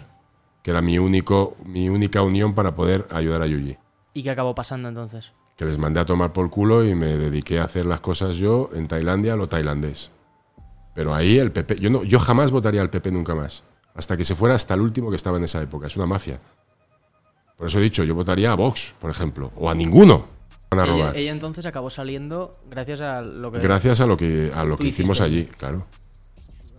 Que 0.66 0.72
era 0.72 0.82
mi, 0.82 0.98
único, 0.98 1.56
mi 1.64 1.88
única 1.88 2.22
unión 2.22 2.52
para 2.52 2.74
poder 2.74 3.06
ayudar 3.12 3.40
a 3.40 3.46
Yuji. 3.46 3.76
¿Y 4.14 4.24
qué 4.24 4.30
acabó 4.30 4.52
pasando 4.52 4.88
entonces? 4.88 5.30
Que 5.56 5.64
les 5.64 5.78
mandé 5.78 6.00
a 6.00 6.04
tomar 6.04 6.32
por 6.32 6.50
culo 6.50 6.84
y 6.84 6.92
me 6.96 7.16
dediqué 7.16 7.60
a 7.60 7.64
hacer 7.66 7.86
las 7.86 8.00
cosas 8.00 8.34
yo 8.34 8.70
en 8.74 8.88
Tailandia 8.88 9.36
lo 9.36 9.46
tailandés. 9.46 10.10
Pero 10.92 11.14
ahí 11.14 11.38
el 11.38 11.52
PP. 11.52 11.78
Yo, 11.78 11.88
no, 11.88 12.02
yo 12.02 12.18
jamás 12.18 12.50
votaría 12.50 12.80
al 12.80 12.90
PP 12.90 13.12
nunca 13.12 13.36
más. 13.36 13.62
Hasta 13.94 14.16
que 14.16 14.24
se 14.24 14.34
fuera 14.34 14.56
hasta 14.56 14.74
el 14.74 14.80
último 14.80 15.08
que 15.08 15.14
estaba 15.14 15.36
en 15.38 15.44
esa 15.44 15.62
época. 15.62 15.86
Es 15.86 15.96
una 15.96 16.06
mafia. 16.06 16.40
Por 17.56 17.68
eso 17.68 17.78
he 17.78 17.82
dicho, 17.82 18.02
yo 18.02 18.16
votaría 18.16 18.50
a 18.50 18.56
Vox, 18.56 18.92
por 18.98 19.12
ejemplo. 19.12 19.52
O 19.54 19.70
a 19.70 19.74
ninguno. 19.76 20.26
Van 20.68 20.80
a 20.80 20.82
Ella, 20.82 20.92
robar. 20.92 21.16
ella 21.16 21.30
entonces 21.30 21.64
acabó 21.64 21.90
saliendo 21.90 22.50
gracias 22.68 23.00
a 23.02 23.20
lo 23.20 23.52
que... 23.52 23.60
Gracias 23.60 24.00
a 24.00 24.06
lo 24.06 24.16
que, 24.16 24.50
a 24.52 24.64
lo 24.64 24.76
que 24.76 24.88
hicimos 24.88 25.20
hiciste. 25.20 25.24
allí, 25.24 25.44
claro. 25.44 25.86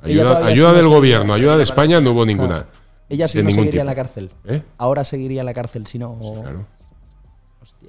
Ayuda, 0.01 0.45
ayuda 0.45 0.73
del 0.73 0.89
gobierno, 0.89 1.33
ayuda 1.33 1.55
de 1.55 1.63
España 1.63 2.01
no 2.01 2.11
hubo 2.11 2.25
ninguna. 2.25 2.65
Ella 3.09 3.27
sí 3.27 3.41
no 3.41 3.49
seguiría 3.51 3.81
en 3.81 3.87
la 3.87 3.95
cárcel. 3.95 4.29
¿Eh? 4.45 4.61
Ahora 4.77 5.03
seguiría 5.03 5.41
en 5.41 5.45
la 5.45 5.53
cárcel, 5.53 5.87
si 5.87 5.97
no... 5.99 6.17
Claro. 6.41 6.65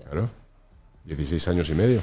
Claro. 0.05 0.31
16 1.05 1.49
años 1.49 1.69
y 1.71 1.75
medio. 1.75 2.03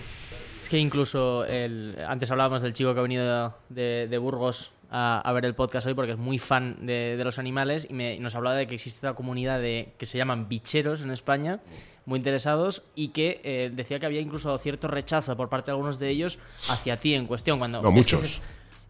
Es 0.62 0.70
que 0.70 0.80
incluso 0.80 1.46
el, 1.46 1.96
antes 2.08 2.30
hablábamos 2.32 2.62
del 2.62 2.74
chico 2.74 2.94
que 2.94 3.00
ha 3.00 3.04
venido 3.04 3.54
de, 3.70 4.08
de 4.10 4.18
Burgos 4.18 4.72
a, 4.90 5.20
a 5.22 5.32
ver 5.34 5.46
el 5.46 5.54
podcast 5.54 5.86
hoy 5.88 5.94
porque 5.94 6.14
es 6.14 6.18
muy 6.18 6.40
fan 6.40 6.78
de, 6.86 7.16
de 7.18 7.24
los 7.24 7.38
animales 7.40 7.88
y, 7.90 7.94
me- 7.94 8.16
y 8.16 8.20
nos 8.20 8.36
hablaba 8.36 8.56
de 8.56 8.66
que 8.68 8.76
existe 8.76 9.06
una 9.06 9.16
comunidad 9.16 9.60
de, 9.60 9.94
que 9.98 10.06
se 10.06 10.18
llaman 10.18 10.48
bicheros 10.48 11.02
en 11.02 11.12
España, 11.12 11.60
muy 12.06 12.18
interesados 12.18 12.82
y 12.96 13.10
que 13.10 13.42
eh, 13.44 13.72
decía 13.74 14.00
que 14.00 14.06
había 14.08 14.22
incluso 14.22 14.58
cierto 14.58 14.88
rechazo 14.88 15.36
por 15.38 15.50
parte 15.50 15.68
de 15.68 15.74
algunos 15.74 16.00
de 16.00 16.10
ellos 16.10 16.40
hacia 16.70 16.98
ti 16.98 17.14
en 17.14 17.28
cuestión. 17.28 17.60
Cuando 17.60 17.82
No, 17.82 17.90
es 17.90 17.94
que 17.94 17.98
muchos. 17.98 18.24
Es, 18.24 18.44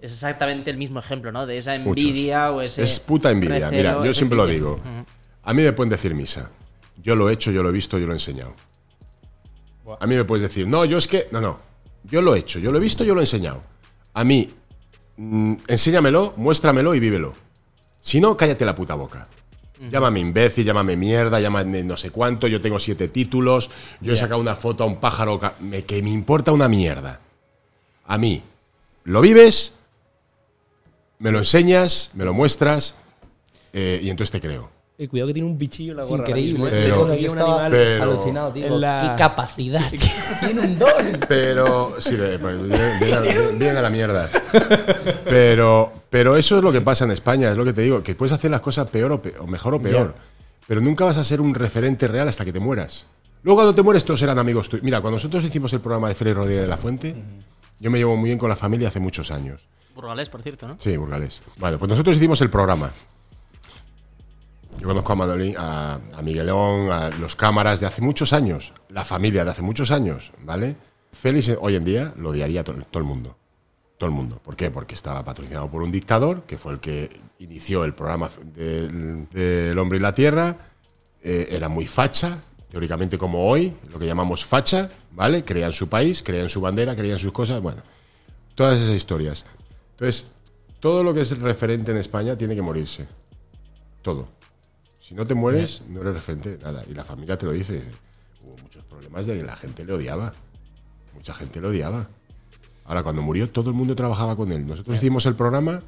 es 0.05 0.13
exactamente 0.13 0.69
el 0.71 0.77
mismo 0.77 0.99
ejemplo, 0.99 1.31
¿no? 1.31 1.45
De 1.45 1.57
esa 1.57 1.77
Muchos. 1.77 2.03
envidia 2.03 2.51
o 2.51 2.61
ese... 2.61 2.83
Es 2.83 2.99
puta 2.99 3.31
envidia. 3.31 3.69
recelo, 3.69 3.71
Mira, 3.71 4.05
yo 4.05 4.13
siempre 4.13 4.37
lo 4.37 4.47
digo. 4.47 4.79
A 5.43 5.53
mí 5.53 5.63
me 5.63 5.73
pueden 5.73 5.89
decir 5.89 6.15
misa. 6.15 6.49
Yo 7.01 7.15
lo 7.15 7.29
he 7.29 7.33
hecho, 7.33 7.51
yo 7.51 7.61
lo 7.61 7.69
he 7.69 7.71
visto, 7.71 7.97
yo 7.99 8.07
lo 8.07 8.13
he 8.13 8.15
enseñado. 8.15 8.53
A 9.99 10.07
mí 10.07 10.15
me 10.15 10.23
puedes 10.23 10.41
decir, 10.41 10.67
no, 10.67 10.85
yo 10.85 10.97
es 10.97 11.07
que. 11.07 11.27
No, 11.31 11.41
no. 11.41 11.59
Yo 12.03 12.21
lo 12.21 12.35
he 12.35 12.39
hecho, 12.39 12.59
yo 12.59 12.71
lo 12.71 12.77
he 12.77 12.81
visto, 12.81 13.03
yo 13.03 13.13
lo 13.13 13.21
he 13.21 13.23
enseñado. 13.23 13.61
A 14.13 14.23
mí, 14.23 14.51
mm, 15.17 15.53
enséñamelo, 15.67 16.33
muéstramelo 16.37 16.95
y 16.95 16.99
vívelo. 16.99 17.33
Si 17.99 18.19
no, 18.19 18.35
cállate 18.37 18.65
la 18.65 18.75
puta 18.75 18.95
boca. 18.95 19.27
Llámame 19.89 20.21
imbécil, 20.21 20.65
llámame 20.65 20.95
mierda, 20.95 21.39
llámame 21.39 21.83
no 21.83 21.97
sé 21.97 22.09
cuánto, 22.09 22.47
yo 22.47 22.61
tengo 22.61 22.79
siete 22.79 23.09
títulos, 23.09 23.69
yo 23.99 24.13
he 24.13 24.17
sacado 24.17 24.39
una 24.39 24.55
foto 24.55 24.83
a 24.83 24.87
un 24.87 25.01
pájaro 25.01 25.39
que 25.85 26.01
me 26.01 26.11
importa 26.11 26.53
una 26.53 26.69
mierda. 26.69 27.19
A 28.05 28.17
mí, 28.17 28.41
lo 29.03 29.21
vives, 29.21 29.74
me 31.19 31.31
lo 31.31 31.39
enseñas, 31.39 32.11
me 32.13 32.23
lo 32.25 32.33
muestras 32.33 32.95
eh, 33.73 33.99
y 34.03 34.09
entonces 34.09 34.31
te 34.31 34.39
creo. 34.45 34.69
Eh, 34.97 35.09
cuidado 35.09 35.27
que 35.27 35.33
tiene 35.33 35.49
un 35.49 35.57
bichillo 35.57 35.91
en 35.91 35.97
la 35.97 36.03
gorra. 36.05 36.23
increíble. 36.23 36.67
¿eh? 36.67 36.69
Pero- 36.71 37.11
aquí 37.11 37.27
un 37.27 37.37
animal 37.39 37.71
pero- 37.71 38.03
alucinado, 38.03 38.51
tío. 38.53 38.77
la- 38.79 38.99
Qué 39.17 39.21
capacidad. 39.21 39.91
Tiene 40.39 40.61
un 40.61 40.79
don. 40.79 41.19
Pero, 41.27 41.95
sí, 41.99 42.15
bien, 42.15 43.75
a, 43.77 43.81
la 43.81 43.89
mierda. 43.89 44.29
Pero, 45.25 45.91
pero 46.09 46.37
eso 46.37 46.57
es 46.57 46.63
lo 46.63 46.71
que 46.71 46.79
pasa 46.81 47.05
en 47.05 47.11
España, 47.11 47.51
es 47.51 47.57
lo 47.57 47.65
que 47.65 47.73
te 47.73 47.81
digo, 47.81 48.01
que 48.03 48.15
puedes 48.15 48.31
hacer 48.31 48.51
las 48.51 48.61
cosas 48.61 48.89
peor 48.89 49.11
o, 49.11 49.21
pe- 49.21 49.33
o 49.39 49.47
mejor 49.47 49.73
o 49.73 49.81
peor. 49.81 50.15
Pero 50.67 50.79
nunca 50.81 51.05
vas 51.05 51.17
a 51.17 51.23
ser 51.23 51.41
un 51.41 51.53
referente 51.53 52.07
real 52.07 52.27
hasta 52.27 52.45
que 52.45 52.53
te 52.53 52.59
mueras. 52.59 53.07
Luego 53.43 53.57
cuando 53.57 53.75
te 53.75 53.81
mueres 53.83 54.03
todos 54.05 54.21
eran 54.21 54.39
amigos 54.39 54.69
tuyos. 54.69 54.83
Mira, 54.83 55.01
cuando 55.01 55.15
nosotros 55.17 55.43
hicimos 55.43 55.71
el 55.73 55.79
programa 55.81 56.07
de 56.07 56.15
Félix 56.15 56.37
Rodríguez 56.37 56.61
de 56.63 56.67
la 56.67 56.77
Fuente, 56.77 57.15
yo 57.79 57.91
me 57.91 57.97
llevo 57.99 58.15
muy 58.15 58.29
bien 58.29 58.39
con 58.39 58.49
la 58.49 58.55
familia 58.55 58.87
hace 58.87 58.99
muchos 58.99 59.29
años. 59.29 59.67
Burgalés, 59.95 60.29
por 60.29 60.43
cierto, 60.43 60.67
¿no? 60.67 60.77
Sí, 60.79 60.95
Burgalés. 60.97 61.41
Bueno, 61.57 61.79
pues 61.79 61.89
nosotros 61.89 62.15
hicimos 62.17 62.39
el 62.41 62.49
programa. 62.49 62.91
Yo 64.79 64.87
conozco 64.89 65.13
a 65.13 65.15
Manolín, 65.15 65.55
a, 65.57 65.93
a 66.13 66.21
Miguelón, 66.21 66.91
a 66.91 67.09
los 67.11 67.35
cámaras 67.35 67.79
de 67.79 67.85
hace 67.87 68.01
muchos 68.01 68.33
años, 68.33 68.73
la 68.89 69.05
familia 69.05 69.45
de 69.45 69.51
hace 69.51 69.61
muchos 69.61 69.89
años, 69.91 70.31
¿vale? 70.43 70.75
Félix 71.13 71.47
eh, 71.49 71.57
hoy 71.59 71.75
en 71.75 71.85
día 71.85 72.13
lo 72.17 72.31
odiaría 72.31 72.63
to- 72.63 72.73
todo 72.91 72.99
el 73.01 73.05
mundo. 73.07 73.37
Todo 73.97 74.09
el 74.09 74.15
mundo. 74.15 74.41
¿Por 74.43 74.57
qué? 74.57 74.69
Porque 74.71 74.93
estaba 74.93 75.23
patrocinado 75.23 75.69
por 75.71 75.81
un 75.81 75.91
dictador, 75.93 76.43
que 76.43 76.57
fue 76.57 76.73
el 76.73 76.79
que 76.81 77.21
inició 77.39 77.85
el 77.85 77.93
programa 77.93 78.29
del, 78.43 79.77
hombre 79.79 79.97
y 79.97 80.01
la 80.01 80.13
tierra. 80.13 80.57
eh, 81.23 81.47
era 81.51 81.69
muy 81.69 81.87
facha, 81.87 82.39
teóricamente 82.69 83.17
como 83.17 83.47
hoy, 83.49 83.73
lo 83.91 83.97
que 83.97 84.05
llamamos 84.05 84.43
facha, 84.45 84.89
¿vale? 85.11 85.45
Creía 85.45 85.67
en 85.67 85.73
su 85.73 85.87
país, 85.87 86.21
creía 86.21 86.41
en 86.43 86.49
su 86.49 86.59
bandera, 86.59 86.93
creía 86.97 87.13
en 87.13 87.19
sus 87.19 87.31
cosas, 87.31 87.61
bueno. 87.61 87.81
Todas 88.55 88.81
esas 88.81 88.93
historias. 88.93 89.45
Entonces, 89.95 90.31
todo 90.81 91.03
lo 91.03 91.13
que 91.13 91.21
es 91.21 91.37
referente 91.39 91.91
en 91.91 91.97
España 91.97 92.37
tiene 92.37 92.53
que 92.53 92.61
morirse. 92.61 93.07
Todo. 94.01 94.27
Si 94.99 95.15
no 95.15 95.25
te 95.25 95.33
mueres, 95.33 95.83
no 95.87 96.01
eres 96.01 96.15
referente 96.15 96.57
de 96.57 96.63
nada. 96.63 96.83
Y 96.89 96.93
la 96.93 97.03
familia 97.03 97.37
te 97.37 97.45
lo 97.45 97.53
dice. 97.53 97.75
dice, 97.75 97.91
Hubo 98.43 98.57
muchos 98.61 98.83
problemas 98.83 99.25
de 99.25 99.37
que 99.37 99.43
la 99.43 99.55
gente 99.55 99.85
le 99.85 99.93
odiaba. 99.93 100.33
Mucha 101.13 101.33
gente 101.33 101.61
le 101.61 101.67
odiaba. 101.67 102.09
Ahora, 102.85 103.03
cuando 103.03 103.21
murió, 103.21 103.49
todo 103.49 103.69
el 103.69 103.75
mundo 103.75 103.95
trabajaba 103.95 104.35
con 104.35 104.51
él. 104.51 104.67
Nosotros 104.67 104.97
hicimos 104.97 105.25
el 105.25 105.35
programa. 105.35 105.81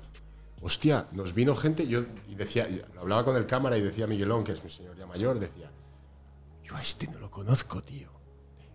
Hostia, 0.62 1.08
nos 1.12 1.34
vino 1.34 1.56
gente. 1.56 1.86
Yo 1.88 2.02
y 2.30 2.36
decía, 2.36 2.70
y 2.70 2.82
hablaba 2.98 3.26
con 3.26 3.36
el 3.36 3.46
cámara 3.46 3.78
y 3.78 3.82
decía 3.82 4.08
Miguelón, 4.08 4.44
que 4.44 4.54
es 4.54 4.64
un 4.64 4.70
señor 4.70 4.96
ya 4.98 5.06
mayor, 5.06 5.38
decía: 5.38 5.70
Yo 6.64 6.76
a 6.76 6.82
este 6.82 7.08
no 7.08 7.20
lo 7.20 7.30
conozco, 7.30 7.84
tío. 7.84 8.10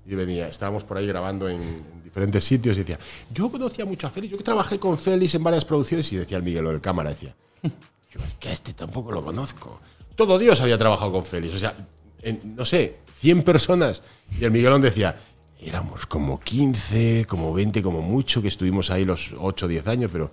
Y 0.04 0.14
venía, 0.14 0.46
estábamos 0.46 0.84
por 0.84 0.98
ahí 0.98 1.06
grabando 1.06 1.48
en, 1.48 1.60
en 1.60 2.01
diferentes 2.12 2.44
sitios 2.44 2.76
y 2.76 2.80
decía, 2.80 2.98
yo 3.32 3.50
conocía 3.50 3.86
mucho 3.86 4.06
a 4.06 4.10
Félix, 4.10 4.32
yo 4.32 4.38
trabajé 4.44 4.78
con 4.78 4.98
Félix 4.98 5.34
en 5.34 5.42
varias 5.42 5.64
producciones 5.64 6.12
y 6.12 6.16
decía 6.16 6.36
el 6.36 6.42
Miguel, 6.42 6.66
el 6.66 6.80
cámara, 6.80 7.08
decía, 7.08 7.34
yo 7.62 8.20
es 8.20 8.34
que 8.38 8.50
a 8.50 8.52
este 8.52 8.74
tampoco 8.74 9.12
lo 9.12 9.24
conozco. 9.24 9.80
Todo 10.14 10.38
Dios 10.38 10.60
había 10.60 10.76
trabajado 10.76 11.10
con 11.10 11.24
Félix, 11.24 11.54
o 11.54 11.58
sea, 11.58 11.74
en, 12.20 12.54
no 12.54 12.66
sé, 12.66 12.98
100 13.16 13.42
personas. 13.44 14.02
Y 14.38 14.44
el 14.44 14.50
Miguelón 14.50 14.82
decía, 14.82 15.16
éramos 15.58 16.04
como 16.04 16.38
15, 16.38 17.24
como 17.26 17.54
20, 17.54 17.82
como 17.82 18.02
mucho, 18.02 18.42
que 18.42 18.48
estuvimos 18.48 18.90
ahí 18.90 19.06
los 19.06 19.30
8, 19.38 19.68
10 19.68 19.86
años, 19.86 20.10
pero 20.12 20.30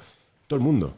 todo 0.48 0.58
el 0.58 0.66
mundo. 0.66 0.94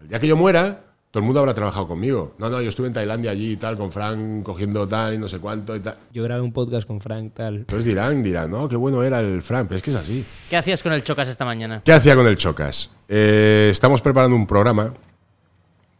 El 0.00 0.08
día 0.08 0.18
que 0.18 0.26
yo 0.26 0.36
muera, 0.36 0.85
todo 1.16 1.22
el 1.22 1.28
mundo 1.28 1.40
habrá 1.40 1.54
trabajado 1.54 1.88
conmigo. 1.88 2.34
No, 2.36 2.50
no, 2.50 2.60
yo 2.60 2.68
estuve 2.68 2.88
en 2.88 2.92
Tailandia 2.92 3.30
allí 3.30 3.52
y 3.52 3.56
tal, 3.56 3.78
con 3.78 3.90
Frank 3.90 4.42
cogiendo 4.42 4.86
tal 4.86 5.14
y 5.14 5.18
no 5.18 5.30
sé 5.30 5.38
cuánto 5.38 5.74
y 5.74 5.80
tal. 5.80 5.96
Yo 6.12 6.22
grabé 6.22 6.42
un 6.42 6.52
podcast 6.52 6.86
con 6.86 7.00
Frank, 7.00 7.32
tal. 7.32 7.56
Entonces 7.56 7.86
dirán, 7.86 8.22
dirán, 8.22 8.50
no, 8.50 8.68
qué 8.68 8.76
bueno 8.76 9.02
era 9.02 9.20
el 9.20 9.40
Frank, 9.40 9.66
pero 9.66 9.78
es 9.78 9.82
que 9.82 9.88
es 9.88 9.96
así. 9.96 10.26
¿Qué 10.50 10.58
hacías 10.58 10.82
con 10.82 10.92
el 10.92 11.02
Chocas 11.04 11.26
esta 11.28 11.46
mañana? 11.46 11.80
¿Qué 11.82 11.94
hacía 11.94 12.14
con 12.16 12.26
el 12.26 12.36
Chocas? 12.36 12.90
Eh, 13.08 13.68
estamos 13.70 14.02
preparando 14.02 14.36
un 14.36 14.46
programa 14.46 14.92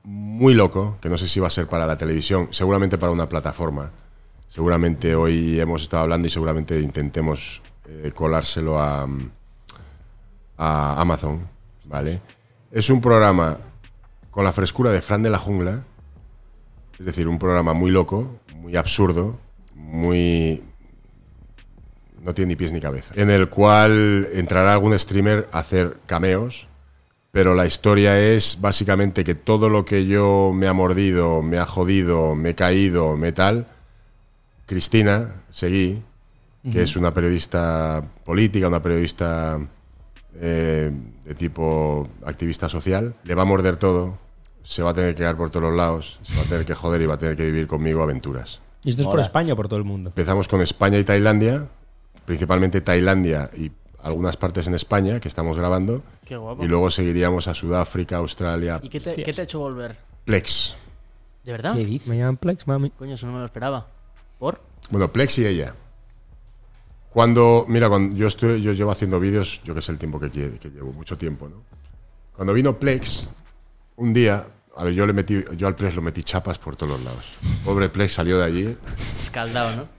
muy 0.04 0.52
loco, 0.52 0.98
que 1.00 1.08
no 1.08 1.16
sé 1.16 1.26
si 1.26 1.40
va 1.40 1.46
a 1.46 1.50
ser 1.50 1.66
para 1.66 1.86
la 1.86 1.96
televisión, 1.96 2.48
seguramente 2.50 2.98
para 2.98 3.10
una 3.10 3.26
plataforma. 3.26 3.90
Seguramente 4.48 5.14
hoy 5.14 5.58
hemos 5.58 5.80
estado 5.80 6.02
hablando 6.02 6.28
y 6.28 6.30
seguramente 6.30 6.78
intentemos 6.78 7.62
eh, 7.88 8.12
colárselo 8.14 8.78
a, 8.78 9.08
a 10.58 11.00
Amazon, 11.00 11.48
¿vale? 11.86 12.20
Es 12.70 12.90
un 12.90 13.00
programa 13.00 13.56
con 14.36 14.44
la 14.44 14.52
frescura 14.52 14.92
de 14.92 15.00
Fran 15.00 15.22
de 15.22 15.30
la 15.30 15.38
Jungla, 15.38 15.82
es 16.98 17.06
decir, 17.06 17.26
un 17.26 17.38
programa 17.38 17.72
muy 17.72 17.90
loco, 17.90 18.38
muy 18.54 18.76
absurdo, 18.76 19.38
muy... 19.74 20.62
no 22.20 22.34
tiene 22.34 22.50
ni 22.50 22.56
pies 22.56 22.70
ni 22.70 22.78
cabeza, 22.78 23.14
en 23.16 23.30
el 23.30 23.48
cual 23.48 24.28
entrará 24.34 24.74
algún 24.74 24.96
streamer 24.98 25.48
a 25.52 25.60
hacer 25.60 25.96
cameos, 26.04 26.68
pero 27.32 27.54
la 27.54 27.64
historia 27.64 28.20
es 28.20 28.60
básicamente 28.60 29.24
que 29.24 29.34
todo 29.34 29.70
lo 29.70 29.86
que 29.86 30.04
yo 30.04 30.52
me 30.54 30.66
ha 30.66 30.74
mordido, 30.74 31.40
me 31.40 31.56
ha 31.56 31.64
jodido, 31.64 32.34
me 32.34 32.50
he 32.50 32.54
caído, 32.54 33.16
me 33.16 33.32
tal, 33.32 33.66
Cristina 34.66 35.32
Seguí, 35.48 36.02
que 36.70 36.82
es 36.82 36.94
una 36.94 37.14
periodista 37.14 38.04
política, 38.26 38.68
una 38.68 38.82
periodista 38.82 39.58
eh, 40.38 40.92
de 41.24 41.34
tipo 41.34 42.06
activista 42.26 42.68
social, 42.68 43.14
le 43.24 43.34
va 43.34 43.40
a 43.40 43.46
morder 43.46 43.78
todo, 43.78 44.25
se 44.68 44.82
va 44.82 44.90
a 44.90 44.94
tener 44.94 45.14
que 45.14 45.18
quedar 45.20 45.36
por 45.36 45.48
todos 45.48 45.62
los 45.62 45.74
lados, 45.74 46.18
se 46.24 46.34
va 46.34 46.42
a 46.42 46.44
tener 46.46 46.66
que 46.66 46.74
joder 46.74 47.00
y 47.00 47.06
va 47.06 47.14
a 47.14 47.18
tener 47.18 47.36
que 47.36 47.44
vivir 47.44 47.68
conmigo 47.68 48.02
aventuras. 48.02 48.60
¿Y 48.82 48.90
esto 48.90 49.02
es 49.02 49.08
por. 49.08 49.20
España 49.20 49.52
o 49.52 49.56
por 49.56 49.68
todo 49.68 49.78
el 49.78 49.84
mundo? 49.84 50.10
Empezamos 50.10 50.48
con 50.48 50.60
España 50.60 50.98
y 50.98 51.04
Tailandia, 51.04 51.66
principalmente 52.24 52.80
Tailandia 52.80 53.48
y 53.56 53.70
algunas 54.02 54.36
partes 54.36 54.66
en 54.66 54.74
España 54.74 55.20
que 55.20 55.28
estamos 55.28 55.56
grabando, 55.56 56.02
Qué 56.24 56.36
guapo. 56.36 56.64
y 56.64 56.68
luego 56.68 56.90
seguiríamos 56.90 57.46
a 57.48 57.54
Sudáfrica, 57.54 58.16
Australia, 58.16 58.80
¿Y 58.82 58.88
qué 58.88 58.98
te, 59.00 59.14
qué 59.22 59.32
te 59.32 59.40
ha 59.40 59.44
hecho 59.44 59.60
volver? 59.60 59.96
Plex. 60.24 60.76
¿De 61.44 61.52
verdad? 61.52 61.74
¿Qué 61.74 61.84
dices? 61.84 62.08
Me 62.08 62.18
llaman 62.18 62.36
Plex, 62.36 62.66
mami. 62.66 62.90
Coño, 62.90 63.14
eso 63.14 63.26
no 63.26 63.32
me 63.34 63.38
lo 63.38 63.46
esperaba. 63.46 63.86
¿Por? 64.40 64.60
Bueno, 64.90 65.12
Plex 65.12 65.38
y 65.38 65.46
ella. 65.46 65.74
Cuando, 67.10 67.64
mira, 67.68 67.88
cuando 67.88 68.14
yo 68.16 68.26
estoy, 68.26 68.60
yo 68.62 68.72
llevo 68.72 68.90
haciendo 68.90 69.18
vídeos, 69.18 69.60
yo 69.64 69.74
que 69.74 69.80
sé 69.80 69.90
el 69.92 69.98
tiempo 69.98 70.20
que, 70.20 70.30
quiere- 70.30 70.58
que 70.58 70.68
llevo, 70.70 70.92
mucho 70.92 71.16
tiempo, 71.16 71.48
¿no? 71.48 71.62
Cuando 72.34 72.52
vino 72.52 72.78
Plex, 72.78 73.28
un 73.96 74.12
día, 74.12 74.46
a 74.76 74.84
ver, 74.84 74.94
yo 74.94 75.06
le 75.06 75.12
metí, 75.12 75.42
yo 75.56 75.66
al 75.66 75.74
Plex 75.76 75.94
lo 75.94 76.02
metí 76.02 76.22
chapas 76.22 76.58
por 76.58 76.76
todos 76.76 76.92
los 76.92 77.02
lados. 77.02 77.24
Pobre 77.64 77.88
Plex 77.88 78.12
salió 78.14 78.38
de 78.38 78.44
allí. 78.44 78.76
Escaldado, 79.22 79.76
¿no? 79.76 79.96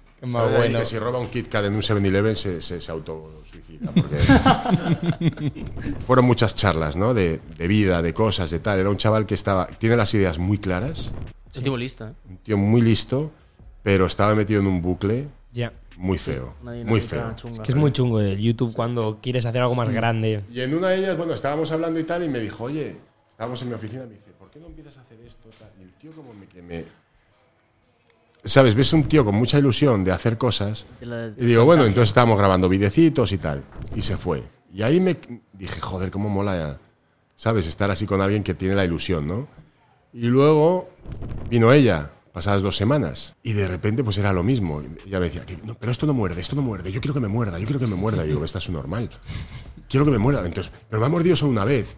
de 0.49 0.57
allí 0.57 0.73
que 0.73 0.85
si 0.85 0.97
roba 0.97 1.19
un 1.19 1.27
Kit 1.29 1.47
Kat 1.47 1.65
en 1.65 1.75
un 1.75 1.81
7-Eleven 1.81 2.35
se, 2.35 2.59
se, 2.61 2.81
se 2.81 2.91
autosuicida. 2.91 3.91
Porque 3.91 4.17
fueron 5.99 6.25
muchas 6.25 6.55
charlas, 6.55 6.95
¿no? 6.95 7.13
De, 7.13 7.39
de 7.57 7.67
vida, 7.67 8.01
de 8.01 8.13
cosas, 8.13 8.49
de 8.49 8.59
tal. 8.59 8.79
Era 8.79 8.89
un 8.89 8.97
chaval 8.97 9.25
que 9.25 9.35
estaba, 9.35 9.67
tiene 9.67 9.95
las 9.97 10.13
ideas 10.13 10.37
muy 10.39 10.57
claras, 10.57 11.13
Es 11.51 11.57
un 11.57 11.63
tipo 11.63 11.77
listo, 11.77 12.07
¿eh? 12.07 12.11
un 12.29 12.37
tío 12.37 12.57
muy 12.57 12.81
listo, 12.81 13.31
pero 13.83 14.05
estaba 14.05 14.35
metido 14.35 14.59
en 14.61 14.67
un 14.67 14.81
bucle 14.81 15.27
Ya. 15.53 15.71
muy 15.97 16.17
feo, 16.17 16.53
Una 16.61 16.73
muy 16.83 17.01
feo. 17.01 17.33
chunga. 17.35 17.63
Que 17.63 17.71
es 17.71 17.75
muy 17.75 17.91
chungo 17.91 18.19
el 18.19 18.37
YouTube 18.39 18.73
cuando 18.73 19.19
quieres 19.21 19.45
hacer 19.45 19.61
algo 19.61 19.75
más 19.75 19.89
grande. 19.93 20.43
Y 20.51 20.61
en 20.61 20.73
una 20.75 20.89
de 20.89 20.97
ellas, 20.99 21.17
bueno, 21.17 21.33
estábamos 21.33 21.71
hablando 21.71 21.99
y 21.99 22.03
tal, 22.03 22.23
y 22.23 22.29
me 22.29 22.39
dijo, 22.39 22.65
oye, 22.65 22.97
estábamos 23.29 23.61
en 23.61 23.69
mi 23.69 23.73
oficina, 23.75 24.03
y 24.03 24.07
me 24.07 24.13
dice, 24.15 24.31
¿por 24.31 24.36
qué 24.57 24.63
no 24.63 24.67
empiezas 24.69 24.97
a 24.97 25.01
hacer 25.01 25.19
esto? 25.25 25.49
Tal? 25.59 25.69
Y 25.79 25.83
el 25.83 25.91
tío 25.93 26.11
como 26.13 26.33
me, 26.33 26.47
que 26.47 26.61
me... 26.61 26.85
¿Sabes? 28.43 28.75
Ves 28.75 28.93
un 28.93 29.03
tío 29.03 29.23
con 29.25 29.35
mucha 29.35 29.59
ilusión 29.59 30.03
de 30.03 30.11
hacer 30.11 30.37
cosas, 30.37 30.87
De 30.99 31.33
y 31.37 31.45
digo, 31.45 31.65
bueno, 31.65 31.85
entonces 31.85 32.09
estábamos 32.09 32.37
grabando 32.37 32.69
videcitos 32.69 33.31
y 33.33 33.37
tal, 33.37 33.63
y 33.95 34.01
se 34.01 34.17
fue. 34.17 34.43
Y 34.73 34.83
ahí 34.83 34.99
me 34.99 35.17
dije, 35.53 35.81
joder, 35.81 36.11
cómo 36.11 36.29
mola, 36.29 36.79
¿sabes? 37.35 37.67
Estar 37.67 37.91
así 37.91 38.05
con 38.05 38.21
alguien 38.21 38.43
que 38.43 38.53
tiene 38.53 38.75
la 38.75 38.85
ilusión, 38.85 39.27
¿no? 39.27 39.47
Y 40.13 40.27
luego 40.27 40.89
vino 41.49 41.73
ella, 41.73 42.11
pasadas 42.31 42.61
dos 42.61 42.77
semanas, 42.77 43.35
y 43.43 43.53
de 43.53 43.67
repente 43.67 44.03
pues 44.03 44.17
era 44.17 44.31
lo 44.31 44.43
mismo. 44.43 44.81
Y 44.81 45.09
ella 45.09 45.19
me 45.19 45.29
decía, 45.29 45.45
no, 45.65 45.75
pero 45.75 45.91
esto 45.91 46.05
no 46.05 46.13
muerde, 46.13 46.39
esto 46.39 46.55
no 46.55 46.61
muerde, 46.61 46.91
yo 46.91 47.01
quiero 47.01 47.13
que 47.13 47.19
me 47.19 47.27
muerda, 47.27 47.59
yo 47.59 47.65
quiero 47.65 47.79
que 47.79 47.87
me 47.87 47.95
muerda. 47.95 48.23
Y 48.23 48.29
digo, 48.29 48.45
esta 48.45 48.59
es 48.59 48.69
normal. 48.69 49.09
Quiero 49.89 50.05
que 50.05 50.11
me 50.11 50.17
muerda. 50.19 50.45
Entonces, 50.45 50.71
pero 50.89 50.99
me 50.99 51.05
ha 51.05 51.09
mordido 51.09 51.35
solo 51.35 51.51
una 51.51 51.65
vez. 51.65 51.95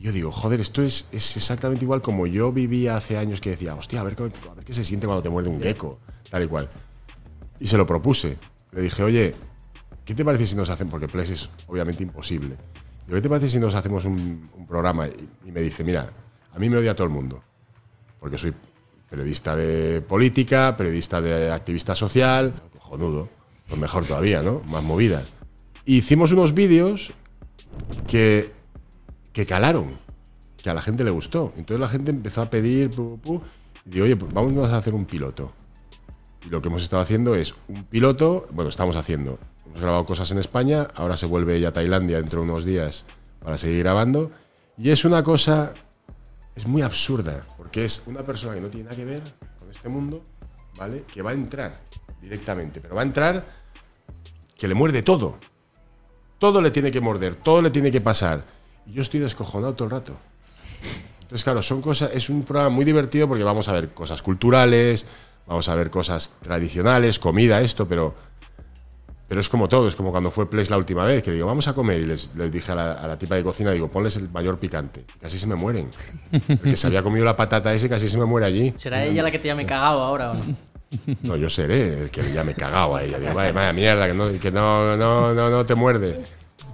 Yo 0.00 0.12
digo, 0.12 0.32
joder, 0.32 0.60
esto 0.60 0.82
es, 0.82 1.06
es 1.12 1.36
exactamente 1.36 1.84
igual 1.84 2.00
como 2.00 2.26
yo 2.26 2.52
vivía 2.52 2.96
hace 2.96 3.18
años 3.18 3.40
que 3.40 3.50
decía, 3.50 3.74
hostia, 3.74 4.00
a 4.00 4.04
ver, 4.04 4.16
qué- 4.16 4.22
a 4.50 4.54
ver 4.54 4.64
qué 4.64 4.72
se 4.72 4.82
siente 4.82 5.06
cuando 5.06 5.22
te 5.22 5.28
muerde 5.28 5.50
un 5.50 5.60
gecko, 5.60 5.98
tal 6.30 6.42
y 6.42 6.46
cual. 6.46 6.70
Y 7.58 7.66
se 7.66 7.76
lo 7.76 7.86
propuse. 7.86 8.38
Le 8.72 8.80
dije, 8.80 9.02
oye, 9.02 9.34
¿qué 10.04 10.14
te 10.14 10.24
parece 10.24 10.46
si 10.46 10.56
nos 10.56 10.70
hacen? 10.70 10.88
Porque 10.88 11.06
Plex 11.06 11.30
es 11.30 11.50
obviamente 11.66 12.02
imposible. 12.02 12.56
Digo, 13.06 13.16
¿qué 13.16 13.20
te 13.20 13.28
parece 13.28 13.50
si 13.50 13.58
nos 13.58 13.74
hacemos 13.74 14.06
un, 14.06 14.48
un 14.56 14.66
programa? 14.66 15.06
Y, 15.06 15.48
y 15.48 15.52
me 15.52 15.60
dice, 15.60 15.84
mira, 15.84 16.10
a 16.54 16.58
mí 16.58 16.70
me 16.70 16.78
odia 16.78 16.94
todo 16.94 17.06
el 17.06 17.12
mundo. 17.12 17.42
Porque 18.18 18.38
soy 18.38 18.54
periodista 19.10 19.54
de 19.54 20.00
política, 20.00 20.76
periodista 20.78 21.20
de 21.20 21.52
activista 21.52 21.94
social, 21.94 22.54
cojonudo, 22.72 23.28
pues 23.68 23.78
mejor 23.78 24.06
todavía, 24.06 24.40
¿no? 24.42 24.60
Más 24.66 24.82
movidas. 24.82 25.24
Y 25.84 25.98
hicimos 25.98 26.32
unos 26.32 26.54
vídeos 26.54 27.12
que, 28.06 28.52
que 29.32 29.46
calaron, 29.46 29.98
que 30.62 30.70
a 30.70 30.74
la 30.74 30.82
gente 30.82 31.04
le 31.04 31.10
gustó. 31.10 31.52
Entonces 31.56 31.80
la 31.80 31.88
gente 31.88 32.10
empezó 32.10 32.42
a 32.42 32.50
pedir, 32.50 32.90
y 32.90 33.90
digo, 33.90 34.04
oye, 34.04 34.16
pues 34.16 34.32
vamos 34.32 34.68
a 34.68 34.76
hacer 34.76 34.94
un 34.94 35.06
piloto. 35.06 35.52
Y 36.44 36.48
lo 36.48 36.62
que 36.62 36.68
hemos 36.68 36.82
estado 36.82 37.02
haciendo 37.02 37.34
es 37.34 37.54
un 37.68 37.84
piloto, 37.84 38.48
bueno, 38.52 38.70
estamos 38.70 38.96
haciendo. 38.96 39.38
Hemos 39.66 39.80
grabado 39.80 40.06
cosas 40.06 40.30
en 40.32 40.38
España, 40.38 40.88
ahora 40.94 41.16
se 41.16 41.26
vuelve 41.26 41.56
ella 41.56 41.68
a 41.68 41.72
Tailandia 41.72 42.16
dentro 42.16 42.40
de 42.40 42.50
unos 42.50 42.64
días 42.64 43.04
para 43.40 43.58
seguir 43.58 43.80
grabando. 43.80 44.30
Y 44.76 44.90
es 44.90 45.04
una 45.04 45.22
cosa, 45.22 45.74
es 46.56 46.66
muy 46.66 46.82
absurda, 46.82 47.44
porque 47.58 47.84
es 47.84 48.04
una 48.06 48.22
persona 48.22 48.54
que 48.54 48.60
no 48.60 48.68
tiene 48.68 48.84
nada 48.84 48.96
que 48.96 49.04
ver 49.04 49.22
con 49.58 49.70
este 49.70 49.88
mundo, 49.88 50.22
¿vale? 50.76 51.04
Que 51.12 51.22
va 51.22 51.30
a 51.30 51.34
entrar 51.34 51.78
directamente, 52.22 52.80
pero 52.80 52.94
va 52.94 53.02
a 53.02 53.04
entrar 53.04 53.46
que 54.56 54.66
le 54.66 54.74
muerde 54.74 55.02
todo. 55.02 55.38
Todo 56.38 56.62
le 56.62 56.70
tiene 56.70 56.90
que 56.90 57.02
morder, 57.02 57.36
todo 57.36 57.60
le 57.60 57.70
tiene 57.70 57.90
que 57.90 58.00
pasar. 58.00 58.44
Y 58.86 58.92
yo 58.92 59.02
estoy 59.02 59.20
descojonado 59.20 59.74
todo 59.74 59.86
el 59.86 59.90
rato. 59.92 60.16
Entonces, 61.22 61.44
claro, 61.44 61.62
son 61.62 61.80
cosas, 61.80 62.10
es 62.12 62.28
un 62.28 62.42
programa 62.42 62.70
muy 62.70 62.84
divertido 62.84 63.28
porque 63.28 63.44
vamos 63.44 63.68
a 63.68 63.72
ver 63.72 63.90
cosas 63.90 64.20
culturales, 64.20 65.06
vamos 65.46 65.68
a 65.68 65.74
ver 65.76 65.90
cosas 65.90 66.36
tradicionales, 66.42 67.20
comida, 67.20 67.60
esto, 67.60 67.86
pero, 67.86 68.16
pero 69.28 69.40
es 69.40 69.48
como 69.48 69.68
todo, 69.68 69.86
es 69.86 69.94
como 69.94 70.10
cuando 70.10 70.32
fue 70.32 70.50
Plex 70.50 70.70
la 70.70 70.76
última 70.76 71.04
vez, 71.04 71.22
que 71.22 71.30
digo, 71.30 71.46
vamos 71.46 71.68
a 71.68 71.72
comer, 71.72 72.00
y 72.00 72.06
les, 72.06 72.34
les 72.34 72.50
dije 72.50 72.72
a 72.72 72.74
la, 72.74 72.92
a 72.94 73.06
la 73.06 73.16
tipa 73.16 73.36
de 73.36 73.44
cocina, 73.44 73.70
digo, 73.70 73.86
ponles 73.86 74.16
el 74.16 74.28
mayor 74.28 74.58
picante. 74.58 75.04
Casi 75.20 75.38
se 75.38 75.46
me 75.46 75.54
mueren. 75.54 75.88
El 76.32 76.58
que 76.58 76.76
se 76.76 76.88
había 76.88 77.02
comido 77.02 77.24
la 77.24 77.36
patata 77.36 77.72
ese 77.72 77.88
casi 77.88 78.08
se 78.08 78.18
me 78.18 78.24
muere 78.24 78.46
allí. 78.46 78.74
¿Será 78.76 79.04
ella 79.04 79.22
la 79.22 79.30
que 79.30 79.38
te 79.38 79.46
llame 79.46 79.64
cagado 79.66 80.02
ahora 80.02 80.32
o 80.32 80.34
no? 80.34 80.56
No, 81.22 81.36
yo 81.36 81.48
seré 81.48 82.02
el 82.02 82.10
que 82.10 82.22
ya 82.32 82.42
me 82.42 82.54
cagaba 82.54 82.98
a 82.98 83.04
ella. 83.04 83.20
Digo, 83.20 83.34
vaya, 83.34 83.52
vaya 83.52 83.72
mierda, 83.72 84.08
que, 84.08 84.14
no, 84.14 84.28
que 84.40 84.50
no, 84.50 84.96
no, 84.96 85.32
no, 85.32 85.48
no 85.48 85.64
te 85.64 85.76
muerde. 85.76 86.20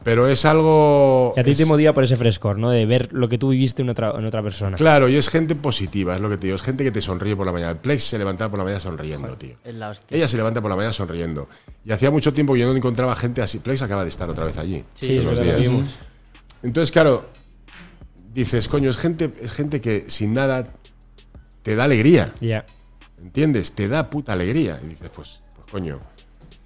Pero 0.07 0.29
es 0.29 0.45
algo. 0.45 1.35
Y 1.37 1.41
a 1.41 1.43
ti 1.43 1.51
es- 1.51 1.59
te 1.59 1.65
motiva 1.67 1.93
por 1.93 2.05
ese 2.05 2.17
frescor, 2.17 2.59
¿no? 2.59 2.71
De 2.71 2.87
ver 2.87 3.13
lo 3.13 3.29
que 3.29 3.39
tú 3.39 3.49
viviste 3.49 3.83
en 3.83 3.89
otra, 3.89 4.13
en 4.17 4.25
otra 4.25 4.41
persona. 4.41 4.77
Claro, 4.77 5.09
y 5.09 5.17
es 5.17 5.29
gente 5.29 5.57
positiva, 5.57 6.15
es 6.15 6.21
lo 6.21 6.29
que 6.31 6.37
te 6.37 6.47
digo. 6.47 6.55
Es 6.55 6.63
gente 6.63 6.85
que 6.85 6.93
te 6.93 7.01
sonríe 7.01 7.35
por 7.35 7.45
la 7.45 7.51
mañana. 7.51 7.73
El 7.73 7.79
Plex 7.79 8.05
se 8.05 8.17
levantaba 8.17 8.49
por 8.49 8.59
la 8.61 8.65
mañana 8.67 8.79
sonriendo, 8.79 9.37
tío. 9.37 9.57
Es 9.65 9.75
la 9.75 9.91
hostia. 9.91 10.17
Ella 10.17 10.29
se 10.29 10.37
levanta 10.37 10.61
por 10.61 10.71
la 10.71 10.77
mañana 10.77 10.93
sonriendo. 10.93 11.49
Y 11.85 11.91
hacía 11.91 12.13
mucho 12.13 12.33
tiempo 12.33 12.55
que 12.55 12.61
yo 12.61 12.69
no 12.69 12.77
encontraba 12.77 13.17
gente 13.17 13.43
así. 13.43 13.59
Plex 13.59 13.83
acaba 13.83 14.05
de 14.05 14.09
estar 14.11 14.31
otra 14.31 14.45
vez 14.45 14.57
allí. 14.59 14.85
Sí, 14.95 15.17
es 15.17 15.25
verdad, 15.27 15.43
días. 15.57 15.73
Entonces, 16.63 16.93
claro, 16.93 17.29
dices, 18.33 18.69
coño, 18.69 18.91
es 18.91 18.99
gente, 18.99 19.33
es 19.43 19.51
gente 19.53 19.81
que 19.81 20.05
sin 20.09 20.35
nada 20.35 20.69
te 21.65 21.75
da 21.75 21.83
alegría. 21.83 22.33
Ya. 22.41 22.65
¿Entiendes? 23.21 23.73
Te 23.73 23.89
da 23.89 24.09
puta 24.09 24.35
alegría. 24.35 24.79
Y 24.85 24.87
dices, 24.91 25.11
pues, 25.13 25.41
pues 25.57 25.69
coño, 25.69 25.99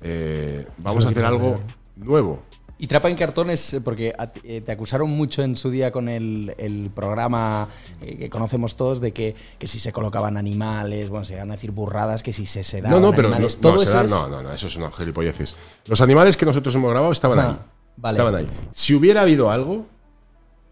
eh, 0.02 0.66
vamos 0.76 1.06
a 1.06 1.08
hacer 1.08 1.24
algo 1.24 1.58
nuevo. 1.96 2.42
Y 2.82 2.86
Trapa 2.86 3.10
en 3.10 3.16
Cartones, 3.16 3.74
eh, 3.74 3.80
porque 3.82 4.14
eh, 4.42 4.62
te 4.62 4.72
acusaron 4.72 5.10
mucho 5.10 5.42
en 5.42 5.54
su 5.54 5.68
día 5.70 5.92
con 5.92 6.08
el, 6.08 6.54
el 6.56 6.90
programa 6.94 7.68
eh, 8.00 8.16
que 8.16 8.30
conocemos 8.30 8.74
todos 8.74 9.00
de 9.02 9.12
que, 9.12 9.34
que 9.58 9.66
si 9.66 9.78
se 9.78 9.92
colocaban 9.92 10.38
animales, 10.38 11.10
bueno, 11.10 11.24
se 11.26 11.34
iban 11.34 11.50
a 11.50 11.54
decir 11.56 11.72
burradas, 11.72 12.22
que 12.22 12.32
si 12.32 12.46
se 12.46 12.64
sedaban 12.64 12.98
No, 13.00 13.08
no, 13.08 13.14
pero 13.14 13.28
no, 13.28 13.34
animales. 13.34 13.58
no, 13.60 13.70
todo 13.70 13.80
se 13.80 13.84
eso 13.84 13.94
da- 13.94 14.04
es- 14.04 14.10
no, 14.10 14.28
no, 14.28 14.42
no, 14.42 14.50
eso 14.52 14.66
es 14.66 14.76
una 14.76 14.90
gilipolleces. 14.90 15.56
Los 15.86 16.00
animales 16.00 16.38
que 16.38 16.46
nosotros 16.46 16.74
hemos 16.74 16.90
grabado 16.90 17.12
estaban 17.12 17.38
Ah, 17.38 17.48
ahí. 17.50 17.56
vale. 17.98 18.18
Estaban 18.18 18.34
ahí. 18.36 18.48
Si 18.72 18.94
hubiera 18.94 19.20
habido 19.20 19.50
algo, 19.50 19.84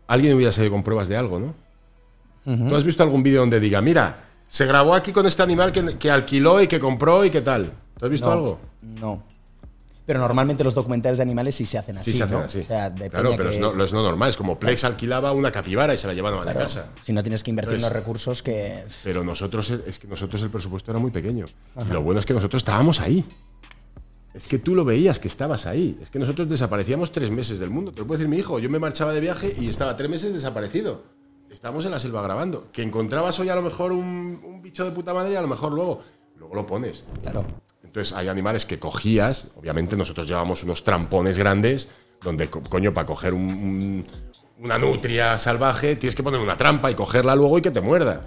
alguien 0.07 0.35
hubiera 0.35 0.51
salido 0.51 0.73
con 0.73 0.83
pruebas 0.83 1.09
de 1.09 1.17
algo, 1.19 1.39
¿no? 1.39 1.55
¿Tú 2.71 2.75
has 2.75 2.85
visto 2.85 3.03
algún 3.03 3.23
vídeo 3.23 3.41
donde 3.41 3.61
diga, 3.61 3.83
mira, 3.83 4.25
se 4.49 4.65
grabó 4.65 4.95
aquí 4.95 5.13
con 5.13 5.27
este 5.27 5.43
animal 5.43 5.71
que, 5.73 5.99
que 5.99 6.11
alquiló 6.11 6.63
y 6.63 6.67
que 6.69 6.81
compró 6.81 7.23
y 7.27 7.29
qué 7.31 7.43
tal? 7.43 7.71
¿Tú 7.99 8.07
has 8.07 8.11
visto 8.11 8.27
No, 8.29 8.33
algo? 8.33 8.59
No. 8.99 9.23
Pero 10.09 10.21
normalmente 10.21 10.65
los 10.65 10.75
documentales 10.75 11.19
de 11.19 11.23
animales 11.23 11.55
sí 11.55 11.67
se 11.67 11.77
hacen 11.77 11.99
así. 11.99 12.13
Sí, 12.13 12.17
se 12.17 12.25
hacen 12.25 12.39
¿no? 12.39 12.45
así. 12.47 12.61
O 12.61 12.65
sea, 12.65 12.91
claro, 12.95 13.35
pero 13.37 13.51
que- 13.51 13.57
es, 13.57 13.61
no, 13.61 13.75
lo- 13.75 13.85
es 13.85 13.93
no 13.93 14.03
normal. 14.03 14.31
Es 14.31 14.39
como 14.39 14.59
Plex 14.59 14.83
alquilaba 14.85 15.33
una 15.33 15.53
capibara 15.53 15.93
y 15.93 15.99
se 15.99 16.07
la 16.07 16.15
llevaban 16.15 16.41
a 16.41 16.45
la 16.47 16.55
casa. 16.55 16.93
Si 17.03 17.13
no 17.13 17.23
tienes 17.23 17.43
que 17.45 17.51
invertir 17.51 17.75
en 17.75 17.83
los 17.83 17.85
Entonces- 17.85 18.03
recursos 18.03 18.43
que. 18.43 18.85
Pero 19.05 19.23
nosotros, 19.23 19.69
es 19.71 19.99
que 19.99 20.09
nosotros 20.09 20.41
el 20.43 20.49
presupuesto 20.49 20.91
era 20.91 20.99
muy 20.99 21.11
pequeño. 21.11 21.45
Y 21.87 21.93
lo 21.93 22.01
bueno 22.03 22.21
es 22.21 22.25
que 22.27 22.33
nosotros 22.33 22.61
estábamos 22.61 23.01
ahí. 23.03 23.23
Es 24.33 24.49
que 24.49 24.59
tú 24.59 24.75
lo 24.75 24.85
veías 24.85 25.19
que 25.19 25.29
estabas 25.29 25.67
ahí. 25.67 25.95
Es 26.01 26.09
que 26.09 26.19
nosotros 26.19 26.49
desaparecíamos 26.49 27.13
tres 27.13 27.31
meses 27.31 27.59
del 27.59 27.69
mundo. 27.69 27.93
Te 27.93 28.01
lo 28.01 28.07
puede 28.07 28.19
decir 28.21 28.31
mi 28.31 28.39
hijo. 28.39 28.59
Yo 28.59 28.71
me 28.71 28.79
marchaba 28.79 29.13
de 29.13 29.21
viaje 29.21 29.55
y 29.61 29.69
estaba 29.69 29.95
tres 29.95 30.09
meses 30.09 30.33
desaparecido. 30.33 31.03
Estábamos 31.51 31.85
en 31.85 31.91
la 31.91 31.99
selva 31.99 32.23
grabando. 32.23 32.69
Que 32.73 32.83
encontrabas 32.83 33.39
hoy 33.41 33.51
a 33.51 33.55
lo 33.55 33.61
mejor 33.63 33.93
un, 33.93 34.41
un 34.43 34.63
bicho 34.63 34.85
de 34.87 34.91
puta 34.93 35.13
madre 35.13 35.33
y 35.33 35.37
a 35.37 35.43
lo 35.43 35.49
mejor 35.49 35.73
luego. 35.73 36.01
Luego 36.39 36.55
lo 36.55 36.67
pones. 36.67 37.05
Claro. 37.23 37.45
Entonces 37.99 38.17
hay 38.17 38.29
animales 38.29 38.65
que 38.65 38.79
cogías, 38.79 39.49
obviamente 39.57 39.97
nosotros 39.97 40.29
llevamos 40.29 40.63
unos 40.63 40.85
trampones 40.85 41.37
grandes, 41.37 41.89
donde, 42.23 42.47
co- 42.49 42.63
coño, 42.63 42.95
para 42.95 43.07
coger 43.09 43.35
un- 43.35 43.43
un- 43.43 44.07
una 44.63 44.79
nutria 44.79 45.37
salvaje 45.37 45.97
tienes 45.97 46.15
que 46.15 46.23
poner 46.23 46.39
una 46.39 46.57
trampa 46.57 46.93
y 46.93 46.95
cogerla 46.95 47.35
luego 47.35 47.59
y 47.59 47.63
que 47.63 47.73
te 47.73 47.81
muerda. 47.81 48.23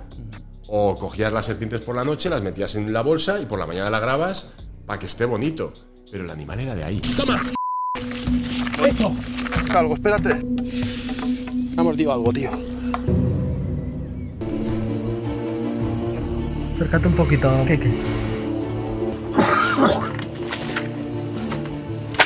O 0.68 0.98
cogías 0.98 1.32
las 1.32 1.46
serpientes 1.46 1.80
por 1.80 1.96
la 1.96 2.04
noche, 2.04 2.30
las 2.30 2.42
metías 2.42 2.76
en 2.76 2.92
la 2.92 3.02
bolsa 3.02 3.40
y 3.40 3.46
por 3.46 3.60
la 3.60 3.66
mañana 3.66 3.90
la 3.90 4.02
grabas 4.02 4.50
para 4.86 5.00
que 5.00 5.06
esté 5.06 5.24
bonito. 5.24 5.72
Pero 6.12 6.26
el 6.26 6.30
animal 6.30 6.60
era 6.60 6.76
de 6.76 6.84
ahí. 6.84 7.02
Algo, 9.74 9.94
espérate. 9.94 10.32
Ha 11.78 11.84
mordido 11.84 12.12
algo, 12.12 12.34
tío. 12.34 12.50
Acércate 16.76 17.08
un 17.08 17.14
poquito, 17.16 17.50
Keke. 17.66 18.31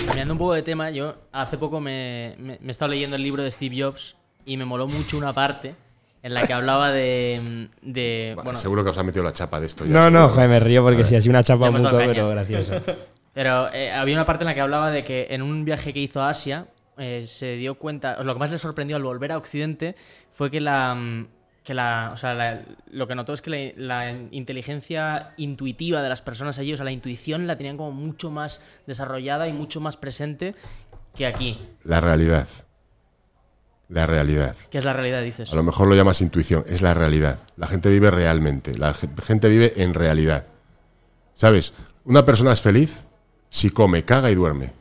Cambiando 0.08 0.34
un 0.34 0.38
poco 0.38 0.53
de 0.53 0.62
tema, 0.62 0.91
yo 0.91 1.16
hace 1.32 1.58
poco 1.58 1.80
me, 1.80 2.36
me- 2.38 2.58
me 2.62 2.68
he 2.68 2.72
estado 2.72 2.91
leyendo 2.91 3.16
el 3.16 3.24
libro 3.24 3.43
de 3.43 3.51
Steve 3.51 3.82
Jobs 3.82 4.16
y 4.45 4.58
me 4.58 4.66
moló 4.66 4.88
mucho 4.88 5.18
una 5.18 5.34
parte 5.34 5.76
en 6.22 6.34
la 6.34 6.45
que 6.47 6.53
hablaba 6.53 6.91
de. 6.91 7.70
de 7.82 8.34
Vale, 8.36 8.45
bueno, 8.45 8.60
seguro 8.60 8.84
que 8.84 8.89
os 8.91 8.97
ha 8.97 9.03
metido 9.03 9.24
la 9.24 9.34
chapa 9.34 9.60
de 9.60 9.68
esto. 9.68 9.86
ya, 9.86 9.91
No, 9.91 10.10
no, 10.12 10.30
joder, 10.30 10.49
me 10.49 10.60
río 10.60 10.84
porque 10.84 11.03
si 11.06 11.16
así 11.16 11.30
una 11.30 11.43
chapa 11.43 11.70
dado 11.70 11.97
pero 11.97 12.30
gracioso. 12.30 12.74
Pero 13.34 13.72
eh, 13.74 13.91
había 13.91 14.16
una 14.16 14.26
parte 14.26 14.43
en 14.43 14.47
la 14.47 14.53
que 14.53 14.62
hablaba 14.62 14.91
de 14.91 15.03
que 15.03 15.28
en 15.30 15.41
un 15.41 15.66
viaje 15.66 15.91
que 15.93 15.99
hizo 15.99 16.22
a 16.22 16.30
Asia 16.30 16.68
eh, 16.97 17.24
se 17.28 17.56
dio 17.58 17.76
cuenta, 17.76 18.24
lo 18.24 18.34
que 18.34 18.39
más 18.39 18.49
le 18.51 18.58
sorprendió 18.58 18.95
al 18.95 19.03
volver 19.03 19.32
a 19.34 19.38
Occidente 19.38 19.95
fue 20.32 20.49
que 20.49 20.62
la, 20.62 20.95
mm, 20.95 21.28
que 21.66 21.74
la, 21.74 22.11
o 22.13 22.18
sea, 22.18 22.34
la- 22.34 22.61
lo 22.91 23.07
que 23.07 23.16
notó 23.16 23.34
es 23.34 23.41
que 23.41 23.74
la, 23.76 24.05
la 24.05 24.11
inteligencia 24.32 25.34
intuitiva 25.36 26.01
de 26.01 26.07
las 26.07 26.22
personas 26.22 26.57
allí, 26.59 26.72
o 26.74 26.78
sea, 26.78 26.86
la 26.86 26.91
intuición 26.93 27.47
la 27.47 27.57
tenían 27.57 27.76
como 27.76 27.91
mucho 27.91 28.32
más 28.32 28.63
desarrollada 28.88 29.47
y 29.49 29.53
mucho 29.53 29.82
más 29.82 29.97
presente 29.97 30.55
que 31.16 31.26
aquí, 31.26 31.59
La 31.84 31.99
realidad. 31.99 32.47
La 33.88 34.05
realidad. 34.07 34.55
que 34.72 34.78
es 34.80 34.84
la 34.86 34.93
realidad, 34.93 35.22
dices. 35.22 35.51
A 35.51 35.55
lo 35.55 35.61
mejor 35.63 35.88
lo 35.88 35.95
llamas 35.95 36.22
intuición, 36.22 36.63
es 36.68 36.82
la 36.82 36.93
realidad. 36.95 37.39
La 37.55 37.68
gente 37.68 37.89
vive 37.89 38.09
realmente, 38.09 38.78
la 38.78 38.93
ge- 38.95 39.09
gente 39.24 39.47
vive 39.47 39.74
en 39.78 39.93
realidad. 39.93 40.45
¿Sabes? 41.34 41.74
Una 42.03 42.26
persona 42.26 42.51
es 42.51 42.61
feliz 42.61 43.05
si 43.49 43.70
come, 43.70 44.03
caga 44.03 44.32
y 44.32 44.36
duerme. 44.36 44.74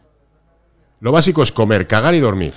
Lo 1.00 1.12
básico 1.12 1.42
es 1.42 1.52
comer, 1.52 1.86
cagar 1.86 2.14
y 2.14 2.20
dormir. 2.20 2.54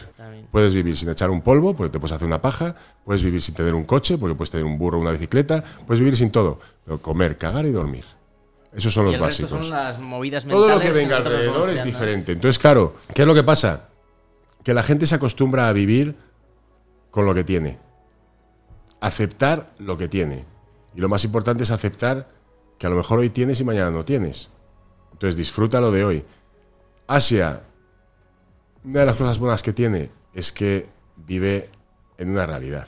Puedes 0.51 0.73
vivir 0.73 0.95
sin 0.95 1.09
echar 1.09 1.29
un 1.29 1.41
polvo, 1.41 1.75
porque 1.75 1.91
te 1.91 1.99
puedes 1.99 2.13
hacer 2.13 2.27
una 2.27 2.41
paja. 2.41 2.75
Puedes 3.03 3.21
vivir 3.21 3.41
sin 3.41 3.53
tener 3.53 3.73
un 3.73 3.83
coche, 3.83 4.17
porque 4.17 4.35
puedes 4.35 4.49
tener 4.49 4.65
un 4.65 4.77
burro 4.77 4.99
una 4.99 5.11
bicicleta. 5.11 5.63
Puedes 5.85 5.99
vivir 5.99 6.15
sin 6.15 6.31
todo. 6.31 6.59
Pero 6.85 7.01
comer, 7.01 7.37
cagar 7.37 7.65
y 7.65 7.71
dormir. 7.71 8.05
Esos 8.73 8.93
son 8.93 9.03
Y 9.07 9.11
los 9.11 9.15
el 9.15 9.21
resto 9.25 9.43
básicos. 9.43 9.67
son 9.67 9.75
las 9.75 9.99
movidas 9.99 10.45
mentales. 10.45 10.67
Todo 10.67 10.75
lo 10.79 10.81
que 10.85 10.91
venga 10.91 11.17
alrededor 11.17 11.69
es 11.69 11.83
diferente. 11.83 12.31
Entonces, 12.31 12.59
claro, 12.59 12.95
¿qué 13.13 13.23
es 13.23 13.27
lo 13.27 13.33
que 13.33 13.43
pasa? 13.43 13.89
Que 14.63 14.73
la 14.73 14.83
gente 14.83 15.05
se 15.07 15.15
acostumbra 15.15 15.67
a 15.67 15.73
vivir 15.73 16.15
con 17.11 17.25
lo 17.25 17.33
que 17.33 17.43
tiene. 17.43 17.79
Aceptar 19.01 19.73
lo 19.79 19.97
que 19.97 20.07
tiene. 20.07 20.45
Y 20.95 21.01
lo 21.01 21.09
más 21.09 21.23
importante 21.23 21.63
es 21.63 21.71
aceptar 21.71 22.29
que 22.77 22.87
a 22.87 22.89
lo 22.89 22.95
mejor 22.95 23.19
hoy 23.19 23.29
tienes 23.29 23.59
y 23.59 23.63
mañana 23.63 23.91
no 23.91 24.05
tienes. 24.05 24.49
Entonces, 25.11 25.35
disfruta 25.35 25.79
lo 25.81 25.91
de 25.91 26.03
hoy. 26.03 26.25
Asia, 27.07 27.63
una 28.83 29.01
de 29.01 29.05
las 29.05 29.15
cosas 29.15 29.39
buenas 29.39 29.63
que 29.63 29.73
tiene 29.73 30.11
es 30.37 30.51
que 30.51 30.87
vive 31.15 31.67
en 32.19 32.29
una 32.29 32.45
realidad. 32.45 32.87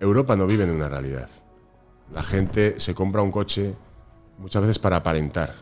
Europa 0.00 0.34
no 0.34 0.46
vive 0.46 0.64
en 0.64 0.70
una 0.70 0.88
realidad. 0.88 1.28
La 2.12 2.22
gente 2.24 2.80
se 2.80 2.92
compra 2.92 3.22
un 3.22 3.30
coche 3.30 3.74
muchas 4.38 4.62
veces 4.62 4.78
para 4.80 4.96
aparentar. 4.96 5.54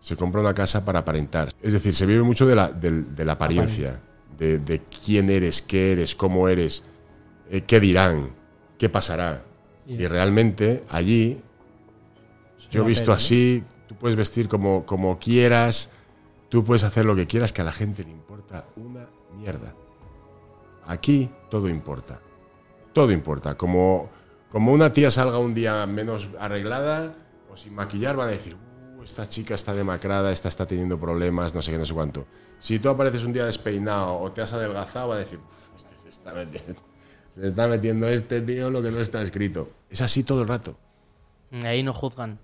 Se 0.00 0.16
compra 0.16 0.40
una 0.40 0.54
casa 0.54 0.84
para 0.84 1.00
aparentar. 1.00 1.48
Es 1.60 1.72
decir, 1.72 1.92
se 1.94 2.06
vive 2.06 2.22
mucho 2.22 2.46
de 2.46 2.54
la, 2.56 2.68
del- 2.70 3.14
de 3.14 3.24
la 3.24 3.32
apariencia, 3.32 4.00
de, 4.38 4.58
de 4.60 4.80
quién 5.04 5.28
eres, 5.28 5.60
qué 5.60 5.90
eres, 5.92 6.14
cómo 6.14 6.48
eres, 6.48 6.84
eh, 7.50 7.62
qué 7.62 7.80
dirán, 7.80 8.30
qué 8.78 8.88
pasará. 8.88 9.44
Y 9.86 10.06
realmente 10.06 10.84
allí, 10.88 11.42
yo 12.70 12.82
he 12.82 12.86
visto 12.86 13.12
así, 13.12 13.64
tú 13.88 13.96
puedes 13.96 14.16
vestir 14.16 14.48
como, 14.48 14.86
como 14.86 15.18
quieras, 15.18 15.90
tú 16.48 16.62
puedes 16.64 16.84
hacer 16.84 17.04
lo 17.04 17.16
que 17.16 17.26
quieras, 17.26 17.52
que 17.52 17.62
a 17.62 17.64
la 17.64 17.72
gente 17.72 18.04
le 18.04 18.10
importa 18.10 18.66
una 18.76 19.08
mierda. 19.36 19.74
Aquí 20.92 21.30
todo 21.50 21.68
importa. 21.68 22.20
Todo 22.92 23.10
importa. 23.12 23.56
Como, 23.56 24.10
como 24.50 24.72
una 24.72 24.92
tía 24.92 25.10
salga 25.10 25.38
un 25.38 25.54
día 25.54 25.86
menos 25.86 26.28
arreglada 26.38 27.14
o 27.50 27.56
sin 27.56 27.74
maquillar, 27.74 28.14
van 28.16 28.28
a 28.28 28.32
decir, 28.32 28.56
"Uh, 28.98 29.02
esta 29.02 29.26
chica 29.28 29.54
está 29.54 29.74
demacrada, 29.74 30.30
esta 30.30 30.48
está 30.48 30.66
teniendo 30.66 31.00
problemas, 31.00 31.54
no 31.54 31.62
sé 31.62 31.72
qué, 31.72 31.78
no 31.78 31.86
sé 31.86 31.94
cuánto. 31.94 32.26
Si 32.60 32.78
tú 32.78 32.90
apareces 32.90 33.24
un 33.24 33.32
día 33.32 33.46
despeinado 33.46 34.18
o 34.18 34.30
te 34.32 34.42
has 34.42 34.52
adelgazado, 34.52 35.08
van 35.08 35.16
a 35.16 35.20
decir, 35.20 35.38
"Uf, 35.38 35.76
este 35.76 35.94
se 36.02 36.08
está 36.10 36.34
metiendo, 36.34 36.82
se 37.34 37.48
está 37.48 37.66
metiendo 37.66 38.08
este 38.08 38.40
tío 38.42 38.70
lo 38.70 38.82
que 38.82 38.90
no 38.90 38.98
está 39.00 39.22
escrito. 39.22 39.70
Es 39.88 40.00
así 40.02 40.22
todo 40.22 40.42
el 40.42 40.48
rato. 40.48 40.76
Ahí 41.64 41.82
no 41.82 41.92
juzgan. 41.92 42.38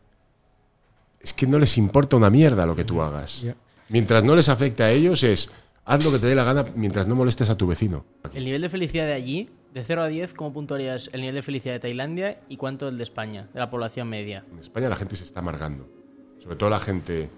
Es 1.20 1.32
que 1.32 1.46
no 1.46 1.58
les 1.58 1.76
importa 1.78 2.16
una 2.16 2.30
mierda 2.30 2.64
lo 2.64 2.74
que 2.76 2.84
tú 2.84 3.02
hagas. 3.02 3.44
Mientras 3.88 4.22
no 4.22 4.36
les 4.36 4.48
afecte 4.48 4.82
a 4.82 4.90
ellos 4.90 5.22
es, 5.22 5.50
haz 5.88 6.04
lo 6.04 6.12
que 6.12 6.18
te 6.18 6.26
dé 6.26 6.34
la 6.34 6.44
gana 6.44 6.64
mientras 6.76 7.06
no 7.06 7.14
molestes 7.14 7.50
a 7.50 7.56
tu 7.56 7.66
vecino. 7.66 8.04
El 8.34 8.44
nivel 8.44 8.60
de 8.62 8.68
felicidad 8.68 9.06
de 9.06 9.14
allí, 9.14 9.50
de 9.74 9.82
0 9.84 10.02
a 10.02 10.06
10, 10.06 10.34
¿cómo 10.34 10.52
puntuarías 10.52 11.10
el 11.12 11.20
nivel 11.22 11.34
de 11.34 11.42
felicidad 11.42 11.74
de 11.74 11.80
Tailandia 11.80 12.40
y 12.48 12.56
cuánto 12.56 12.88
el 12.88 12.96
de 12.98 13.02
España, 13.02 13.48
de 13.52 13.58
la 13.60 13.70
población 13.70 14.08
media? 14.08 14.44
En 14.52 14.58
España 14.58 14.88
la 14.88 14.96
gente 14.96 15.16
se 15.16 15.24
está 15.24 15.40
amargando. 15.40 15.88
Sobre 16.38 16.56
todo 16.56 16.70
la 16.70 16.80
gente. 16.80 17.30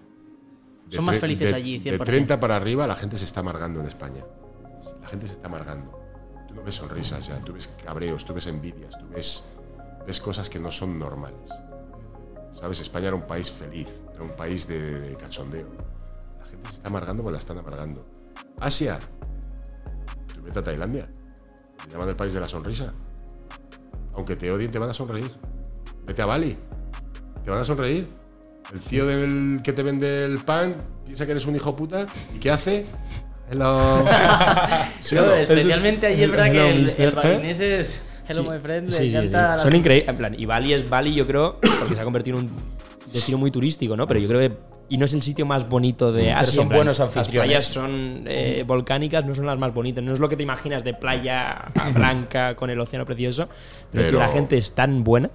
de 0.89 0.97
Son 0.97 1.05
más 1.05 1.19
felices 1.19 1.51
de- 1.51 1.55
allí, 1.57 1.79
De 1.79 1.97
100%. 1.99 2.05
30 2.05 2.41
para 2.41 2.57
arriba 2.57 2.87
la 2.87 2.97
gente 2.97 3.17
se 3.17 3.25
está 3.25 3.41
amargando 3.41 3.81
en 3.81 3.87
España. 3.87 4.25
La 5.01 5.09
gente 5.09 5.27
se 5.27 5.35
está 5.35 5.49
amargando. 5.49 5.99
Tú 6.49 6.55
no 6.55 6.63
ves 6.63 6.75
sonrisas 6.75 7.27
ya, 7.29 7.39
tú 7.45 7.53
ves 7.53 7.69
cabreos, 7.85 8.25
tú 8.25 8.35
ves 8.35 8.47
envidias, 8.49 8.99
tú 8.99 9.07
ves, 9.09 9.45
ves 10.07 10.21
cosas 10.21 10.51
que 10.51 10.59
no 10.59 10.71
son 10.73 10.99
normales. 10.99 11.49
¿Sabes? 12.53 12.81
España 12.81 13.07
era 13.09 13.17
un 13.17 13.27
país 13.27 13.51
feliz, 13.51 13.89
era 14.13 14.23
un 14.25 14.31
país 14.37 14.67
de, 14.67 15.01
de 15.01 15.17
cachondeo. 15.17 15.69
La 16.39 16.45
gente 16.47 16.69
se 16.71 16.75
está 16.77 16.89
amargando 16.89 17.23
porque 17.23 17.35
la 17.35 17.39
están 17.39 17.59
amargando. 17.59 18.05
Asia, 18.61 18.99
tú 20.35 20.43
vete 20.43 20.59
a 20.59 20.63
Tailandia. 20.63 21.09
Te 21.85 21.91
llaman 21.91 22.09
el 22.09 22.17
país 22.17 22.33
de 22.33 22.41
la 22.41 22.49
sonrisa. 22.49 22.93
Aunque 24.15 24.37
te 24.37 24.51
odien, 24.51 24.71
te 24.71 24.79
van 24.79 24.91
a 24.91 24.93
sonreír. 24.93 25.31
Vete 26.07 26.23
a 26.23 26.27
Bali. 26.27 26.57
Te 27.43 27.51
van 27.51 27.61
a 27.61 27.65
sonreír. 27.65 28.07
El 28.73 28.81
tío 28.81 29.07
del 29.07 29.61
que 29.65 29.73
te 29.73 29.83
vende 29.83 30.25
el 30.25 30.39
pan 30.39 30.75
piensa 31.05 31.25
que 31.25 31.33
eres 31.33 31.47
un 31.47 31.57
hijo 31.57 31.75
puta. 31.75 32.07
¿Y 32.35 32.39
qué 32.39 32.51
hace? 32.51 32.87
Hello. 33.51 34.05
¿Sí 35.01 35.17
no? 35.17 35.33
especialmente 35.33 36.07
allí 36.07 36.23
es 36.23 36.31
verdad 36.31 36.47
Hello, 36.47 36.63
que 36.63 36.71
el, 36.71 37.01
el 37.01 37.11
balinés 37.11 37.61
es 37.61 38.03
Hello 38.29 38.45
Sí, 38.45 38.49
my 38.49 38.59
friend, 38.59 38.91
sí, 38.93 39.09
encanta 39.09 39.59
Son 39.59 39.75
increíbles. 39.75 40.09
En 40.09 40.17
plan, 40.17 40.35
y 40.39 40.47
Bali 40.47 40.73
es 40.73 40.89
Bali, 40.89 41.15
yo 41.15 41.27
creo, 41.27 41.59
porque 41.61 41.97
se 41.97 42.01
ha 42.01 42.05
convertido 42.05 42.39
en 42.39 42.45
un 42.45 42.51
destino 43.13 43.39
muy 43.39 43.51
turístico, 43.51 43.97
¿no? 43.97 44.07
Pero 44.07 44.21
yo 44.21 44.29
creo 44.29 44.41
que. 44.41 44.70
Y 44.91 44.99
no 44.99 45.05
es 45.07 45.13
el 45.15 45.23
sitio 45.23 45.47
más 45.47 45.69
bonito 45.69 46.13
de 46.13 46.33
Asia. 46.33 46.53
son 46.55 46.63
en 46.65 46.69
plan, 46.69 46.79
buenos 46.81 47.01
anfitriones. 47.01 47.35
Las 47.35 47.47
playas 47.47 47.67
son 47.67 48.25
eh, 48.27 48.65
volcánicas, 48.67 49.25
no 49.25 49.35
son 49.35 49.47
las 49.47 49.57
más 49.59 49.73
bonitas. 49.73 50.05
No 50.05 50.13
es 50.13 50.19
lo 50.19 50.29
que 50.29 50.37
te 50.37 50.43
imaginas 50.43 50.83
de 50.85 50.93
playa 50.95 51.71
blanca 51.95 52.55
con 52.57 52.69
el 52.71 52.79
océano 52.81 53.07
precioso. 53.07 53.49
Pero, 53.49 54.05
Pero- 54.05 54.09
tío, 54.11 54.19
la 54.19 54.29
gente 54.29 54.59
es 54.59 54.73
tan 54.73 55.03
buena. 55.05 55.31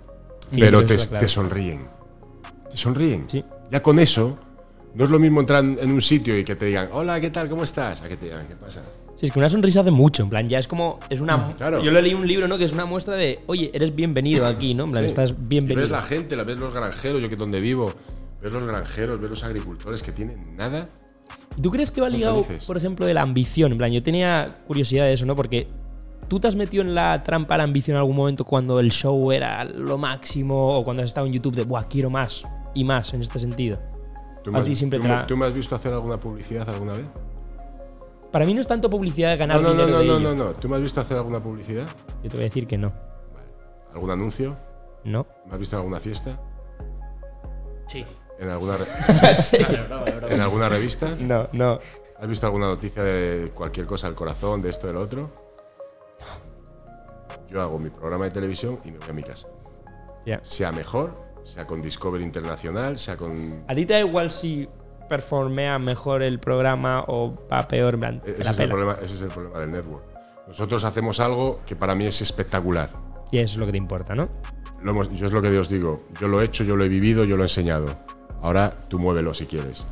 que 0.51 0.59
Pero 0.59 0.81
que 0.81 0.97
te, 0.97 0.97
te 0.97 1.27
sonríen. 1.29 1.87
Te 2.69 2.77
sonríen. 2.77 3.25
Sí. 3.29 3.43
Ya 3.71 3.81
con 3.81 3.97
eso, 3.97 4.35
no 4.93 5.05
es 5.05 5.09
lo 5.09 5.19
mismo 5.19 5.39
entrar 5.39 5.63
en 5.63 5.91
un 5.91 6.01
sitio 6.01 6.37
y 6.37 6.43
que 6.43 6.55
te 6.55 6.65
digan, 6.65 6.89
hola, 6.91 7.19
¿qué 7.21 7.29
tal? 7.29 7.47
¿Cómo 7.49 7.63
estás? 7.63 8.01
A 8.03 8.09
que 8.09 8.17
te 8.17 8.25
digan, 8.25 8.45
¿qué 8.47 8.55
pasa? 8.55 8.83
Sí, 9.17 9.27
es 9.27 9.31
que 9.31 9.39
una 9.39 9.49
sonrisa 9.49 9.79
hace 9.79 9.91
mucho, 9.91 10.23
en 10.23 10.29
plan, 10.29 10.49
ya 10.49 10.59
es 10.59 10.67
como, 10.67 10.99
es 11.09 11.21
una, 11.21 11.37
Mm, 11.37 11.53
claro. 11.53 11.81
yo 11.81 11.89
le 11.91 12.01
leí 12.01 12.13
un 12.13 12.27
libro, 12.27 12.49
¿no? 12.49 12.57
Que 12.57 12.65
es 12.65 12.73
una 12.73 12.83
muestra 12.85 13.15
de, 13.15 13.39
oye, 13.45 13.71
eres 13.73 13.95
bienvenido 13.95 14.45
aquí, 14.45 14.73
¿no? 14.73 14.83
En 14.83 14.91
plan, 14.91 15.03
Sí. 15.05 15.07
estás 15.07 15.29
Y 15.31 15.35
bienvenido. 15.39 15.79
ves 15.83 15.89
la 15.89 16.01
gente, 16.01 16.35
la 16.35 16.43
ves 16.43 16.57
los 16.57 16.73
granjeros, 16.73 17.21
yo 17.21 17.29
que 17.29 17.37
donde 17.37 17.61
vivo, 17.61 17.93
ves 18.45 18.53
los 18.53 18.67
granjeros, 18.67 19.19
ves 19.19 19.29
los 19.29 19.43
agricultores 19.43 20.01
que 20.03 20.11
tienen 20.11 20.55
nada. 20.55 20.87
¿Y 21.57 21.61
¿Tú 21.61 21.71
crees 21.71 21.91
que 21.91 22.01
va 22.01 22.09
ligado, 22.09 22.43
felices. 22.43 22.65
por 22.65 22.77
ejemplo, 22.77 23.05
de 23.05 23.13
la 23.13 23.21
ambición? 23.21 23.71
En 23.71 23.77
plan, 23.77 23.91
yo 23.91 24.03
tenía 24.03 24.59
curiosidad 24.67 25.05
de 25.05 25.13
eso, 25.13 25.25
¿no? 25.25 25.35
Porque 25.35 25.67
tú 26.27 26.39
te 26.39 26.47
has 26.47 26.55
metido 26.55 26.83
en 26.83 26.93
la 26.95 27.23
trampa 27.23 27.55
de 27.55 27.57
la 27.59 27.63
ambición 27.63 27.95
en 27.95 27.99
algún 27.99 28.15
momento 28.15 28.43
cuando 28.45 28.79
el 28.79 28.91
show 28.91 29.31
era 29.31 29.63
lo 29.65 29.97
máximo 29.97 30.77
o 30.77 30.83
cuando 30.83 31.01
has 31.03 31.09
estado 31.09 31.25
en 31.27 31.33
YouTube 31.33 31.55
de, 31.55 31.63
buah, 31.63 31.83
quiero 31.87 32.09
más 32.09 32.43
y 32.73 32.83
más 32.83 33.13
en 33.13 33.21
este 33.21 33.39
sentido. 33.39 33.79
¿Tú 34.43 34.49
A 34.51 34.53
me, 34.53 34.59
has, 34.59 34.65
ti 34.65 34.75
siempre 34.75 34.99
tú 34.99 35.07
la- 35.07 35.25
tú 35.25 35.35
me 35.37 35.45
has 35.45 35.53
visto 35.53 35.73
hacer 35.75 35.93
alguna 35.93 36.19
publicidad 36.19 36.69
alguna 36.69 36.93
vez? 36.93 37.07
Para 38.31 38.45
mí 38.45 38.53
no 38.53 38.59
es 38.61 38.67
tanto 38.67 38.89
publicidad 38.89 39.31
de 39.31 39.37
ganar 39.37 39.61
No, 39.61 39.69
no, 39.69 39.69
no, 39.69 39.73
dinero 39.85 39.91
no, 39.97 39.99
de 39.99 40.07
no, 40.07 40.17
ello. 40.17 40.35
no, 40.35 40.43
no. 40.45 40.53
¿Tú 40.55 40.67
me 40.69 40.75
has 40.75 40.81
visto 40.81 40.99
hacer 40.99 41.17
alguna 41.17 41.41
publicidad? 41.41 41.87
Yo 42.21 42.29
te 42.29 42.35
voy 42.35 42.41
a 42.41 42.49
decir 42.49 42.67
que 42.67 42.77
no. 42.77 42.91
¿Algún 43.93 44.11
anuncio? 44.11 44.57
No. 45.05 45.25
¿Me 45.47 45.53
has 45.53 45.59
visto 45.59 45.77
en 45.77 45.79
alguna 45.79 45.99
fiesta? 46.01 46.37
Sí. 47.87 48.03
¿En 48.39 48.49
alguna, 48.49 48.77
broma. 49.87 50.05
¿En 50.29 50.41
alguna 50.41 50.69
revista? 50.69 51.15
No, 51.19 51.47
no. 51.53 51.79
¿Has 52.19 52.27
visto 52.27 52.45
alguna 52.45 52.67
noticia 52.67 53.03
de 53.03 53.51
cualquier 53.51 53.85
cosa 53.85 54.07
al 54.07 54.15
corazón, 54.15 54.61
de 54.61 54.69
esto, 54.69 54.87
de 54.87 54.93
lo 54.93 55.01
otro? 55.01 55.31
Yo 57.49 57.61
hago 57.61 57.77
mi 57.79 57.89
programa 57.89 58.25
de 58.25 58.31
televisión 58.31 58.79
y 58.83 58.91
me 58.91 58.99
voy 58.99 59.09
a 59.09 59.13
mi 59.13 59.23
casa. 59.23 59.47
Ya. 60.25 60.39
Sea 60.43 60.71
mejor 60.71 61.25
sea 61.45 61.67
con 61.67 61.79
Discovery 61.79 62.23
Internacional, 62.23 62.97
sea 62.97 63.17
con... 63.17 63.63
¿A 63.67 63.75
ti 63.75 63.85
te 63.85 63.93
da 63.93 63.99
igual 63.99 64.31
si 64.31 64.67
performea 65.07 65.77
mejor 65.77 66.23
el 66.23 66.39
programa 66.39 67.03
o 67.07 67.35
va 67.51 67.67
peor? 67.67 67.99
plan, 67.99 68.19
te 68.19 68.31
Ese 68.31 68.43
la 68.43 68.49
es, 68.51 68.59
el 68.59 68.69
problema, 68.69 68.93
ese 69.01 69.13
es 69.13 69.21
el 69.21 69.27
problema 69.27 69.59
del 69.59 69.69
network. 69.71 70.03
Nosotros 70.47 70.83
hacemos 70.83 71.19
algo 71.19 71.59
que 71.67 71.75
para 71.75 71.93
mí 71.93 72.07
es 72.07 72.19
espectacular. 72.21 72.89
Y 73.31 73.37
eso 73.37 73.53
es 73.53 73.57
lo 73.57 73.67
que 73.67 73.73
te 73.73 73.77
importa, 73.77 74.15
¿no? 74.15 74.27
Lo 74.81 74.89
hemos- 74.91 75.11
yo 75.11 75.27
es 75.27 75.31
lo 75.31 75.41
que 75.41 75.55
os 75.55 75.69
digo. 75.69 76.05
Yo 76.19 76.27
lo 76.27 76.41
he 76.41 76.45
hecho, 76.45 76.63
yo 76.63 76.75
lo 76.75 76.83
he 76.83 76.89
vivido, 76.89 77.23
yo 77.25 77.37
lo 77.37 77.43
he 77.43 77.45
enseñado. 77.45 77.95
Ahora 78.45 78.71
tú 78.89 78.99
muévelo 78.99 79.33
si 79.33 79.47
quieres. 79.47 79.87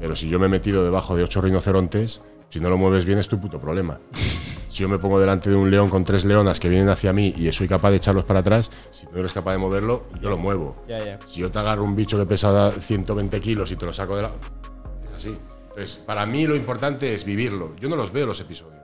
Pero 0.00 0.16
si 0.16 0.28
yo 0.28 0.40
me 0.40 0.46
he 0.46 0.48
metido 0.48 0.82
debajo 0.82 1.14
de 1.14 1.22
ocho 1.22 1.40
rinocerontes, 1.40 2.20
si 2.50 2.58
no 2.58 2.68
lo 2.68 2.76
mueves 2.76 3.04
bien 3.04 3.20
es 3.20 3.28
tu 3.28 3.40
puto 3.40 3.60
problema. 3.60 4.00
Si 4.68 4.82
yo 4.82 4.88
me 4.88 4.98
pongo 4.98 5.20
delante 5.20 5.50
de 5.50 5.54
un 5.54 5.70
león 5.70 5.88
con 5.88 6.02
tres 6.02 6.24
leonas 6.24 6.58
que 6.58 6.68
vienen 6.68 6.88
hacia 6.88 7.12
mí 7.12 7.32
y 7.36 7.50
soy 7.52 7.68
capaz 7.68 7.90
de 7.90 7.98
echarlos 7.98 8.24
para 8.24 8.40
atrás, 8.40 8.72
si 8.90 9.06
tú 9.06 9.12
no 9.12 9.20
eres 9.20 9.32
capaz 9.32 9.52
de 9.52 9.58
moverlo, 9.58 10.04
yo 10.20 10.28
lo 10.30 10.36
muevo. 10.36 10.74
Si 11.28 11.40
yo 11.40 11.50
te 11.52 11.60
agarro 11.60 11.84
un 11.84 11.94
bicho 11.94 12.18
que 12.18 12.26
pesa 12.26 12.72
120 12.72 13.40
kilos 13.40 13.70
y 13.70 13.76
te 13.76 13.86
lo 13.86 13.94
saco 13.94 14.16
de 14.16 14.22
la... 14.22 14.32
Es 15.04 15.12
así. 15.14 15.38
Entonces, 15.68 15.94
para 16.04 16.26
mí 16.26 16.44
lo 16.44 16.56
importante 16.56 17.14
es 17.14 17.24
vivirlo. 17.24 17.76
Yo 17.76 17.88
no 17.88 17.94
los 17.94 18.12
veo 18.12 18.26
los 18.26 18.40
episodios. 18.40 18.82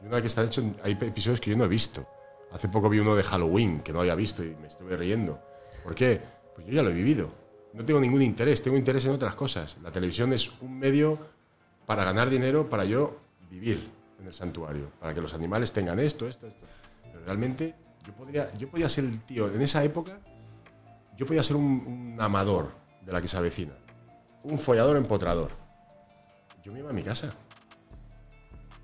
Y 0.00 0.06
una 0.06 0.14
vez 0.14 0.22
que 0.22 0.28
están 0.28 0.46
hechos, 0.46 0.64
hay 0.82 0.92
episodios 0.92 1.38
que 1.38 1.50
yo 1.50 1.56
no 1.58 1.64
he 1.64 1.68
visto. 1.68 2.08
Hace 2.50 2.70
poco 2.70 2.88
vi 2.88 2.98
uno 2.98 3.14
de 3.14 3.24
Halloween 3.24 3.80
que 3.80 3.92
no 3.92 4.00
había 4.00 4.14
visto 4.14 4.42
y 4.42 4.56
me 4.58 4.68
estuve 4.68 4.96
riendo. 4.96 5.38
¿Por 5.84 5.94
qué? 5.94 6.18
Pues 6.54 6.66
yo 6.66 6.72
ya 6.72 6.82
lo 6.82 6.88
he 6.88 6.94
vivido. 6.94 7.41
No 7.74 7.84
tengo 7.84 8.00
ningún 8.00 8.22
interés, 8.22 8.62
tengo 8.62 8.76
interés 8.76 9.04
en 9.06 9.12
otras 9.12 9.34
cosas. 9.34 9.78
La 9.82 9.90
televisión 9.90 10.32
es 10.32 10.50
un 10.60 10.78
medio 10.78 11.18
para 11.86 12.04
ganar 12.04 12.28
dinero, 12.30 12.68
para 12.68 12.84
yo 12.84 13.18
vivir 13.50 13.90
en 14.20 14.26
el 14.26 14.32
santuario, 14.32 14.90
para 15.00 15.14
que 15.14 15.20
los 15.20 15.32
animales 15.34 15.72
tengan 15.72 15.98
esto, 15.98 16.28
esto, 16.28 16.46
esto. 16.46 16.66
Pero 17.02 17.24
realmente 17.24 17.74
yo 18.06 18.12
podría, 18.12 18.52
yo 18.58 18.68
podía 18.70 18.88
ser 18.88 19.04
el 19.04 19.20
tío, 19.22 19.52
en 19.52 19.62
esa 19.62 19.82
época, 19.84 20.18
yo 21.16 21.26
podía 21.26 21.42
ser 21.42 21.56
un, 21.56 21.64
un 22.14 22.20
amador 22.20 22.72
de 23.04 23.12
la 23.12 23.20
que 23.22 23.28
se 23.28 23.36
avecina, 23.36 23.72
un 24.44 24.58
follador 24.58 24.96
empotrador. 24.96 25.50
Yo 26.62 26.72
me 26.72 26.78
iba 26.80 26.90
a 26.90 26.92
mi 26.92 27.02
casa, 27.02 27.32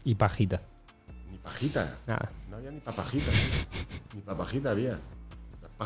Y 0.05 0.14
pajita. 0.14 0.61
ni 1.30 1.39
pajita, 1.39 1.99
Nada. 2.07 2.30
no 2.49 2.57
había 2.57 2.70
ni 2.70 2.80
papajita, 2.80 3.30
ni 4.14 4.20
papajita 4.22 4.70
había. 4.70 4.99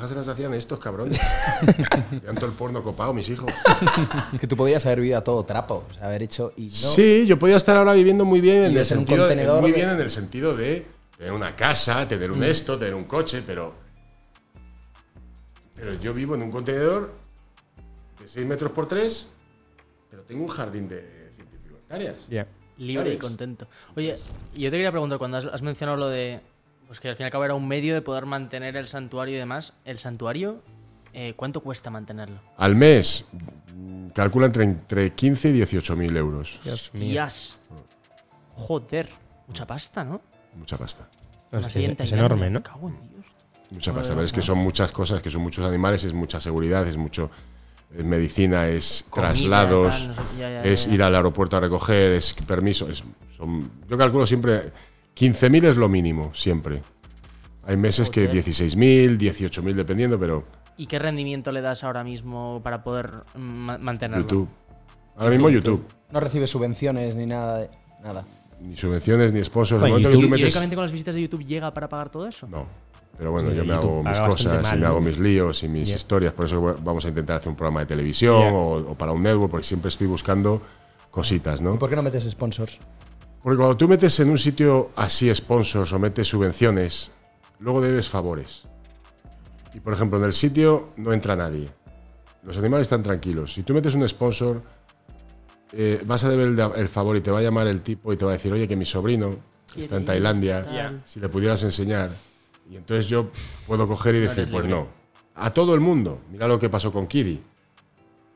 Se 0.09 0.15
las 0.15 0.27
hacían 0.27 0.53
estos 0.55 0.79
cabrones. 0.79 1.19
Tenían 2.11 2.35
todo 2.35 2.47
el 2.47 2.53
porno 2.53 2.83
copado, 2.83 3.13
mis 3.15 3.29
hijos. 3.29 3.53
Que 4.41 4.47
tú 4.47 4.57
podías 4.57 4.85
haber 4.87 5.01
vivido 5.01 5.19
a 5.19 5.25
todo 5.25 5.45
trapo, 5.45 5.85
o 5.91 5.95
sea, 5.95 6.07
haber 6.07 6.23
hecho 6.25 6.53
y 6.57 6.63
no. 6.67 6.69
Sí, 6.71 7.25
yo 7.27 7.39
podía 7.39 7.57
estar 7.57 7.77
ahora 7.77 7.93
viviendo 7.93 8.25
muy 8.25 8.41
bien 8.41 8.65
en 8.65 8.77
el 8.77 8.85
sentido, 8.85 9.27
muy 9.61 9.71
de- 9.71 9.77
bien 9.77 9.91
en 9.91 10.01
el 10.01 10.11
sentido 10.11 10.57
de 10.57 10.87
tener 11.17 11.33
una 11.33 11.55
casa, 11.55 12.07
tener 12.09 12.31
un 12.33 12.43
esto, 12.43 12.79
tener 12.79 12.95
un 12.95 13.05
coche, 13.05 13.43
pero 13.47 13.73
pero 15.75 15.95
yo 16.01 16.13
vivo 16.15 16.35
en 16.35 16.43
un 16.43 16.51
contenedor 16.51 17.13
de 18.21 18.29
6 18.29 18.47
metros 18.47 18.73
por 18.73 18.87
3, 18.87 19.31
pero 20.11 20.23
tengo 20.23 20.43
un 20.45 20.49
jardín 20.49 20.89
de 20.89 21.31
ciento 21.35 21.55
y 21.57 21.59
pico 21.59 21.77
hectáreas. 21.77 22.17
Ya. 22.29 22.47
Libre 22.79 23.15
y 23.15 23.19
contento. 23.19 23.69
Oye, 23.97 24.17
y 24.55 24.61
yo 24.63 24.71
te 24.71 24.77
quería 24.77 24.91
preguntar, 24.91 25.19
cuando 25.19 25.37
has, 25.37 25.45
has 25.45 25.63
mencionado 25.63 25.99
lo 25.99 26.09
de. 26.09 26.41
Pues 26.93 27.01
que 27.01 27.09
al 27.09 27.17
fin 27.17 27.25
y 27.25 27.27
al 27.29 27.31
cabo 27.31 27.47
era 27.47 27.55
un 27.55 27.67
medio 27.67 27.95
de 27.95 28.03
poder 28.03 28.27
mantener 28.27 28.77
el 28.77 28.87
santuario 28.87 29.35
y 29.37 29.39
demás. 29.39 29.73
¿El 29.87 29.97
santuario 29.99 30.61
eh, 31.15 31.33
cuánto 31.35 31.63
cuesta 31.63 31.89
mantenerlo? 31.89 32.39
Al 32.59 32.77
mes 32.77 33.25
calcula 34.13 34.45
entre, 34.45 34.65
entre 34.65 35.11
15 35.15 35.49
y 35.49 35.53
18 35.53 35.97
mil 35.97 36.15
euros. 36.15 36.61
Dios 36.63 36.91
mío. 36.93 37.27
Joder, 38.57 39.09
mucha 39.49 39.67
pasta, 39.67 40.05
¿no? 40.05 40.21
Mucha 40.55 40.77
pasta. 40.77 41.09
No, 41.51 41.61
es, 41.61 41.75
es- 41.75 42.13
enorme, 42.13 42.51
¿no? 42.51 42.59
me 42.59 42.63
cago 42.63 42.89
en 42.89 42.99
Dios. 43.09 43.25
Mucha 43.71 43.95
pasta. 43.95 44.13
Pero 44.13 44.27
es 44.27 44.33
que 44.35 44.43
son 44.43 44.59
muchas 44.59 44.93
cosas, 44.93 45.23
que 45.23 45.31
son 45.31 45.41
muchos 45.41 45.67
animales, 45.67 46.05
es 46.05 46.13
mucha 46.13 46.43
seguridad, 46.43 46.87
es 46.87 46.99
mucho 46.99 47.31
es 47.97 48.05
medicina, 48.05 48.69
es 48.69 49.07
Comida, 49.09 49.29
traslados, 49.31 50.11
ya, 50.39 50.51
ya, 50.51 50.63
es 50.63 50.87
ir 50.89 51.03
al 51.03 51.15
aeropuerto 51.15 51.57
a 51.57 51.61
recoger, 51.61 52.13
es 52.13 52.35
permiso. 52.35 52.87
Es, 52.87 53.03
son, 53.35 53.71
yo 53.89 53.97
calculo 53.97 54.27
siempre 54.27 54.71
15.000 55.17 55.65
es 55.67 55.77
lo 55.77 55.89
mínimo, 55.89 56.33
siempre. 56.35 56.81
Hay 57.65 57.77
meses 57.77 58.11
que 58.11 58.27
Joder. 58.27 58.45
16.000, 58.45 59.19
18.000 59.19 59.75
dependiendo, 59.75 60.19
pero 60.19 60.45
¿Y 60.77 60.87
qué 60.87 60.99
rendimiento 60.99 61.53
le 61.53 61.61
das 61.61 61.85
ahora 61.85 62.03
mismo 62.03 62.61
para 62.63 62.83
poder 62.83 63.11
mm, 63.35 63.39
ma- 63.41 63.79
mantenerlo? 63.79 64.23
YouTube. 64.25 64.49
Ahora 65.17 65.31
mismo 65.31 65.51
YouTube. 65.51 65.85
No 66.11 66.19
recibes 66.21 66.51
subvenciones 66.51 67.15
ni 67.15 67.27
nada. 67.27 67.59
de- 67.59 67.69
nada. 68.03 68.25
Ni 68.61 68.77
subvenciones, 68.77 69.33
ni 69.33 69.45
sponsors. 69.45 69.83
Oye, 69.83 69.91
momento 69.91 70.09
que 70.09 70.15
YouTube- 70.17 70.21
tú 70.23 70.27
¿Y 70.27 70.31
metes- 70.31 70.45
únicamente 70.47 70.77
con 70.77 70.83
las 70.85 70.93
visitas 70.93 71.15
de 71.15 71.23
YouTube 71.23 71.45
llega 71.45 71.73
para 71.75 71.89
pagar 71.89 72.11
todo 72.11 72.27
eso? 72.27 72.47
No. 72.49 72.67
Pero 73.19 73.31
bueno, 73.31 73.51
Sí, 73.51 73.57
yo 73.57 73.65
me 73.65 73.75
YouTube 73.75 73.91
hago 73.91 74.03
mis 74.03 74.21
cosas 74.21 74.63
mal, 74.63 74.77
y 74.77 74.81
me 74.81 74.87
hago 74.87 75.01
mis 75.03 75.19
líos 75.19 75.63
y 75.63 75.69
mis 75.69 75.91
historias. 75.91 76.33
Por 76.33 76.47
eso 76.47 76.61
vamos 76.83 77.05
a 77.05 77.09
intentar 77.09 77.37
hacer 77.37 77.51
un 77.51 77.57
programa 77.57 77.81
de 77.81 77.87
televisión 77.87 78.35
o, 78.55 78.73
o 78.77 78.95
para 78.95 79.13
un 79.13 79.23
network, 79.23 79.51
porque 79.51 79.67
siempre 79.67 79.91
estoy 79.91 80.07
buscando 80.07 80.63
cositas, 81.11 81.61
¿no? 81.61 81.75
¿Y 81.75 81.79
por 81.79 81.91
qué 81.91 81.97
no 81.97 82.03
metes 82.03 82.25
sponsors? 82.31 82.79
Porque 83.43 83.57
cuando 83.57 83.77
tú 83.77 83.89
metes 83.89 84.19
en 84.21 84.31
un 84.31 84.39
sitio 84.39 84.91
así 84.95 85.35
sponsors 85.35 85.93
o 85.93 85.99
metes 85.99 86.29
subvenciones, 86.29 87.11
luego 87.59 87.81
debes 87.81 88.09
favores. 88.09 88.65
Y 89.75 89.81
por 89.81 89.95
ejemplo, 89.95 90.19
en 90.19 90.25
el 90.25 90.33
sitio 90.33 90.91
no 90.97 91.13
entra 91.13 91.35
nadie. 91.35 91.69
Los 92.45 92.59
animales 92.59 92.85
están 92.85 93.03
tranquilos. 93.03 93.55
Si 93.55 93.63
tú 93.63 93.75
metes 93.75 93.95
un 93.95 94.07
sponsor, 94.09 94.61
eh, 95.73 96.03
vas 96.07 96.25
a 96.25 96.29
deber 96.29 96.49
el, 96.49 96.61
el 96.77 96.89
favor 96.89 97.17
y 97.17 97.21
te 97.21 97.31
va 97.31 97.39
a 97.39 97.43
llamar 97.43 97.67
el 97.67 97.83
tipo 97.83 98.13
y 98.13 98.17
te 98.17 98.25
va 98.25 98.33
a 98.33 98.35
decir, 98.35 98.53
oye, 98.53 98.69
que 98.69 98.77
mi 98.77 98.85
sobrino 98.85 99.37
está 99.77 99.97
en 99.97 100.05
Tailandia, 100.05 101.01
si 101.05 101.19
le 101.19 101.29
pudieras 101.29 101.63
enseñar. 101.65 102.11
Y 102.71 102.77
entonces 102.77 103.07
yo 103.07 103.31
puedo 103.67 103.89
coger 103.89 104.15
y 104.15 104.21
decir, 104.21 104.49
pues 104.51 104.67
no. 104.67 104.87
A 105.35 105.51
todo 105.51 105.75
el 105.75 105.81
mundo. 105.81 106.21
Mira 106.31 106.47
lo 106.47 106.59
que 106.61 106.69
pasó 106.69 106.93
con 106.93 107.07
Kiri. 107.07 107.43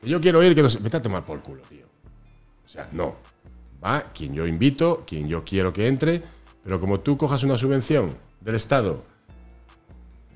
Que 0.01 0.09
yo 0.09 0.19
quiero 0.19 0.43
ir, 0.43 0.55
que 0.55 0.63
no 0.63 0.69
sé. 0.69 0.79
Vete 0.79 0.97
a 0.97 1.01
tomar 1.01 1.25
por 1.25 1.41
culo, 1.41 1.61
tío. 1.69 1.85
O 2.65 2.69
sea, 2.69 2.89
no. 2.91 3.15
Va 3.83 4.01
quien 4.01 4.33
yo 4.33 4.47
invito, 4.47 5.03
quien 5.05 5.27
yo 5.27 5.43
quiero 5.43 5.71
que 5.71 5.87
entre, 5.87 6.23
pero 6.63 6.79
como 6.79 6.99
tú 6.99 7.17
cojas 7.17 7.43
una 7.43 7.57
subvención 7.57 8.15
del 8.41 8.55
Estado, 8.55 9.03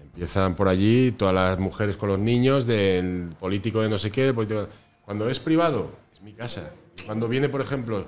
empiezan 0.01 0.55
por 0.55 0.67
allí 0.67 1.11
todas 1.11 1.33
las 1.33 1.59
mujeres 1.59 1.97
con 1.97 2.09
los 2.09 2.19
niños, 2.19 2.65
del 2.67 3.29
político 3.39 3.81
de 3.81 3.89
no 3.89 3.97
sé 3.97 4.11
qué, 4.11 4.25
del 4.25 4.35
político... 4.35 4.67
Cuando 5.03 5.29
es 5.29 5.39
privado, 5.39 5.91
es 6.13 6.21
mi 6.21 6.33
casa. 6.33 6.71
Cuando 7.05 7.27
viene, 7.27 7.49
por 7.49 7.61
ejemplo, 7.61 8.05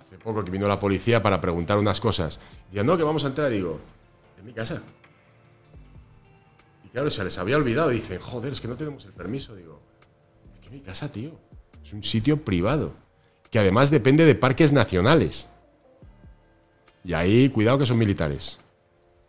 hace 0.00 0.16
poco 0.18 0.44
que 0.44 0.50
vino 0.50 0.68
la 0.68 0.78
policía 0.78 1.22
para 1.22 1.40
preguntar 1.40 1.78
unas 1.78 2.00
cosas, 2.00 2.38
y 2.72 2.76
no, 2.76 2.96
que 2.96 3.02
vamos 3.02 3.24
a 3.24 3.28
entrar, 3.28 3.50
digo, 3.50 3.78
es 4.38 4.44
mi 4.44 4.52
casa. 4.52 4.80
Y 6.84 6.88
claro, 6.88 7.10
se 7.10 7.24
les 7.24 7.36
había 7.38 7.56
olvidado, 7.56 7.88
dicen, 7.90 8.20
joder, 8.20 8.52
es 8.52 8.60
que 8.60 8.68
no 8.68 8.76
tenemos 8.76 9.04
el 9.04 9.12
permiso, 9.12 9.56
digo, 9.56 9.78
es 10.54 10.60
que 10.60 10.70
mi 10.70 10.80
casa, 10.80 11.10
tío. 11.10 11.32
Es 11.84 11.92
un 11.92 12.04
sitio 12.04 12.36
privado 12.36 12.94
que 13.52 13.58
además 13.58 13.90
depende 13.90 14.24
de 14.24 14.34
parques 14.34 14.72
nacionales. 14.72 15.48
Y 17.04 17.12
ahí, 17.12 17.50
cuidado 17.50 17.78
que 17.78 17.86
son 17.86 17.98
militares. 17.98 18.58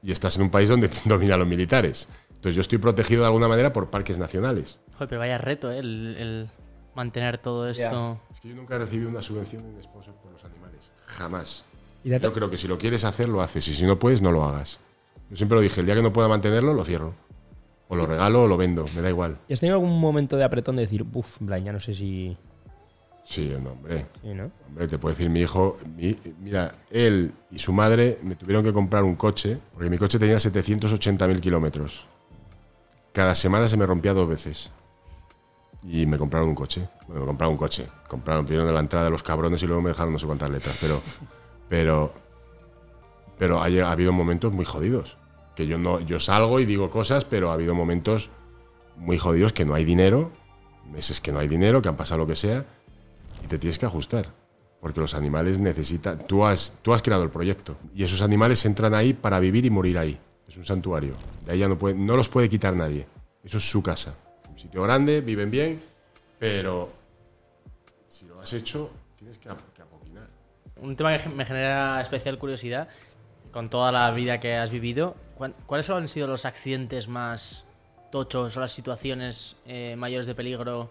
Y 0.02 0.14
estás 0.14 0.38
en 0.38 0.44
un 0.44 0.50
país 0.50 0.70
donde 0.70 0.90
dominan 1.06 1.40
los 1.40 1.48
militares. 1.48 2.08
Entonces 2.30 2.56
yo 2.56 2.62
estoy 2.62 2.78
protegido 2.78 3.22
de 3.22 3.28
alguna 3.28 3.50
manera 3.50 3.74
por 3.74 3.90
parques 3.90 4.18
nacionales. 4.18 4.80
Joder, 4.94 5.10
pero 5.10 5.20
vaya 5.20 5.38
reto, 5.38 5.72
¿eh? 5.72 5.80
El, 5.80 6.16
el 6.18 6.50
mantener 6.96 7.38
todo 7.38 7.68
esto. 7.68 8.22
Es 8.32 8.40
que 8.40 8.48
yo 8.50 8.56
nunca 8.56 8.76
he 8.76 8.80
recibido 8.80 9.10
una 9.10 9.22
subvención 9.22 9.62
de 9.62 9.70
un 9.76 9.84
sponsor 9.84 10.16
por 10.16 10.32
los 10.32 10.44
animales. 10.46 10.94
Jamás. 11.06 11.66
Y 12.06 12.10
Yo 12.18 12.32
creo 12.34 12.50
que 12.50 12.58
si 12.58 12.70
lo 12.70 12.78
quieres 12.78 13.04
hacer, 13.04 13.28
lo 13.28 13.42
haces. 13.42 13.68
Y 13.68 13.74
si 13.74 13.86
no 13.86 14.00
puedes, 14.00 14.22
no 14.22 14.32
lo 14.32 14.46
hagas. 14.46 14.80
Yo 15.30 15.36
siempre 15.36 15.58
lo 15.58 15.62
dije, 15.62 15.82
el 15.82 15.86
día 15.86 15.96
que 15.96 16.02
no 16.02 16.14
pueda 16.14 16.30
mantenerlo, 16.30 16.74
lo 16.74 16.86
cierro. 16.86 17.14
O 17.90 17.96
lo 17.98 18.06
regalo 18.06 18.44
o 18.44 18.48
lo 18.48 18.56
vendo, 18.56 18.88
me 18.96 19.02
da 19.02 19.10
igual. 19.10 19.38
¿Y 19.50 19.54
has 19.54 19.60
tenido 19.60 19.76
algún 19.76 20.00
momento 20.00 20.38
de 20.38 20.46
apretón 20.46 20.78
de 20.78 20.84
decir, 20.84 21.06
uff, 21.14 21.42
en 21.42 21.48
plan, 21.48 21.64
ya 21.64 21.74
no 21.74 21.82
sé 21.82 21.94
si. 21.94 22.38
Sí, 23.34 23.52
no, 23.64 23.72
hombre. 23.72 24.06
Sí, 24.22 24.34
¿no? 24.34 24.52
Hombre, 24.68 24.88
te 24.88 24.98
puedo 25.00 25.16
decir, 25.16 25.30
mi 25.30 25.42
hijo, 25.42 25.78
mi- 25.96 26.16
mira, 26.40 26.76
él 26.92 27.34
y 27.52 27.58
su 27.60 27.74
madre 27.74 28.20
me 28.22 28.36
tuvieron 28.36 28.64
que 28.64 28.72
comprar 28.72 29.04
un 29.04 29.16
coche, 29.16 29.58
porque 29.74 29.90
mi 29.90 29.98
coche 29.98 30.20
tenía 30.20 30.36
780.000 30.38 31.40
kilómetros. 31.40 32.06
Cada 33.12 33.34
semana 33.36 33.68
se 33.68 33.78
me 33.78 33.86
rompía 33.86 34.14
dos 34.14 34.28
veces. 34.28 34.72
Y 35.84 36.06
me 36.06 36.18
compraron 36.18 36.50
un 36.50 36.56
coche. 36.56 36.88
Bueno, 37.08 37.22
me 37.22 37.28
compraron 37.28 37.54
un 37.54 37.58
coche. 37.58 37.88
Compraron 38.08 38.46
primero 38.46 38.66
de 38.68 38.74
la 38.74 38.80
entrada 38.80 39.06
de 39.06 39.12
los 39.12 39.24
cabrones 39.24 39.62
y 39.64 39.68
luego 39.68 39.82
me 39.82 39.90
dejaron 39.90 40.14
no 40.14 40.20
sé 40.20 40.26
cuántas 40.26 40.50
letras. 40.50 40.78
Pero, 40.80 41.02
pero, 41.70 42.14
pero 43.38 43.60
ha, 43.62 43.66
ha 43.66 43.92
habido 43.92 44.14
momentos 44.14 44.54
muy 44.54 44.66
jodidos. 44.66 45.18
Que 45.56 45.68
yo 45.68 45.78
no, 45.78 46.00
yo 46.00 46.20
salgo 46.20 46.60
y 46.60 46.66
digo 46.66 46.90
cosas, 46.90 47.26
pero 47.26 47.50
ha 47.52 47.54
habido 47.54 47.76
momentos 47.76 48.30
muy 48.96 49.18
jodidos 49.18 49.54
que 49.54 49.66
no 49.66 49.74
hay 49.76 49.86
dinero, 49.86 50.32
meses 50.92 51.20
que 51.20 51.32
no 51.32 51.40
hay 51.40 51.48
dinero, 51.48 51.82
que 51.82 51.90
han 51.90 51.98
pasado 51.98 52.20
lo 52.20 52.28
que 52.28 52.36
sea, 52.36 52.66
y 53.44 53.48
te 53.48 53.60
tienes 53.60 53.78
que 53.78 53.86
ajustar. 53.86 54.28
Porque 54.80 55.00
los 55.00 55.14
animales 55.14 55.60
necesitan. 55.60 56.26
Tú 56.28 56.46
has, 56.46 56.74
tú 56.82 56.94
has 56.94 57.02
creado 57.02 57.24
el 57.24 57.30
proyecto. 57.30 57.78
Y 57.96 58.04
esos 58.04 58.22
animales 58.22 58.66
entran 58.66 58.94
ahí 58.94 59.14
para 59.14 59.40
vivir 59.40 59.66
y 59.66 59.70
morir 59.70 59.98
ahí. 59.98 60.20
Es 60.48 60.58
un 60.58 60.66
santuario. 60.66 61.14
De 61.46 61.54
ahí 61.54 61.60
ya 61.60 61.70
no, 61.70 61.78
puede, 61.78 61.96
no 61.96 62.18
los 62.18 62.28
puede 62.28 62.50
quitar 62.50 62.76
nadie. 62.76 63.08
Eso 63.44 63.60
es 63.60 63.70
su 63.70 63.82
casa. 63.82 64.18
Un 64.50 64.60
sitio 64.60 64.84
grande, 64.84 65.22
viven 65.22 65.50
bien, 65.50 65.82
pero 66.38 66.90
si 68.08 68.26
lo 68.26 68.40
has 68.42 68.52
hecho, 68.54 68.92
tienes 69.18 69.38
que, 69.38 69.48
que. 69.50 69.84
Un 70.82 70.96
tema 70.98 71.18
que 71.18 71.30
me 71.30 71.46
genera 71.46 72.02
especial 72.02 72.38
curiosidad, 72.38 72.90
con 73.54 73.70
toda 73.70 73.92
la 73.92 74.12
vida 74.12 74.40
que 74.42 74.56
has 74.58 74.70
vivido, 74.70 75.16
¿cuán- 75.38 75.56
¿cuáles 75.66 75.90
han 75.90 76.08
sido 76.10 76.28
los 76.28 76.44
accidentes 76.46 77.08
más 77.08 77.64
tochos 78.12 78.58
o 78.58 78.60
las 78.60 78.74
situaciones 78.74 79.56
eh, 79.66 79.96
mayores 79.98 80.28
de 80.28 80.36
peligro 80.36 80.90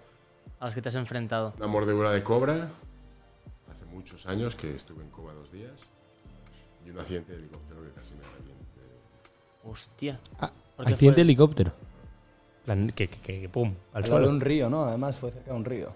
a 0.61 0.67
las 0.67 0.75
que 0.75 0.83
te 0.83 0.89
has 0.89 0.95
enfrentado? 0.95 1.53
Una 1.57 1.67
mordedura 1.67 2.11
de 2.13 2.23
cobra, 2.23 2.71
hace 3.71 3.85
muchos 3.87 4.27
años 4.27 4.55
que 4.55 4.75
estuve 4.75 5.03
en 5.03 5.11
coma 5.11 5.33
dos 5.33 5.51
días, 5.53 5.73
y 6.87 6.91
un 6.91 6.99
accidente 6.99 7.33
de 7.33 7.39
helicóptero 7.39 7.83
que 7.83 7.91
casi 7.91 8.15
me 8.15 8.23
reviente. 8.39 8.63
Hostia. 9.65 10.19
Ah, 10.41 10.51
¿Por 10.77 10.87
qué 10.87 10.93
accidente 10.95 11.17
de 11.17 11.23
helicóptero. 11.23 11.73
Plan, 12.65 12.93
que, 12.95 13.09
que, 13.09 13.41
que- 13.41 13.49
pum, 13.49 13.75
al 13.93 14.03
Al 14.03 14.03
lado 14.03 14.03
de 14.03 14.09
suelo. 14.25 14.29
un 14.31 14.41
río, 14.41 14.69
¿no? 14.71 14.85
Además 14.85 15.19
fue 15.19 15.31
cerca 15.33 15.51
de 15.51 15.57
un 15.57 15.65
río. 15.65 15.93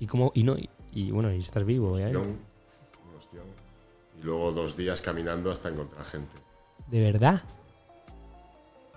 Y 0.00 0.06
como, 0.06 0.32
y 0.34 0.42
no, 0.42 0.56
y, 0.58 0.68
y 0.92 1.10
bueno, 1.12 1.32
y 1.32 1.38
estás 1.38 1.64
vivo, 1.64 1.96
¿eh? 1.98 2.06
Ostión, 2.06 2.38
un 3.08 3.16
ostión. 3.16 3.44
Y 4.18 4.22
luego 4.24 4.50
dos 4.52 4.76
días 4.76 5.00
caminando 5.00 5.50
hasta 5.50 5.68
encontrar 5.68 6.04
gente. 6.04 6.36
¿De 6.88 7.00
verdad? 7.00 7.42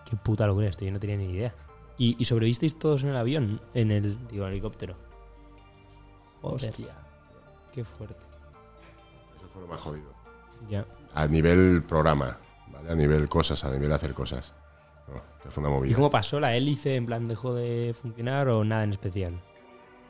Qué 0.10 0.16
puta 0.18 0.46
locura 0.48 0.68
esto, 0.68 0.84
yo 0.86 0.92
no 0.92 1.00
tenía 1.00 1.18
ni 1.18 1.26
idea. 1.32 1.54
¿Y, 1.98 2.16
y 2.20 2.26
sobrevivisteis 2.26 2.78
todos 2.78 3.04
en 3.04 3.10
el 3.10 3.16
avión? 3.18 3.62
En 3.74 3.92
el, 3.92 4.18
digo, 4.28 4.46
helicóptero. 4.48 4.96
Joder, 6.42 6.70
Hostia. 6.70 6.96
qué 7.74 7.84
fuerte. 7.84 8.20
Eso 9.38 9.48
fue 9.48 9.62
lo 9.62 9.68
más 9.68 9.80
jodido. 9.82 10.14
Ya. 10.70 10.86
A 11.14 11.28
nivel 11.28 11.84
programa, 11.88 12.38
¿vale? 12.72 12.92
A 12.92 12.96
nivel 12.96 13.30
cosas, 13.30 13.64
a 13.64 13.72
nivel 13.72 13.92
hacer 13.94 14.14
cosas. 14.14 14.54
No, 15.08 15.22
que 15.42 15.50
fue 15.50 15.64
una 15.64 15.72
¿Y 15.74 15.78
movida. 15.80 15.96
cómo 15.96 16.10
pasó 16.10 16.40
la 16.40 16.56
hélice? 16.56 16.96
¿En 16.96 17.06
plan 17.06 17.28
dejó 17.28 17.54
de 17.54 17.96
funcionar 18.00 18.50
o 18.50 18.64
nada 18.64 18.84
en 18.84 18.92
especial? 18.92 19.40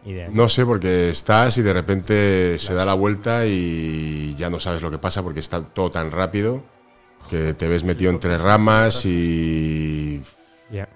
Idea. 0.06 0.30
No 0.32 0.48
sé, 0.50 0.66
porque 0.66 1.10
estás 1.10 1.58
y 1.58 1.64
de 1.64 1.74
repente 1.74 2.60
se 2.60 2.74
da 2.76 2.86
la 2.86 2.94
vuelta 2.94 3.46
y 3.48 4.36
ya 4.38 4.50
no 4.52 4.60
sabes 4.60 4.82
lo 4.84 4.92
que 4.92 5.00
pasa 5.00 5.24
porque 5.24 5.40
está 5.40 5.64
todo 5.64 5.90
tan 5.90 6.12
rápido 6.12 6.62
que 7.30 7.56
te 7.56 7.68
ves 7.68 7.84
metido 7.84 8.12
entre 8.12 8.38
ramas 8.38 9.04
y, 9.06 10.22
Ya. 10.72 10.88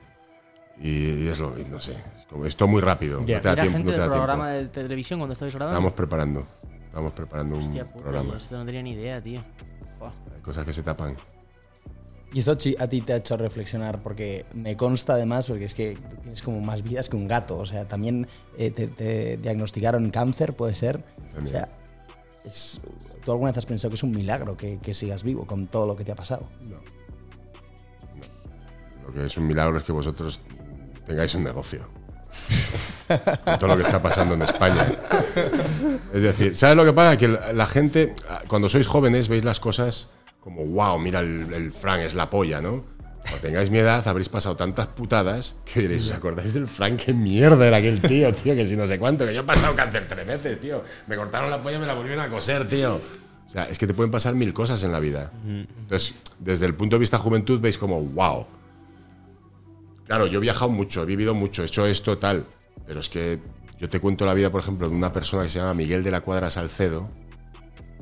Y 0.79 1.27
es 1.27 1.39
lo, 1.39 1.55
no 1.69 1.79
sé, 1.79 1.97
es, 2.45 2.55
todo 2.55 2.67
muy 2.69 2.81
rápido. 2.81 3.19
Ya. 3.25 3.37
No 3.37 3.41
te 3.41 3.47
da 3.47 3.53
¿Era 3.53 3.61
tiempo. 3.63 3.77
gente 3.77 3.91
no 3.91 3.95
te 3.95 4.01
del 4.01 4.09
programa 4.11 4.51
tiempo. 4.53 4.73
de 4.73 4.81
televisión 4.83 5.19
cuando 5.19 5.33
estabais 5.33 5.53
grabando? 5.55 5.77
Estamos 5.77 5.93
preparando, 5.93 6.43
estamos 6.83 7.13
preparando 7.13 7.55
un 7.55 7.61
Hostia 7.61 7.85
puta, 7.85 7.99
programa. 8.03 8.37
esto 8.37 8.57
no 8.57 8.65
tenía 8.65 8.81
ni 8.83 8.91
idea, 8.93 9.21
tío. 9.21 9.41
Hay 10.35 10.41
cosas 10.41 10.65
que 10.65 10.73
se 10.73 10.83
tapan. 10.83 11.15
Y 12.31 12.39
esto 12.39 12.51
a 12.51 12.87
ti 12.87 13.01
te 13.01 13.13
ha 13.13 13.15
hecho 13.15 13.35
reflexionar, 13.37 14.03
porque 14.03 14.45
me 14.53 14.77
consta 14.77 15.13
además, 15.13 15.47
porque 15.47 15.65
es 15.65 15.73
que 15.73 15.97
tienes 16.21 16.41
como 16.43 16.59
más 16.61 16.83
vidas 16.83 17.09
que 17.09 17.15
un 17.15 17.27
gato. 17.27 17.57
O 17.57 17.65
sea, 17.65 17.87
también 17.87 18.27
eh, 18.55 18.69
te, 18.69 18.87
te 18.87 19.37
diagnosticaron 19.37 20.11
cáncer, 20.11 20.55
puede 20.55 20.75
ser. 20.75 21.03
O 21.31 21.35
Genial. 21.37 21.47
sea, 21.51 21.69
es- 22.45 22.79
¿tú 23.25 23.31
alguna 23.31 23.49
vez 23.49 23.57
has 23.57 23.65
pensado 23.65 23.89
que 23.89 23.95
es 23.95 24.03
un 24.03 24.11
milagro 24.11 24.55
que, 24.55 24.77
que 24.77 24.93
sigas 24.93 25.23
vivo 25.23 25.47
con 25.47 25.65
todo 25.67 25.87
lo 25.87 25.95
que 25.95 26.05
te 26.05 26.11
ha 26.11 26.15
pasado? 26.15 26.47
Lo 29.05 29.11
que 29.11 29.25
es 29.25 29.37
un 29.37 29.47
milagro 29.47 29.77
es 29.77 29.83
que 29.83 29.91
vosotros 29.91 30.39
tengáis 31.09 31.33
un 31.33 31.43
negocio. 31.43 31.81
Con 33.43 33.57
todo 33.57 33.69
lo 33.69 33.77
que 33.77 33.81
está 33.81 33.99
pasando 33.99 34.35
en 34.35 34.43
España. 34.43 34.85
Es 36.13 36.21
decir, 36.21 36.55
¿sabes 36.55 36.77
lo 36.77 36.85
que 36.85 36.93
pasa? 36.93 37.17
Que 37.17 37.27
la 37.27 37.65
gente, 37.65 38.13
cuando 38.47 38.69
sois 38.69 38.85
jóvenes, 38.85 39.27
veis 39.27 39.43
las 39.43 39.59
cosas 39.59 40.09
como, 40.39 40.63
wow, 40.65 40.99
mira, 40.99 41.19
el, 41.21 41.51
el 41.51 41.71
Frank 41.71 42.01
es 42.01 42.13
la 42.13 42.29
polla, 42.29 42.61
¿no? 42.61 42.83
Cuando 43.23 43.39
tengáis 43.39 43.71
mi 43.71 43.79
edad, 43.79 44.07
habréis 44.07 44.29
pasado 44.29 44.55
tantas 44.55 44.85
putadas 44.87 45.55
que 45.65 45.81
diréis, 45.81 46.05
¿os 46.05 46.13
acordáis 46.13 46.53
del 46.53 46.67
Frank? 46.67 47.01
¡Qué 47.03 47.13
mierda 47.15 47.67
era 47.67 47.77
aquel 47.77 48.01
tío, 48.01 48.33
tío! 48.35 48.53
Que 48.55 48.67
si 48.67 48.77
no 48.77 48.85
sé 48.85 48.99
cuánto, 48.99 49.25
que 49.25 49.33
yo 49.33 49.41
he 49.41 49.43
pasado 49.43 49.75
cáncer 49.75 50.05
tres 50.07 50.27
veces, 50.27 50.61
tío. 50.61 50.83
Me 51.07 51.15
cortaron 51.15 51.49
la 51.49 51.59
polla 51.59 51.77
y 51.77 51.79
me 51.79 51.87
la 51.87 51.95
volvieron 51.95 52.23
a 52.23 52.29
coser, 52.29 52.67
tío. 52.67 52.95
O 52.95 53.49
sea, 53.49 53.67
es 53.67 53.79
que 53.79 53.87
te 53.87 53.95
pueden 53.95 54.11
pasar 54.11 54.35
mil 54.35 54.53
cosas 54.53 54.83
en 54.83 54.91
la 54.91 54.99
vida. 54.99 55.31
Entonces, 55.43 56.13
desde 56.37 56.67
el 56.67 56.75
punto 56.75 56.97
de 56.97 56.99
vista 56.99 57.17
juventud, 57.17 57.59
veis 57.59 57.79
como, 57.79 57.99
wow, 57.99 58.45
Claro, 60.09 60.25
yo 60.25 60.39
he 60.39 60.41
viajado 60.41 60.71
mucho, 60.71 61.03
he 61.03 61.05
vivido 61.05 61.35
mucho, 61.35 61.61
he 61.61 61.67
hecho 61.67 61.85
esto, 61.85 62.17
tal. 62.17 62.47
Pero 62.87 62.99
es 62.99 63.09
que 63.09 63.39
yo 63.77 63.89
te 63.89 63.99
cuento 63.99 64.25
la 64.25 64.33
vida, 64.33 64.49
por 64.49 64.59
ejemplo, 64.59 64.89
de 64.89 64.95
una 64.95 65.13
persona 65.13 65.43
que 65.43 65.51
se 65.51 65.59
llama 65.59 65.75
Miguel 65.75 66.01
de 66.01 66.09
la 66.09 66.21
Cuadra 66.21 66.49
Salcedo. 66.49 67.07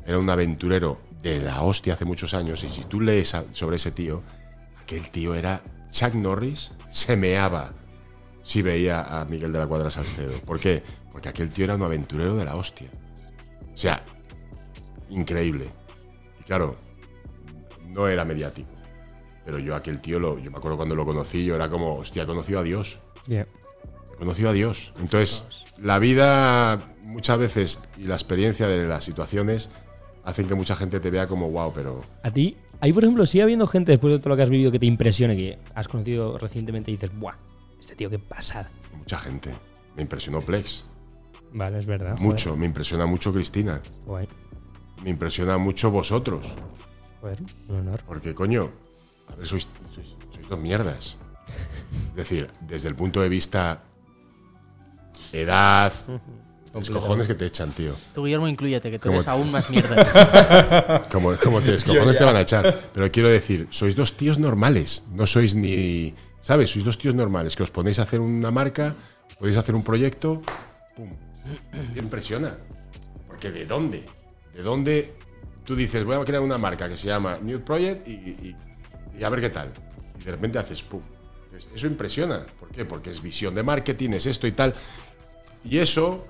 Era 0.06 0.18
un 0.18 0.30
aventurero 0.30 1.02
de 1.22 1.42
la 1.42 1.62
hostia 1.64 1.96
hace 1.96 2.06
muchos 2.06 2.34
años. 2.34 2.64
Y 2.64 2.70
si 2.70 2.86
tú 2.86 3.02
lees 3.02 3.36
sobre 3.52 3.76
ese 3.76 3.92
tío, 3.92 4.24
aquel 4.82 5.10
tío 5.12 5.36
era 5.36 5.62
Chuck 5.92 6.14
Norris, 6.14 6.72
se 6.90 7.18
meaba 7.18 7.74
si 8.42 8.62
veía 8.62 9.20
a 9.20 9.26
Miguel 9.26 9.52
de 9.52 9.60
la 9.60 9.68
Cuadra 9.68 9.92
Salcedo. 9.92 10.32
¿Por 10.46 10.62
qué? 10.62 10.82
Porque 11.12 11.28
aquel 11.28 11.50
tío 11.50 11.66
era 11.66 11.76
un 11.76 11.84
aventurero 11.84 12.38
de 12.38 12.46
la 12.46 12.56
hostia. 12.56 12.90
O 13.74 13.78
sea, 13.78 14.02
increíble. 15.10 15.68
Y 16.40 16.44
claro, 16.46 16.78
no 17.88 18.08
era 18.08 18.24
mediático. 18.24 18.77
Pero 19.48 19.60
yo 19.60 19.76
aquel 19.78 20.02
tío, 20.02 20.20
lo, 20.20 20.38
yo 20.38 20.52
me 20.52 20.58
acuerdo 20.58 20.76
cuando 20.76 20.94
lo 20.94 21.06
conocí, 21.06 21.46
yo 21.46 21.56
era 21.56 21.70
como, 21.70 21.96
hostia, 21.96 22.24
he 22.24 22.26
conocido 22.26 22.60
a 22.60 22.64
Dios. 22.64 23.00
Ya. 23.28 23.48
He 24.14 24.16
conocido 24.18 24.50
a 24.50 24.52
Dios. 24.52 24.92
Entonces, 25.00 25.48
la 25.82 26.00
vida 26.00 26.80
muchas 27.04 27.38
veces 27.38 27.80
y 27.98 28.04
la 28.04 28.16
experiencia 28.16 28.68
de 28.68 28.86
las 28.86 29.06
situaciones 29.06 29.70
hacen 30.26 30.50
que 30.50 30.56
mucha 30.56 30.76
gente 30.76 31.00
te 31.00 31.10
vea 31.12 31.30
como, 31.30 31.50
wow, 31.50 31.72
pero 31.74 32.02
A 32.24 32.32
ti, 32.32 32.58
ahí 32.82 32.92
por 32.92 33.06
ejemplo, 33.06 33.26
sigue 33.26 33.44
habiendo 33.44 33.68
gente 33.68 33.94
después 33.94 34.12
de 34.12 34.20
todo 34.20 34.32
lo 34.32 34.36
que 34.36 34.44
has 34.44 34.50
vivido 34.50 34.70
que 34.70 34.80
te 34.80 34.86
impresione, 34.86 35.38
que 35.38 35.58
has 35.74 35.88
conocido 35.88 36.38
recientemente 36.38 36.92
y 36.92 36.96
dices, 36.98 37.18
¡buah! 37.18 37.36
Este 37.80 37.96
tío, 37.96 38.10
qué 38.10 38.20
pasada. 38.20 38.70
mucha 38.98 39.18
gente. 39.18 39.52
Me 39.96 40.02
impresionó 40.02 40.42
Plex. 40.42 40.86
Vale, 41.54 41.78
es 41.78 41.86
verdad. 41.86 42.18
joder. 42.18 42.22
Mucho. 42.22 42.58
Me 42.58 42.66
impresiona 42.66 43.06
mucho 43.06 43.32
Cristina. 43.32 43.82
Guay. 44.06 44.28
Me 45.06 45.10
impresiona 45.10 45.58
mucho 45.58 45.90
vosotros. 45.90 46.46
Joder, 47.22 47.40
un 47.70 47.76
honor. 47.78 48.04
Porque, 48.06 48.36
coño, 48.36 48.72
a 49.32 49.36
ver, 49.36 49.46
sois, 49.46 49.68
sois, 49.94 50.08
sois 50.34 50.50
dos 50.50 50.60
mierdas. 50.60 51.18
Es 52.12 52.16
decir, 52.16 52.50
desde 52.62 52.90
el 52.90 52.96
punto 52.96 53.22
de 53.22 53.30
vista 53.30 53.84
edad, 55.32 55.94
los 56.74 56.90
cojones 56.90 57.28
que 57.28 57.36
te 57.36 57.46
echan, 57.46 57.72
tío. 57.72 57.94
Tú, 58.14 58.24
Guillermo, 58.26 58.48
incluyete, 58.48 58.92
que 58.92 59.00
tú 59.00 59.10
¿Cómo 59.10 59.16
eres 59.20 59.28
aún 59.28 59.52
más 59.52 59.70
mierda. 59.72 61.08
Como, 61.12 61.36
como 61.36 61.62
tres 61.62 61.84
cojones 61.86 62.18
te 62.18 62.24
van 62.24 62.36
a 62.36 62.42
echar. 62.42 62.90
Pero 62.94 63.12
quiero 63.12 63.30
decir, 63.30 63.68
sois 63.72 63.96
dos 63.96 64.14
tíos 64.18 64.38
normales. 64.40 65.06
No 65.12 65.26
sois 65.26 65.56
ni. 65.56 66.14
¿Sabes? 66.42 66.70
Sois 66.72 66.86
dos 66.86 66.98
tíos 66.98 67.16
normales 67.16 67.56
que 67.56 67.64
os 67.64 67.72
ponéis 67.72 68.00
a 68.00 68.04
hacer 68.04 68.20
una 68.20 68.52
marca, 68.52 68.96
podéis 69.40 69.58
hacer 69.58 69.76
un 69.76 69.84
proyecto. 69.84 70.42
¡Pum! 70.96 71.10
Me 71.94 72.00
impresiona. 72.02 72.56
Porque 73.28 73.52
¿de 73.52 73.66
dónde? 73.66 74.04
¿De 74.54 74.62
dónde 74.62 75.14
tú 75.66 75.76
dices, 75.76 76.04
voy 76.06 76.16
a 76.16 76.24
crear 76.24 76.42
una 76.42 76.58
marca 76.58 76.88
que 76.88 76.96
se 76.96 77.08
llama 77.08 77.38
New 77.42 77.62
Project 77.62 78.08
y, 78.08 78.12
y- 78.12 78.56
y 79.18 79.24
a 79.24 79.30
ver 79.30 79.42
qué 79.42 79.50
tal? 79.50 79.72
Y 80.20 80.24
de 80.24 80.32
repente 80.32 80.60
haces 80.60 80.84
¡pum! 80.84 81.02
Entonces, 81.46 81.70
Eso 81.74 81.88
impresiona. 81.88 82.46
¿Por 82.60 82.70
qué? 82.70 82.86
Porque 82.86 83.10
es 83.10 83.22
visión 83.22 83.56
de 83.56 83.64
marketing, 83.64 84.12
es 84.12 84.26
esto 84.26 84.48
y 84.48 84.52
tal. 84.52 84.74
Y 85.64 85.78
eso 85.80 86.26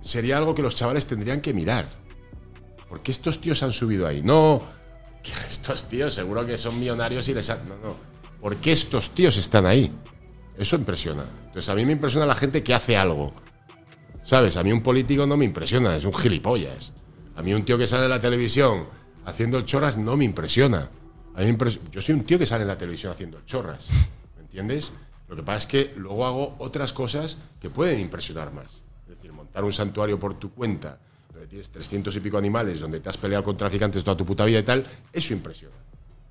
sería 0.00 0.38
algo 0.38 0.54
que 0.54 0.62
los 0.62 0.74
chavales 0.74 1.06
tendrían 1.06 1.40
que 1.40 1.52
mirar. 1.52 1.86
¿Por 2.88 3.00
qué 3.00 3.10
estos 3.10 3.40
tíos 3.40 3.62
han 3.62 3.72
subido 3.72 4.06
ahí? 4.06 4.22
No, 4.22 4.62
estos 5.50 5.88
tíos 5.88 6.14
seguro 6.14 6.44
que 6.46 6.58
son 6.58 6.78
millonarios 6.78 7.28
y 7.28 7.34
les 7.34 7.48
han... 7.50 7.68
No, 7.68 7.76
no. 7.76 7.96
¿Por 8.40 8.56
qué 8.56 8.72
estos 8.72 9.10
tíos 9.10 9.36
están 9.36 9.66
ahí? 9.66 9.92
Eso 10.56 10.76
impresiona. 10.76 11.24
Entonces 11.44 11.68
a 11.68 11.74
mí 11.74 11.86
me 11.86 11.92
impresiona 11.92 12.26
la 12.26 12.34
gente 12.34 12.62
que 12.62 12.74
hace 12.74 12.96
algo. 12.96 13.32
¿Sabes? 14.24 14.56
A 14.56 14.62
mí 14.62 14.72
un 14.72 14.82
político 14.82 15.26
no 15.26 15.36
me 15.36 15.44
impresiona, 15.44 15.96
es 15.96 16.04
un 16.04 16.12
gilipollas. 16.12 16.92
A 17.36 17.42
mí 17.42 17.54
un 17.54 17.64
tío 17.64 17.78
que 17.78 17.86
sale 17.86 18.04
en 18.04 18.10
la 18.10 18.20
televisión 18.20 18.86
haciendo 19.24 19.62
chorras 19.62 19.96
no 19.96 20.16
me 20.16 20.24
impresiona. 20.24 20.90
A 21.34 21.42
mí 21.42 21.56
Yo 21.90 22.00
soy 22.00 22.14
un 22.14 22.24
tío 22.24 22.38
que 22.38 22.46
sale 22.46 22.62
en 22.62 22.68
la 22.68 22.78
televisión 22.78 23.12
haciendo 23.12 23.40
chorras. 23.46 23.88
¿Me 24.36 24.42
entiendes? 24.42 24.92
Lo 25.28 25.36
que 25.36 25.42
pasa 25.42 25.58
es 25.58 25.66
que 25.66 25.94
luego 25.96 26.26
hago 26.26 26.56
otras 26.58 26.92
cosas 26.92 27.38
que 27.60 27.70
pueden 27.70 28.00
impresionar 28.00 28.52
más. 28.52 28.82
Es 29.08 29.16
decir, 29.16 29.32
montar 29.32 29.64
un 29.64 29.72
santuario 29.72 30.18
por 30.18 30.38
tu 30.38 30.52
cuenta, 30.52 30.98
donde 31.32 31.46
tienes 31.46 31.70
300 31.70 32.14
y 32.16 32.20
pico 32.20 32.36
animales, 32.36 32.80
donde 32.80 33.00
te 33.00 33.08
has 33.08 33.16
peleado 33.16 33.42
con 33.42 33.56
traficantes 33.56 34.04
toda 34.04 34.16
tu 34.16 34.26
puta 34.26 34.44
vida 34.44 34.58
y 34.58 34.62
tal, 34.62 34.86
eso 35.12 35.32
impresiona. 35.32 35.74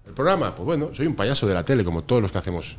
El 0.06 0.14
programa, 0.14 0.56
pues 0.56 0.66
bueno, 0.66 0.94
soy 0.94 1.08
un 1.08 1.16
payaso 1.16 1.48
de 1.48 1.54
la 1.54 1.66
tele, 1.66 1.84
como 1.84 2.04
todos 2.04 2.22
los 2.22 2.32
que 2.32 2.38
hacemos 2.38 2.78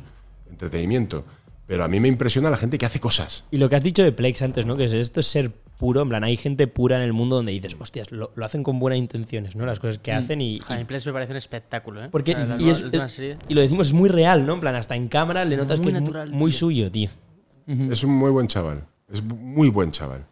entretenimiento. 0.49 1.25
Pero 1.67 1.83
a 1.83 1.87
mí 1.87 1.99
me 1.99 2.07
impresiona 2.07 2.49
la 2.49 2.57
gente 2.57 2.77
que 2.77 2.85
hace 2.85 2.99
cosas. 2.99 3.45
Y 3.51 3.57
lo 3.57 3.69
que 3.69 3.75
has 3.75 3.83
dicho 3.83 4.03
de 4.03 4.11
Plex 4.11 4.41
antes, 4.41 4.65
¿no? 4.65 4.77
Que 4.77 4.85
es 4.85 4.93
esto 4.93 5.19
es 5.19 5.27
ser 5.27 5.51
puro, 5.77 6.01
en 6.01 6.09
plan, 6.09 6.23
hay 6.23 6.37
gente 6.37 6.67
pura 6.67 6.97
en 6.97 7.03
el 7.03 7.13
mundo 7.13 7.35
donde 7.37 7.51
dices, 7.51 7.75
hostias, 7.79 8.11
lo, 8.11 8.31
lo 8.35 8.45
hacen 8.45 8.63
con 8.63 8.79
buenas 8.79 8.99
intenciones, 8.99 9.55
¿no? 9.55 9.65
Las 9.65 9.79
cosas 9.79 9.97
que 9.99 10.11
hacen 10.11 10.41
y. 10.41 10.59
Jaime 10.59 10.85
Ples 10.85 11.05
me 11.05 11.13
parece 11.13 11.31
un 11.31 11.37
espectáculo, 11.37 12.03
¿eh? 12.03 12.09
porque, 12.11 12.33
La- 12.33 12.45
la 12.45 12.61
y, 12.61 12.69
es- 12.69 12.81
nueva- 12.81 12.97
la 12.97 13.05
es- 13.05 13.11
serie. 13.11 13.37
y 13.47 13.53
lo 13.53 13.61
decimos, 13.61 13.87
es 13.87 13.93
muy 13.93 14.09
real, 14.09 14.45
¿no? 14.45 14.53
En 14.53 14.59
plan, 14.59 14.75
hasta 14.75 14.95
en 14.95 15.07
cámara 15.07 15.45
le 15.45 15.57
notas 15.57 15.79
Muy 15.79 15.91
que 15.93 15.99
natural, 15.99 16.29
es 16.29 16.33
muy 16.35 16.51
tío. 16.51 16.59
suyo, 16.59 16.91
tío. 16.91 17.09
Es 17.67 18.03
un 18.03 18.11
muy 18.11 18.31
buen 18.31 18.47
chaval. 18.47 18.83
Es 19.11 19.23
muy 19.23 19.69
buen 19.69 19.91
chaval. 19.91 20.25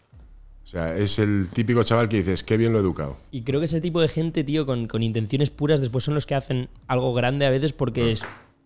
O 0.64 0.68
sea, 0.72 0.96
es 0.96 1.20
el 1.20 1.50
típico 1.52 1.84
chaval 1.84 2.08
que 2.08 2.18
dices, 2.18 2.44
qué 2.44 2.56
bien 2.56 2.72
lo 2.72 2.80
he 2.80 2.82
educado. 2.82 3.18
Y 3.32 3.42
creo 3.42 3.60
que 3.60 3.66
ese 3.66 3.82
tipo 3.82 4.00
de 4.00 4.08
gente, 4.08 4.44
tío, 4.44 4.66
con, 4.66 4.88
con 4.88 5.02
intenciones 5.04 5.50
puras, 5.50 5.82
después 5.82 6.04
son 6.04 6.14
los 6.14 6.26
que 6.26 6.36
hacen 6.36 6.70
algo 6.88 7.14
grande 7.14 7.46
a 7.46 7.50
veces 7.50 7.74
porque 7.74 8.12
es 8.12 8.22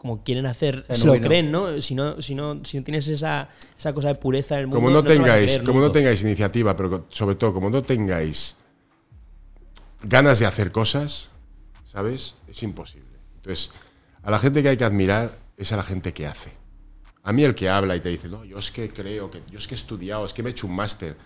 como 0.05 0.23
quieren 0.23 0.45
hacer, 0.45 0.85
se 0.93 1.07
lo 1.07 1.19
creen, 1.19 1.51
¿no? 1.51 1.81
Si 1.81 1.95
no, 1.95 2.21
si 2.21 2.35
no, 2.35 2.63
si 2.63 2.77
no 2.77 2.83
tienes 2.83 3.07
esa, 3.07 3.49
esa 3.75 3.91
cosa 3.91 4.09
de 4.09 4.13
pureza 4.13 4.53
en 4.53 4.61
el 4.61 4.67
mundo. 4.67 4.77
Como 4.77 4.91
no, 4.91 4.99
a 4.99 5.03
tengáis, 5.03 5.45
creer 5.45 5.63
como 5.63 5.81
no 5.81 5.91
tengáis 5.91 6.21
iniciativa, 6.21 6.75
pero 6.75 7.07
sobre 7.09 7.33
todo 7.33 7.55
como 7.55 7.71
no 7.71 7.81
tengáis 7.81 8.55
ganas 10.03 10.37
de 10.37 10.45
hacer 10.45 10.71
cosas, 10.71 11.31
¿sabes? 11.85 12.35
Es 12.47 12.61
imposible. 12.61 13.17
Entonces, 13.37 13.71
a 14.21 14.29
la 14.29 14.37
gente 14.37 14.61
que 14.61 14.69
hay 14.69 14.77
que 14.77 14.83
admirar 14.83 15.39
es 15.57 15.71
a 15.71 15.77
la 15.77 15.83
gente 15.83 16.13
que 16.13 16.27
hace. 16.27 16.51
A 17.23 17.33
mí 17.33 17.43
el 17.43 17.55
que 17.55 17.67
habla 17.67 17.95
y 17.95 17.99
te 17.99 18.09
dice, 18.09 18.27
no, 18.27 18.45
yo 18.45 18.59
es 18.59 18.69
que 18.69 18.89
creo, 18.89 19.31
que 19.31 19.41
yo 19.49 19.57
es 19.57 19.67
que 19.67 19.73
he 19.73 19.77
estudiado, 19.77 20.23
es 20.23 20.33
que 20.33 20.43
me 20.43 20.49
he 20.49 20.51
hecho 20.51 20.67
un 20.67 20.75
máster. 20.75 21.17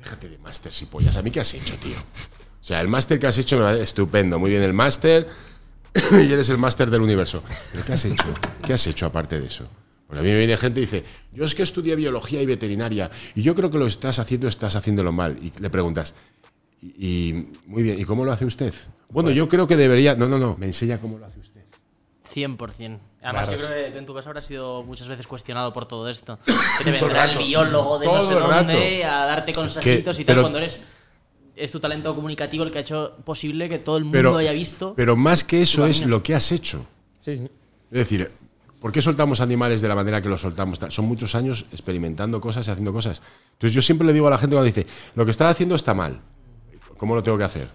Déjate 0.00 0.28
de 0.30 0.38
máster, 0.38 0.72
si 0.72 0.86
pollas. 0.86 1.16
¿A 1.16 1.22
mí 1.22 1.30
qué 1.30 1.38
has 1.38 1.54
hecho, 1.54 1.76
tío? 1.76 1.96
O 1.96 2.64
sea, 2.64 2.80
el 2.80 2.88
máster 2.88 3.20
que 3.20 3.28
has 3.28 3.38
hecho, 3.38 3.70
estupendo. 3.70 4.40
Muy 4.40 4.50
bien 4.50 4.62
el 4.64 4.72
máster 4.72 5.28
y 6.12 6.32
eres 6.32 6.48
el 6.48 6.58
máster 6.58 6.90
del 6.90 7.00
universo. 7.02 7.42
¿Pero 7.72 7.84
qué 7.84 7.92
has 7.92 8.04
hecho? 8.04 8.26
¿Qué 8.64 8.72
has 8.72 8.86
hecho 8.86 9.06
aparte 9.06 9.40
de 9.40 9.46
eso? 9.46 9.66
Porque 10.06 10.20
a 10.20 10.22
mí 10.22 10.28
me 10.30 10.38
viene 10.38 10.56
gente 10.56 10.80
y 10.80 10.84
dice, 10.84 11.04
yo 11.32 11.44
es 11.44 11.54
que 11.54 11.62
estudié 11.64 11.96
biología 11.96 12.40
y 12.40 12.46
veterinaria 12.46 13.10
y 13.34 13.42
yo 13.42 13.54
creo 13.54 13.70
que 13.70 13.78
lo 13.78 13.86
estás 13.86 14.18
haciendo, 14.20 14.46
estás 14.48 14.76
haciéndolo 14.76 15.10
mal. 15.12 15.36
Y 15.42 15.52
le 15.60 15.68
preguntas, 15.70 16.14
y, 16.80 16.86
y- 17.06 17.52
muy 17.66 17.82
bien, 17.82 17.98
¿y 17.98 18.04
cómo 18.04 18.24
lo 18.24 18.30
hace 18.32 18.44
usted? 18.44 18.72
Bueno, 19.08 19.30
yo 19.30 19.48
creo 19.48 19.66
que 19.66 19.76
debería... 19.76 20.14
No, 20.14 20.28
no, 20.28 20.38
no, 20.38 20.56
me 20.58 20.66
enseña 20.66 20.98
cómo 20.98 21.18
lo 21.18 21.26
hace 21.26 21.40
usted. 21.40 21.62
100%. 22.34 22.98
Además, 23.22 23.48
Claro. 23.48 23.50
yo 23.50 23.66
creo 23.66 23.92
que 23.92 23.98
en 23.98 24.06
tu 24.06 24.14
caso 24.14 24.28
habrás 24.28 24.44
sido 24.46 24.82
muchas 24.84 25.08
veces 25.08 25.26
cuestionado 25.26 25.72
por 25.72 25.86
todo 25.88 26.08
esto. 26.08 26.38
Que 26.78 26.84
te 26.84 26.90
vendrá 26.92 27.24
el 27.32 27.38
biólogo 27.38 27.98
de 27.98 28.06
no 28.06 28.22
sé 28.26 28.34
dónde 28.34 29.00
rato. 29.02 29.08
a 29.12 29.26
darte 29.26 29.52
consejitos 29.52 30.16
Que- 30.16 30.22
y 30.22 30.24
tal, 30.24 30.34
pero- 30.34 30.42
cuando 30.42 30.58
eres. 30.58 30.84
Es 31.56 31.72
tu 31.72 31.80
talento 31.80 32.14
comunicativo 32.14 32.64
el 32.64 32.70
que 32.70 32.78
ha 32.78 32.80
hecho 32.82 33.16
posible 33.24 33.68
que 33.68 33.78
todo 33.78 33.96
el 33.96 34.04
mundo 34.04 34.18
Pero, 34.18 34.36
haya 34.36 34.52
visto. 34.52 34.94
pero 34.94 35.16
más 35.16 35.42
que 35.42 35.62
eso 35.62 35.86
es 35.86 36.04
lo 36.06 36.22
que 36.22 36.34
has 36.34 36.52
hecho. 36.52 36.86
Sí, 37.22 37.36
sí. 37.36 37.44
Es 37.90 37.98
decir, 37.98 38.30
¿por 38.78 38.92
qué 38.92 39.00
soltamos 39.00 39.40
animales 39.40 39.80
de 39.80 39.88
la 39.88 39.94
manera 39.94 40.20
que 40.20 40.28
los 40.28 40.42
soltamos? 40.42 40.78
Son 40.90 41.06
muchos 41.06 41.34
años 41.34 41.64
experimentando 41.72 42.40
cosas 42.40 42.68
y 42.68 42.70
haciendo 42.70 42.92
cosas. 42.92 43.22
Entonces 43.54 43.74
yo 43.74 43.80
siempre 43.80 44.06
le 44.06 44.12
digo 44.12 44.26
a 44.26 44.30
la 44.30 44.38
gente 44.38 44.54
cuando 44.54 44.66
dice, 44.66 44.86
lo 45.14 45.24
que 45.24 45.30
estás 45.30 45.50
haciendo 45.50 45.74
está 45.74 45.94
mal. 45.94 46.20
¿Cómo 46.98 47.14
lo 47.14 47.22
tengo 47.22 47.38
que 47.38 47.44
hacer? 47.44 47.68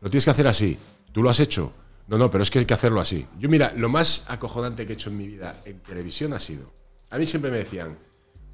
Lo 0.00 0.10
tienes 0.10 0.24
que 0.24 0.30
hacer 0.30 0.46
así. 0.46 0.76
¿Tú 1.12 1.22
lo 1.22 1.30
has 1.30 1.40
hecho? 1.40 1.72
No, 2.08 2.18
no, 2.18 2.30
pero 2.30 2.42
es 2.42 2.50
que 2.50 2.58
hay 2.58 2.66
que 2.66 2.74
hacerlo 2.74 3.00
así. 3.00 3.26
Yo 3.38 3.48
mira, 3.48 3.72
lo 3.76 3.88
más 3.88 4.24
acojonante 4.28 4.84
que 4.84 4.92
he 4.92 4.94
hecho 4.96 5.08
en 5.08 5.16
mi 5.16 5.26
vida 5.26 5.56
en 5.64 5.78
televisión 5.80 6.34
ha 6.34 6.40
sido, 6.40 6.70
a 7.08 7.16
mí 7.16 7.24
siempre 7.24 7.50
me 7.50 7.58
decían, 7.58 7.96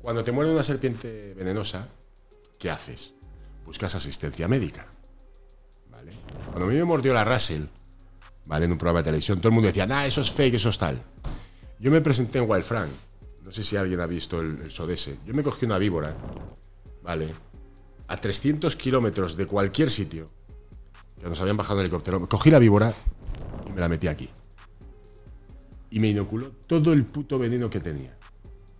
cuando 0.00 0.22
te 0.22 0.30
muerde 0.30 0.52
una 0.52 0.62
serpiente 0.62 1.34
venenosa, 1.36 1.88
¿qué 2.58 2.70
haces? 2.70 3.14
Buscas 3.68 3.94
asistencia 3.94 4.48
médica. 4.48 4.86
¿Vale? 5.90 6.12
Cuando 6.46 6.64
a 6.64 6.68
mí 6.68 6.74
me 6.74 6.84
mordió 6.84 7.12
la 7.12 7.22
Russell, 7.22 7.64
¿vale? 8.46 8.64
En 8.64 8.72
un 8.72 8.78
programa 8.78 9.00
de 9.00 9.04
televisión, 9.04 9.40
todo 9.40 9.48
el 9.48 9.54
mundo 9.56 9.66
decía, 9.66 9.86
nah, 9.86 10.06
eso 10.06 10.22
es 10.22 10.32
fake, 10.32 10.54
eso 10.54 10.70
es 10.70 10.78
tal. 10.78 11.02
Yo 11.78 11.90
me 11.90 12.00
presenté 12.00 12.38
en 12.38 12.48
Wild 12.48 12.64
Frank. 12.64 12.88
No 13.44 13.52
sé 13.52 13.62
si 13.62 13.76
alguien 13.76 14.00
ha 14.00 14.06
visto 14.06 14.40
el, 14.40 14.58
el 14.62 14.70
Sodese. 14.70 15.18
Yo 15.26 15.34
me 15.34 15.42
cogí 15.42 15.66
una 15.66 15.76
víbora, 15.76 16.16
¿vale? 17.02 17.28
A 18.06 18.18
300 18.18 18.74
kilómetros 18.74 19.36
de 19.36 19.44
cualquier 19.44 19.90
sitio. 19.90 20.24
Que 21.20 21.28
nos 21.28 21.38
habían 21.42 21.58
bajado 21.58 21.80
en 21.80 21.84
helicóptero. 21.84 22.26
Cogí 22.26 22.50
la 22.50 22.58
víbora 22.58 22.94
y 23.68 23.72
me 23.72 23.82
la 23.82 23.90
metí 23.90 24.08
aquí. 24.08 24.30
Y 25.90 26.00
me 26.00 26.08
inoculó 26.08 26.52
todo 26.66 26.94
el 26.94 27.04
puto 27.04 27.38
veneno 27.38 27.68
que 27.68 27.80
tenía. 27.80 28.16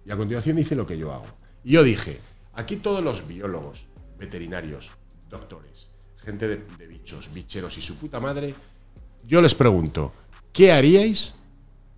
Y 0.07 0.11
a 0.11 0.17
continuación 0.17 0.59
hice 0.59 0.75
lo 0.75 0.87
que 0.87 0.97
yo 0.97 1.13
hago. 1.13 1.27
Y 1.63 1.73
yo 1.73 1.83
dije, 1.83 2.21
aquí 2.55 2.77
todos 2.77 3.05
los 3.05 3.29
biólogos, 3.29 3.87
veterinarios, 4.19 4.91
doctores, 5.29 5.91
gente 6.17 6.49
de, 6.49 6.87
bichos, 6.87 7.33
bicheros 7.33 7.79
y 7.79 7.83
su 7.83 7.97
puta 7.97 8.21
madre, 8.21 8.55
yo 9.27 9.41
les 9.41 9.55
pregunto, 9.55 10.13
¿qué 10.53 10.73
haríais 10.73 11.35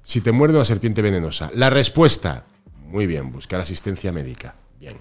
si 0.03 0.21
te 0.21 0.33
muerde 0.33 0.57
una 0.57 0.65
serpiente 0.65 1.03
venenosa? 1.03 1.51
La 1.55 1.71
respuesta, 1.71 2.45
muy 2.87 3.07
bien, 3.07 3.33
buscar 3.33 3.61
asistencia 3.61 4.13
médica. 4.13 4.55
Bien. 4.79 4.97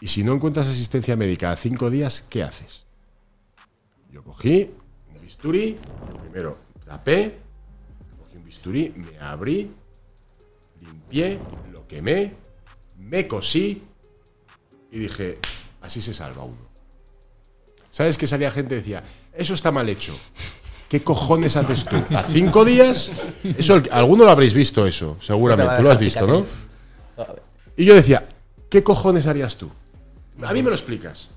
Y 0.00 0.08
si 0.08 0.24
no 0.24 0.32
encuentras 0.32 0.68
asistencia 0.68 1.16
médica 1.16 1.52
a 1.52 1.56
cinco 1.56 1.90
días, 1.90 2.24
¿qué 2.28 2.42
haces? 2.42 2.86
Yo 4.10 4.22
cogí 4.22 4.70
un 5.14 5.20
bisturí, 5.22 5.76
primero 6.22 6.58
tapé, 6.84 7.38
cogí 8.18 8.36
un 8.36 8.44
bisturí, 8.44 8.92
me 8.96 9.18
abrí, 9.18 9.70
limpié, 10.80 11.38
lo 11.72 11.86
quemé, 11.86 12.34
me 12.98 13.26
cosí 13.26 13.82
y 14.90 14.98
dije, 14.98 15.38
así 15.82 16.00
se 16.00 16.14
salva 16.14 16.44
uno. 16.44 16.72
¿Sabes 17.90 18.16
que 18.16 18.26
salía 18.26 18.50
gente 18.50 18.76
y 18.76 18.78
decía, 18.78 19.02
eso 19.34 19.54
está 19.54 19.70
mal 19.70 19.88
hecho? 19.88 20.14
¿Qué 20.88 21.02
cojones 21.02 21.56
haces 21.56 21.84
tú? 21.84 21.96
¿A 22.14 22.22
cinco 22.22 22.64
días? 22.64 23.10
Eso, 23.44 23.82
alguno 23.90 24.24
lo 24.24 24.30
habréis 24.30 24.54
visto 24.54 24.86
eso, 24.86 25.16
seguramente. 25.20 25.76
Tú 25.76 25.82
lo 25.82 25.90
has 25.90 25.98
visto, 25.98 26.26
¿no? 26.26 26.46
Y 27.76 27.84
yo 27.84 27.94
decía, 27.94 28.28
¿qué 28.68 28.82
cojones 28.82 29.26
harías 29.26 29.56
tú? 29.56 29.70
A 30.42 30.52
mí 30.52 30.62
me 30.62 30.70
lo 30.70 30.76
explicas. 30.76 31.30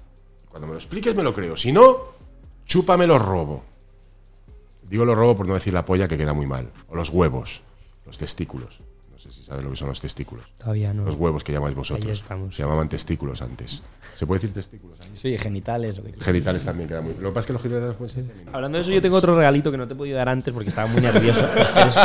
Cuando 0.50 0.68
me 0.68 0.74
lo 0.74 0.80
expliques 0.80 1.16
me 1.16 1.24
lo 1.24 1.34
creo. 1.34 1.58
Si 1.58 1.72
no, 1.72 2.16
chúpame 2.66 3.08
los 3.08 3.22
robo. 3.22 3.64
Digo 4.84 5.04
los 5.04 5.18
robo 5.18 5.36
por 5.36 5.48
no 5.48 5.54
decir 5.54 5.74
la 5.74 5.86
polla 5.86 6.08
que 6.08 6.18
queda 6.18 6.34
muy 6.34 6.48
mal. 6.48 6.72
O 6.88 6.96
los 6.96 7.10
huevos, 7.10 7.62
los 8.06 8.18
testículos. 8.18 8.80
Sabes 9.46 9.64
lo 9.64 9.70
que 9.72 9.78
son 9.78 9.90
los 9.90 10.02
testículos. 10.02 10.44
Todavía 10.58 10.92
no. 10.92 11.06
Los 11.06 11.16
huevos 11.16 11.44
que 11.44 11.52
llamáis 11.54 11.74
Ahí 11.74 11.76
vosotros. 11.76 12.18
estamos. 12.18 12.56
Se 12.56 12.64
llamaban 12.64 12.90
testículos 12.90 13.44
antes. 13.44 13.84
¿Se 14.16 14.26
puede 14.26 14.40
decir 14.42 14.54
testículos? 14.56 14.98
ahí? 15.02 15.10
Sí, 15.14 15.38
genitales. 15.38 15.98
Lo 15.98 16.04
que 16.04 16.14
Genitales 16.20 16.66
también 16.66 16.90
queda 16.90 17.02
muy. 17.02 17.14
Lo 17.14 17.30
que 17.30 17.36
pasa 17.36 17.40
es 17.42 17.46
que 17.48 17.54
los 17.54 17.62
genitales 17.62 17.96
pueden 17.96 18.14
ser. 18.16 18.26
Hablando 18.52 18.78
de 18.78 18.82
eso, 18.84 18.92
yo 18.92 19.02
tengo 19.04 19.18
otro 19.18 19.36
regalito 19.38 19.70
que 19.70 19.78
no 19.78 19.86
te 19.88 19.94
he 19.94 19.96
podido 19.96 20.18
dar 20.18 20.30
antes 20.30 20.52
porque 20.52 20.70
estaba 20.70 20.88
muy 20.88 21.00
nervioso. 21.02 21.48
eres, 21.76 21.96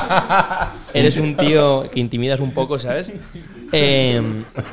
eres 0.92 1.16
un 1.16 1.34
tío 1.36 1.88
que 1.90 1.98
intimidas 2.00 2.40
un 2.40 2.52
poco, 2.52 2.78
¿sabes? 2.78 3.10
Eh, 3.72 4.20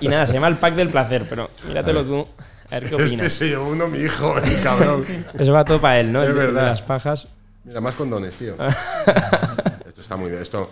y 0.02 0.08
nada, 0.10 0.28
se 0.28 0.34
llama 0.34 0.48
el 0.50 0.58
pack 0.58 0.76
del 0.76 0.90
placer, 0.90 1.26
pero 1.30 1.50
míratelo 1.68 2.04
tú. 2.04 2.28
A 2.70 2.80
ver 2.80 2.90
qué 2.90 2.96
Este 2.96 3.06
opinas. 3.06 3.32
se 3.32 3.48
llevó 3.48 3.70
uno 3.70 3.88
mi 3.88 4.00
hijo, 4.00 4.38
el 4.40 4.62
cabrón. 4.62 5.06
Eso 5.40 5.54
va 5.54 5.64
todo 5.64 5.80
para 5.80 6.02
él, 6.02 6.12
¿no? 6.12 6.22
Es 6.22 6.30
El 6.30 6.36
de- 6.36 6.42
de 6.42 6.48
verdad. 6.48 6.72
las 6.72 6.82
pajas. 6.82 7.30
Mira, 7.64 7.80
más 7.80 7.96
condones, 7.96 8.36
tío. 8.36 8.56
esto 9.88 10.02
está 10.02 10.18
muy 10.18 10.30
bien. 10.30 10.42
Esto 10.42 10.70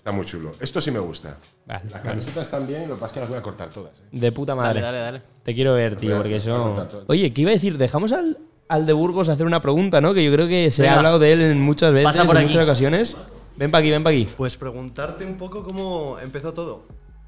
está 0.00 0.12
muy 0.12 0.24
chulo. 0.24 0.52
Esto 0.60 0.80
sí 0.80 0.90
me 0.90 0.98
gusta. 0.98 1.36
Vale, 1.66 1.82
Las 1.84 1.92
vale. 1.92 2.04
camisetas 2.04 2.44
están 2.44 2.66
bien, 2.66 2.88
lo 2.88 2.94
que 2.94 3.00
pasa 3.02 3.06
es 3.06 3.12
que 3.12 3.20
las 3.20 3.28
voy 3.28 3.38
a 3.38 3.42
cortar 3.42 3.68
todas. 3.68 3.98
¿eh? 4.00 4.04
De 4.12 4.32
puta 4.32 4.54
madre. 4.54 4.80
Dale, 4.80 4.98
dale, 4.98 5.18
dale. 5.18 5.22
Te 5.42 5.54
quiero 5.54 5.74
ver, 5.74 5.96
tío, 5.96 6.16
porque 6.16 6.36
eso. 6.36 6.88
Oye, 7.06 7.32
¿qué 7.34 7.42
iba 7.42 7.50
a 7.50 7.54
decir? 7.54 7.76
Dejamos 7.76 8.12
al, 8.12 8.38
al 8.68 8.86
de 8.86 8.92
Burgos 8.94 9.28
hacer 9.28 9.44
una 9.44 9.60
pregunta, 9.60 10.00
¿no? 10.00 10.14
Que 10.14 10.24
yo 10.24 10.32
creo 10.32 10.48
que 10.48 10.70
se 10.70 10.82
Venga. 10.82 10.94
ha 10.94 10.96
hablado 10.96 11.18
de 11.18 11.32
él 11.34 11.42
en 11.42 11.60
muchas 11.60 11.92
veces, 11.92 12.06
Pasa 12.06 12.24
por 12.24 12.36
en 12.36 12.44
aquí. 12.44 12.52
muchas 12.52 12.64
ocasiones. 12.64 13.16
Ven 13.56 13.70
para 13.70 13.80
aquí, 13.82 13.90
ven 13.90 14.02
para 14.02 14.16
aquí. 14.16 14.26
Pues 14.38 14.56
preguntarte 14.56 15.24
un 15.26 15.36
poco 15.36 15.62
cómo 15.62 16.16
empezó 16.22 16.54
todo. 16.54 16.86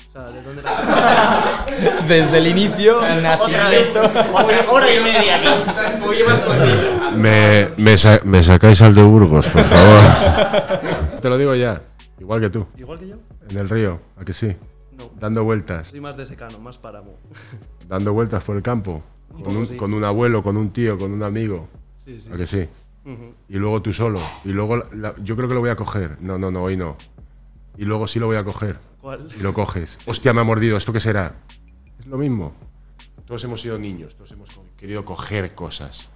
O 0.08 0.12
sea, 0.12 0.28
de 0.30 0.42
dónde 0.42 0.62
nació. 0.62 1.92
Desde 2.08 2.38
el 2.38 2.46
inicio, 2.46 2.98
Otra 2.98 3.68
vez. 3.70 3.88
Otra 3.94 4.64
hora 4.70 4.94
y 4.94 5.00
media 5.02 5.36
aquí. 5.36 5.48
Me, 7.16 7.68
me, 7.76 7.98
sa- 7.98 8.20
me 8.24 8.42
sacáis 8.42 8.80
al 8.82 8.94
de 8.94 9.02
Burgos, 9.02 9.46
por 9.46 9.62
favor. 9.62 11.20
Te 11.20 11.28
lo 11.28 11.38
digo 11.38 11.54
ya. 11.54 11.80
Igual 12.22 12.40
que 12.40 12.50
tú. 12.50 12.66
Igual 12.78 12.98
que 13.00 13.08
yo. 13.08 13.16
En 13.50 13.58
el 13.58 13.68
río, 13.68 14.00
¿a 14.16 14.24
que 14.24 14.32
sí? 14.32 14.54
No. 14.92 15.10
Dando 15.18 15.42
vueltas. 15.44 15.88
Soy 15.88 16.00
más 16.00 16.16
de 16.16 16.24
secano, 16.24 16.58
más 16.60 16.78
páramo. 16.78 17.18
Dando 17.88 18.12
vueltas 18.12 18.44
por 18.44 18.56
el 18.56 18.62
campo. 18.62 19.02
Con 19.42 19.56
un, 19.56 19.66
sí. 19.66 19.76
con 19.76 19.92
un 19.94 20.04
abuelo, 20.04 20.42
con 20.42 20.56
un 20.56 20.70
tío, 20.70 20.96
con 20.98 21.10
un 21.12 21.22
amigo. 21.22 21.68
Sí, 22.04 22.20
sí. 22.20 22.30
¿A 22.32 22.36
que 22.36 22.46
sí? 22.46 22.68
Y 23.48 23.56
luego 23.56 23.82
tú 23.82 23.92
solo. 23.92 24.20
Y 24.44 24.50
luego 24.50 24.76
la- 24.76 24.86
la- 24.92 25.14
yo 25.22 25.34
creo 25.34 25.48
que 25.48 25.54
lo 25.54 25.60
voy 25.60 25.70
a 25.70 25.76
coger. 25.76 26.18
No, 26.20 26.38
no, 26.38 26.50
no, 26.52 26.62
hoy 26.62 26.76
no. 26.76 26.96
Y 27.76 27.84
luego 27.84 28.06
sí 28.06 28.18
lo 28.20 28.26
voy 28.26 28.36
a 28.36 28.44
coger. 28.44 28.78
¿Cuál? 29.00 29.26
Y 29.36 29.42
lo 29.42 29.52
coges. 29.54 29.98
Hostia, 30.06 30.32
me 30.32 30.42
ha 30.42 30.44
mordido. 30.44 30.76
¿Esto 30.76 30.92
qué 30.92 31.00
será? 31.00 31.34
Es 31.98 32.06
lo 32.06 32.18
mismo. 32.18 32.54
Todos 33.26 33.42
hemos 33.44 33.60
sido 33.62 33.78
niños, 33.78 34.16
todos 34.16 34.30
hemos 34.32 34.50
co- 34.50 34.64
querido 34.76 35.04
coger 35.04 35.54
cosas. 35.54 36.10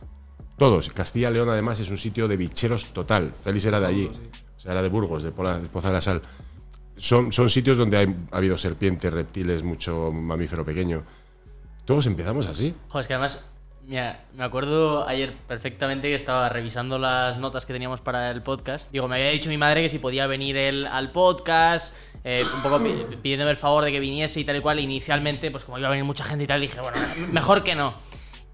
Todos. 0.59 0.91
Castilla 0.91 1.31
y 1.31 1.35
León, 1.35 1.49
además, 1.49 1.81
es 1.81 1.91
un 1.91 1.99
sitio 1.99 2.29
de 2.29 2.37
bicheros 2.37 2.93
total. 2.93 3.33
Félix 3.43 3.65
era 3.65 3.81
de 3.81 3.87
allí. 3.87 4.11
O 4.13 4.46
era 4.73 4.83
de 4.83 4.89
Burgos, 4.89 5.23
de, 5.23 5.33
Pola- 5.33 5.61
Poza 5.73 5.89
de 5.89 5.95
la 5.95 6.01
Sal. 6.01 6.23
Son, 6.97 7.33
son 7.33 7.51
sitios 7.51 7.77
donde 7.77 7.99
hay- 7.99 8.17
ha 8.33 8.37
habido 8.39 8.57
serpientes, 8.57 9.13
reptiles, 9.13 9.63
mucho 9.63 10.11
mamífero 10.13 10.65
pequeño. 10.65 11.03
Todos 11.85 12.07
empezamos 12.07 12.47
así. 12.47 12.75
Joder, 12.89 13.03
es 13.03 13.07
que 13.09 13.15
además, 13.15 13.45
mira, 13.85 14.19
me 14.35 14.45
acuerdo 14.45 15.07
ayer 15.07 15.33
perfectamente 15.47 16.09
que 16.09 16.15
estaba 16.15 16.49
revisando 16.49 16.99
las 16.99 17.39
notas 17.39 17.67
que 17.67 17.73
teníamos 17.73 18.01
para 18.01 18.31
el 18.31 18.43
podcast. 18.43 18.91
Digo, 18.91 19.09
me 19.09 19.17
había 19.17 19.29
dicho 19.31 19.49
mi 19.51 19.59
madre 19.59 19.83
que 19.83 19.89
si 19.89 19.99
podía 19.99 20.27
venir 20.27 20.57
él 20.57 20.87
al 20.87 21.13
podcast, 21.13 21.95
eh, 22.25 22.43
un 22.57 22.63
poco 22.63 22.83
pi- 22.83 23.17
pidiéndome 23.23 23.51
el 23.53 23.57
favor 23.57 23.85
de 23.85 23.93
que 23.93 24.01
viniese 24.01 24.41
y 24.41 24.45
tal 24.45 24.57
y 24.57 24.61
cual. 24.61 24.81
Inicialmente, 24.81 25.51
pues 25.51 25.65
como 25.65 25.79
iba 25.79 25.87
a 25.89 25.91
venir 25.91 26.05
mucha 26.05 26.25
gente 26.25 26.45
y 26.45 26.47
tal, 26.47 26.61
dije, 26.61 26.81
bueno, 26.81 26.97
mejor 27.31 27.63
que 27.63 27.75
no. 27.77 27.95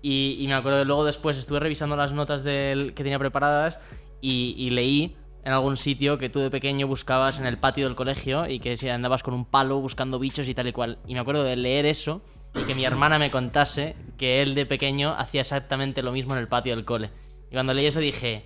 Y, 0.03 0.45
me 0.49 0.55
acuerdo 0.55 0.85
luego 0.85 1.05
después 1.05 1.37
estuve 1.39 1.61
revisando 1.61 1.95
las 1.97 2.11
notas 2.13 2.43
del, 2.43 2.89
que 2.93 3.05
tenía 3.05 3.21
preparadas 3.21 3.79
y, 4.21 4.55
y 4.59 4.71
leí 4.71 5.15
en 5.45 5.53
algún 5.53 5.76
sitio 5.76 6.18
que 6.18 6.28
tú 6.28 6.40
de 6.40 6.51
pequeño 6.51 6.86
buscabas 6.86 7.38
en 7.38 7.47
el 7.47 7.59
patio 7.59 7.86
del 7.86 7.97
colegio 7.97 8.47
y 8.47 8.61
que 8.61 8.76
si 8.76 8.88
andabas 8.88 9.22
con 9.22 9.34
un 9.34 9.45
palo 9.45 9.80
buscando 9.80 10.18
bichos 10.18 10.49
y 10.49 10.55
tal 10.55 10.68
y 10.68 10.72
cual. 10.72 10.99
Y 11.07 11.14
me 11.14 11.20
acuerdo 11.20 11.43
de 11.43 11.57
leer 11.57 11.86
eso 11.86 12.22
y 12.55 12.62
que 12.62 12.74
mi 12.74 12.84
hermana 12.84 13.18
me 13.18 13.30
contase 13.30 13.97
que 14.18 14.43
él 14.43 14.55
de 14.55 14.66
pequeño 14.66 15.14
hacía 15.16 15.40
exactamente 15.40 16.03
lo 16.03 16.12
mismo 16.12 16.34
en 16.34 16.40
el 16.40 16.47
patio 16.47 16.76
del 16.76 16.84
cole. 16.84 17.11
Y 17.51 17.55
cuando 17.55 17.74
leí 17.74 17.86
eso 17.86 17.99
dije, 17.99 18.45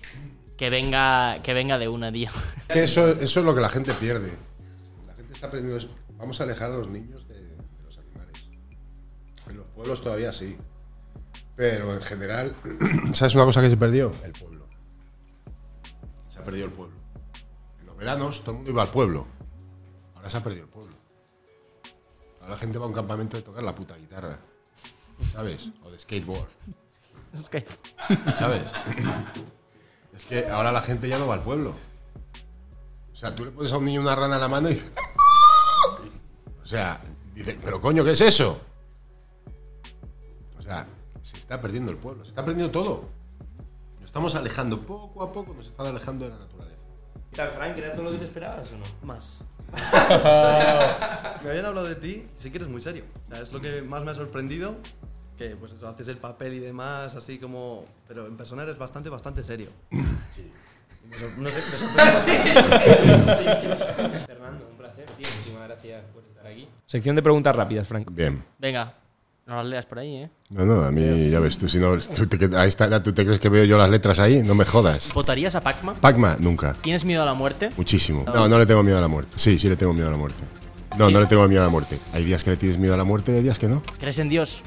que 0.57 0.69
venga, 0.69 1.39
que 1.43 1.53
venga 1.53 1.77
de 1.77 1.87
una, 1.87 2.11
tío. 2.11 2.29
Que 2.67 2.83
eso, 2.83 3.09
eso 3.11 3.39
es 3.39 3.45
lo 3.45 3.53
que 3.53 3.61
la 3.61 3.69
gente 3.69 3.93
pierde. 3.93 4.31
La 5.05 5.13
gente 5.13 5.33
está 5.33 5.47
aprendiendo 5.47 5.77
eso. 5.77 5.89
Vamos 6.17 6.41
a 6.41 6.43
alejar 6.45 6.71
a 6.71 6.77
los 6.77 6.89
niños 6.89 7.27
de, 7.27 7.35
de 7.35 7.83
los 7.85 7.97
animales. 7.99 8.49
En 9.49 9.57
los 9.57 9.69
pueblos 9.69 10.01
todavía 10.01 10.33
sí. 10.33 10.57
Pero 11.55 11.93
en 11.93 12.01
general, 12.01 12.55
¿sabes 13.13 13.35
una 13.35 13.45
cosa 13.45 13.61
que 13.61 13.69
se 13.69 13.77
perdió? 13.77 14.13
El 14.23 14.31
pueblo. 14.31 14.56
Perdido 16.47 16.67
el 16.67 16.71
pueblo. 16.71 16.95
En 17.81 17.87
los 17.87 17.97
veranos 17.97 18.39
todo 18.39 18.51
el 18.51 18.55
mundo 18.55 18.71
iba 18.71 18.81
al 18.81 18.87
pueblo. 18.87 19.27
Ahora 20.15 20.29
se 20.29 20.37
ha 20.37 20.41
perdido 20.41 20.63
el 20.63 20.69
pueblo. 20.69 20.95
Ahora 22.39 22.53
la 22.53 22.57
gente 22.57 22.77
va 22.77 22.85
a 22.85 22.87
un 22.87 22.93
campamento 22.93 23.35
de 23.35 23.43
tocar 23.43 23.61
la 23.63 23.75
puta 23.75 23.97
guitarra. 23.97 24.39
¿Sabes? 25.33 25.71
O 25.83 25.91
de 25.91 25.99
skateboard. 25.99 26.47
¿Sabes? 27.33 28.71
es 30.13 30.23
que 30.23 30.47
ahora 30.47 30.71
la 30.71 30.81
gente 30.81 31.09
ya 31.09 31.19
no 31.19 31.27
va 31.27 31.33
al 31.33 31.43
pueblo. 31.43 31.75
O 33.11 33.15
sea, 33.17 33.35
tú 33.35 33.43
le 33.43 33.51
pones 33.51 33.73
a 33.73 33.77
un 33.77 33.83
niño 33.83 33.99
una 33.99 34.15
rana 34.15 34.35
en 34.35 34.41
la 34.41 34.47
mano 34.47 34.69
y 34.69 34.75
dice. 34.75 34.89
O 36.63 36.65
sea, 36.65 37.01
dice, 37.35 37.59
pero 37.61 37.81
coño, 37.81 38.05
¿qué 38.05 38.11
es 38.11 38.21
eso? 38.21 38.61
O 40.57 40.61
sea, 40.61 40.87
se 41.21 41.39
está 41.39 41.59
perdiendo 41.59 41.91
el 41.91 41.97
pueblo, 41.97 42.23
se 42.23 42.29
está 42.29 42.45
perdiendo 42.45 42.71
todo. 42.71 43.16
Nos 44.07 44.11
estamos 44.11 44.35
alejando 44.35 44.79
poco 44.85 45.21
a 45.21 45.29
poco, 45.29 45.53
nos 45.53 45.67
están 45.67 45.87
alejando 45.87 46.23
de 46.23 46.31
la 46.31 46.37
naturaleza. 46.37 46.81
¿Qué 47.29 47.35
tal, 47.35 47.49
Frank? 47.49 47.77
¿Era 47.77 47.91
todo 47.91 48.03
lo 48.03 48.11
que 48.11 48.19
te 48.19 48.23
esperabas 48.23 48.71
o 48.71 48.77
no? 48.77 48.85
Más. 49.05 49.43
me 51.43 51.49
habían 51.49 51.65
hablado 51.65 51.87
de 51.87 51.95
ti 51.95 52.23
y 52.23 52.27
sí 52.39 52.49
que 52.49 52.55
eres 52.55 52.69
muy 52.69 52.81
serio. 52.81 53.03
O 53.25 53.29
sea, 53.29 53.43
es 53.43 53.51
lo 53.51 53.59
que 53.59 53.81
más 53.81 54.05
me 54.05 54.11
ha 54.11 54.15
sorprendido. 54.15 54.77
Que 55.37 55.57
pues 55.57 55.73
eso, 55.73 55.85
haces 55.89 56.07
el 56.07 56.19
papel 56.19 56.53
y 56.53 56.59
demás, 56.59 57.17
así 57.17 57.37
como. 57.37 57.83
Pero 58.07 58.27
en 58.27 58.37
persona 58.37 58.63
eres 58.63 58.77
bastante, 58.77 59.09
bastante 59.09 59.43
serio. 59.43 59.71
Sí. 60.33 60.53
No 61.37 61.49
sé, 61.49 61.57
me 61.57 61.77
sorprende. 61.77 62.21
Fernando, 64.25 64.69
un 64.71 64.77
placer, 64.77 65.05
tío. 65.05 65.27
Muchísimas 65.35 65.63
gracias 65.63 66.05
por 66.13 66.23
estar 66.23 66.47
aquí. 66.47 66.69
Sección 66.85 67.13
de 67.17 67.21
preguntas 67.21 67.53
rápidas, 67.53 67.85
Frank. 67.85 68.09
Bien. 68.09 68.41
Venga, 68.57 68.95
no 69.47 69.55
las 69.55 69.65
leas 69.65 69.85
por 69.85 69.99
ahí, 69.99 70.15
¿eh? 70.17 70.29
No, 70.49 70.65
no, 70.65 70.83
a 70.83 70.91
mí 70.91 71.29
ya 71.29 71.39
ves, 71.39 71.57
tú 71.57 71.69
si 71.69 71.77
no, 71.77 71.97
tú 71.97 72.27
te, 72.27 72.55
a 72.55 72.65
esta 72.65 72.85
edad, 72.85 73.01
¿tú 73.01 73.13
te 73.13 73.25
crees 73.25 73.39
que 73.39 73.47
veo 73.49 73.63
yo 73.63 73.77
las 73.77 73.89
letras 73.89 74.19
ahí? 74.19 74.43
No 74.43 74.55
me 74.55 74.65
jodas. 74.65 75.13
¿Votarías 75.13 75.55
a 75.55 75.61
Pacma? 75.61 75.93
Pacma, 75.95 76.35
nunca. 76.39 76.73
¿Tienes 76.81 77.05
miedo 77.05 77.23
a 77.23 77.25
la 77.25 77.33
muerte? 77.33 77.69
Muchísimo. 77.77 78.25
No, 78.33 78.47
no 78.47 78.57
le 78.59 78.65
tengo 78.65 78.83
miedo 78.83 78.97
a 78.97 79.01
la 79.01 79.07
muerte. 79.07 79.31
Sí, 79.35 79.57
sí 79.57 79.69
le 79.69 79.77
tengo 79.77 79.93
miedo 79.93 80.09
a 80.09 80.11
la 80.11 80.17
muerte. 80.17 80.43
No, 80.97 81.09
no 81.09 81.19
le 81.19 81.27
tengo 81.27 81.47
miedo 81.47 81.61
a 81.61 81.65
la 81.65 81.71
muerte. 81.71 81.97
Hay 82.13 82.25
días 82.25 82.43
que 82.43 82.51
le 82.51 82.57
tienes 82.57 82.77
miedo 82.77 82.93
a 82.93 82.97
la 82.97 83.05
muerte 83.05 83.31
y 83.31 83.35
hay 83.35 83.43
días 83.43 83.57
que 83.57 83.67
no. 83.67 83.81
¿Crees 83.99 84.19
en 84.19 84.29
Dios? 84.29 84.63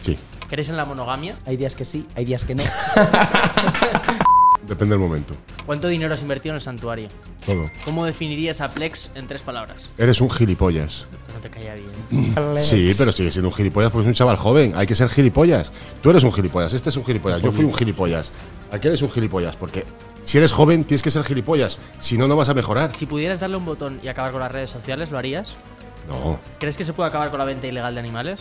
Sí, 0.00 0.18
¿Crees 0.48 0.68
en 0.68 0.76
la 0.76 0.84
monogamia? 0.84 1.36
Hay 1.46 1.56
días 1.56 1.74
que 1.74 1.84
sí, 1.84 2.06
hay 2.14 2.24
días 2.24 2.44
que 2.44 2.54
no. 2.54 2.62
depende 4.66 4.94
del 4.94 5.00
momento. 5.00 5.34
¿Cuánto 5.66 5.88
dinero 5.88 6.14
has 6.14 6.22
invertido 6.22 6.52
en 6.52 6.56
el 6.56 6.60
santuario? 6.60 7.08
Todo. 7.44 7.70
¿Cómo 7.84 8.04
definirías 8.04 8.60
a 8.60 8.70
Plex 8.70 9.10
en 9.14 9.26
tres 9.26 9.42
palabras? 9.42 9.86
Eres 9.98 10.20
un 10.20 10.30
gilipollas. 10.30 11.06
No 11.32 11.40
te 11.40 11.50
caía 11.50 11.74
bien. 11.74 12.34
Sí, 12.56 12.92
pero 12.96 13.12
sigue 13.12 13.30
siendo 13.30 13.48
un 13.48 13.54
gilipollas 13.54 13.90
porque 13.90 14.04
es 14.04 14.08
un 14.08 14.14
chaval 14.14 14.36
joven. 14.36 14.72
Hay 14.76 14.86
que 14.86 14.94
ser 14.94 15.08
gilipollas. 15.08 15.72
Tú 16.02 16.10
eres 16.10 16.24
un 16.24 16.32
gilipollas, 16.32 16.72
este 16.72 16.88
es 16.90 16.96
un 16.96 17.04
gilipollas, 17.04 17.42
yo 17.42 17.52
fui 17.52 17.64
un 17.64 17.74
gilipollas. 17.74 18.32
Aquí 18.70 18.88
eres 18.88 19.02
un 19.02 19.10
gilipollas 19.10 19.56
porque 19.56 19.84
si 20.22 20.38
eres 20.38 20.52
joven 20.52 20.84
tienes 20.84 21.02
que 21.02 21.10
ser 21.10 21.22
gilipollas. 21.24 21.80
Si 21.98 22.16
no, 22.16 22.26
no 22.28 22.36
vas 22.36 22.48
a 22.48 22.54
mejorar. 22.54 22.94
Si 22.96 23.06
pudieras 23.06 23.40
darle 23.40 23.56
un 23.56 23.64
botón 23.64 24.00
y 24.02 24.08
acabar 24.08 24.32
con 24.32 24.40
las 24.40 24.50
redes 24.50 24.70
sociales, 24.70 25.10
¿lo 25.10 25.18
harías? 25.18 25.54
No, 26.08 26.38
¿Crees 26.58 26.76
que 26.76 26.84
se 26.84 26.92
puede 26.92 27.08
acabar 27.08 27.30
con 27.30 27.38
la 27.38 27.46
venta 27.46 27.66
ilegal 27.66 27.94
de 27.94 28.00
animales? 28.00 28.40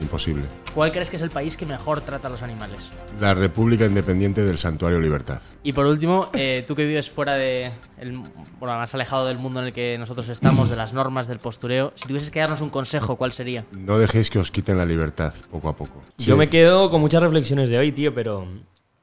Imposible. 0.00 0.44
¿Cuál 0.74 0.92
crees 0.92 1.10
que 1.10 1.16
es 1.16 1.22
el 1.22 1.30
país 1.30 1.56
que 1.56 1.66
mejor 1.66 2.00
trata 2.00 2.28
a 2.28 2.30
los 2.30 2.42
animales? 2.42 2.90
La 3.20 3.34
República 3.34 3.84
Independiente 3.86 4.42
del 4.42 4.58
Santuario 4.58 4.98
Libertad. 5.00 5.42
Y 5.62 5.72
por 5.72 5.86
último, 5.86 6.28
eh, 6.32 6.64
tú 6.66 6.74
que 6.74 6.84
vives 6.86 7.10
fuera 7.10 7.34
de. 7.34 7.72
El, 7.98 8.18
bueno, 8.58 8.76
más 8.76 8.94
alejado 8.94 9.26
del 9.26 9.38
mundo 9.38 9.60
en 9.60 9.66
el 9.66 9.72
que 9.72 9.96
nosotros 9.98 10.28
estamos, 10.28 10.70
de 10.70 10.76
las 10.76 10.92
normas, 10.92 11.26
del 11.28 11.38
postureo, 11.38 11.92
si 11.96 12.06
tuvieses 12.08 12.30
que 12.30 12.40
darnos 12.40 12.60
un 12.60 12.70
consejo, 12.70 13.16
¿cuál 13.16 13.32
sería? 13.32 13.64
No 13.72 13.98
dejéis 13.98 14.30
que 14.30 14.38
os 14.38 14.50
quiten 14.50 14.78
la 14.78 14.84
libertad 14.86 15.34
poco 15.50 15.68
a 15.68 15.76
poco. 15.76 16.02
Yo 16.18 16.34
Sí. 16.34 16.38
me 16.38 16.48
quedo 16.48 16.90
con 16.90 17.00
muchas 17.00 17.22
reflexiones 17.22 17.68
de 17.68 17.78
hoy, 17.78 17.92
tío, 17.92 18.14
pero. 18.14 18.46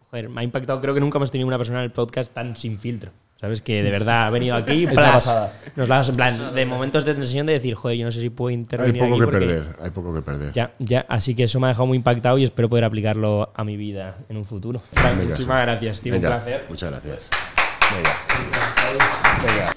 Joder, 0.09 0.29
me 0.29 0.41
ha 0.41 0.43
impactado. 0.43 0.79
Creo 0.81 0.93
que 0.93 0.99
nunca 0.99 1.17
hemos 1.17 1.31
tenido 1.31 1.47
una 1.47 1.57
persona 1.57 1.79
en 1.79 1.85
el 1.85 1.91
podcast 1.91 2.33
tan 2.33 2.55
sin 2.55 2.79
filtro. 2.79 3.11
¿Sabes? 3.39 3.61
Que 3.61 3.83
de 3.83 3.91
verdad 3.91 4.25
ha 4.25 4.29
venido 4.31 4.55
aquí. 4.55 4.85
Es 4.89 4.93
pasada. 4.95 5.53
Nos 5.75 5.87
la 5.87 6.01
en 6.01 6.15
plan, 6.15 6.55
de 6.55 6.65
momentos 6.65 7.05
de 7.05 7.13
tensión 7.13 7.45
de 7.45 7.53
decir, 7.53 7.75
joder, 7.75 7.95
yo 7.97 8.05
no 8.05 8.11
sé 8.11 8.19
si 8.19 8.31
puedo 8.31 8.47
Hay 8.49 8.55
intervenir. 8.55 8.99
poco 8.99 9.13
aquí 9.13 9.19
que 9.19 9.25
porque- 9.25 9.39
perder, 9.45 9.75
hay 9.79 9.91
poco 9.91 10.13
que 10.15 10.21
perder. 10.23 10.51
Ya, 10.53 10.73
ya, 10.79 11.05
así 11.07 11.35
que 11.35 11.43
eso 11.43 11.59
me 11.59 11.67
ha 11.67 11.69
dejado 11.69 11.85
muy 11.85 11.97
impactado 11.97 12.37
y 12.39 12.43
espero 12.45 12.67
poder 12.67 12.85
aplicarlo 12.85 13.51
a 13.53 13.63
mi 13.63 13.77
vida 13.77 14.17
en 14.27 14.37
un 14.37 14.45
futuro. 14.45 14.81
Frank, 14.93 15.17
muchísimas 15.17 15.61
gracias, 15.61 16.01
tío. 16.01 16.13
Venga, 16.13 16.29
Un 16.29 16.35
placer. 16.35 16.65
Muchas 16.67 16.89
gracias. 16.89 17.29
Venga. 17.95 18.09
Venga. 19.45 19.73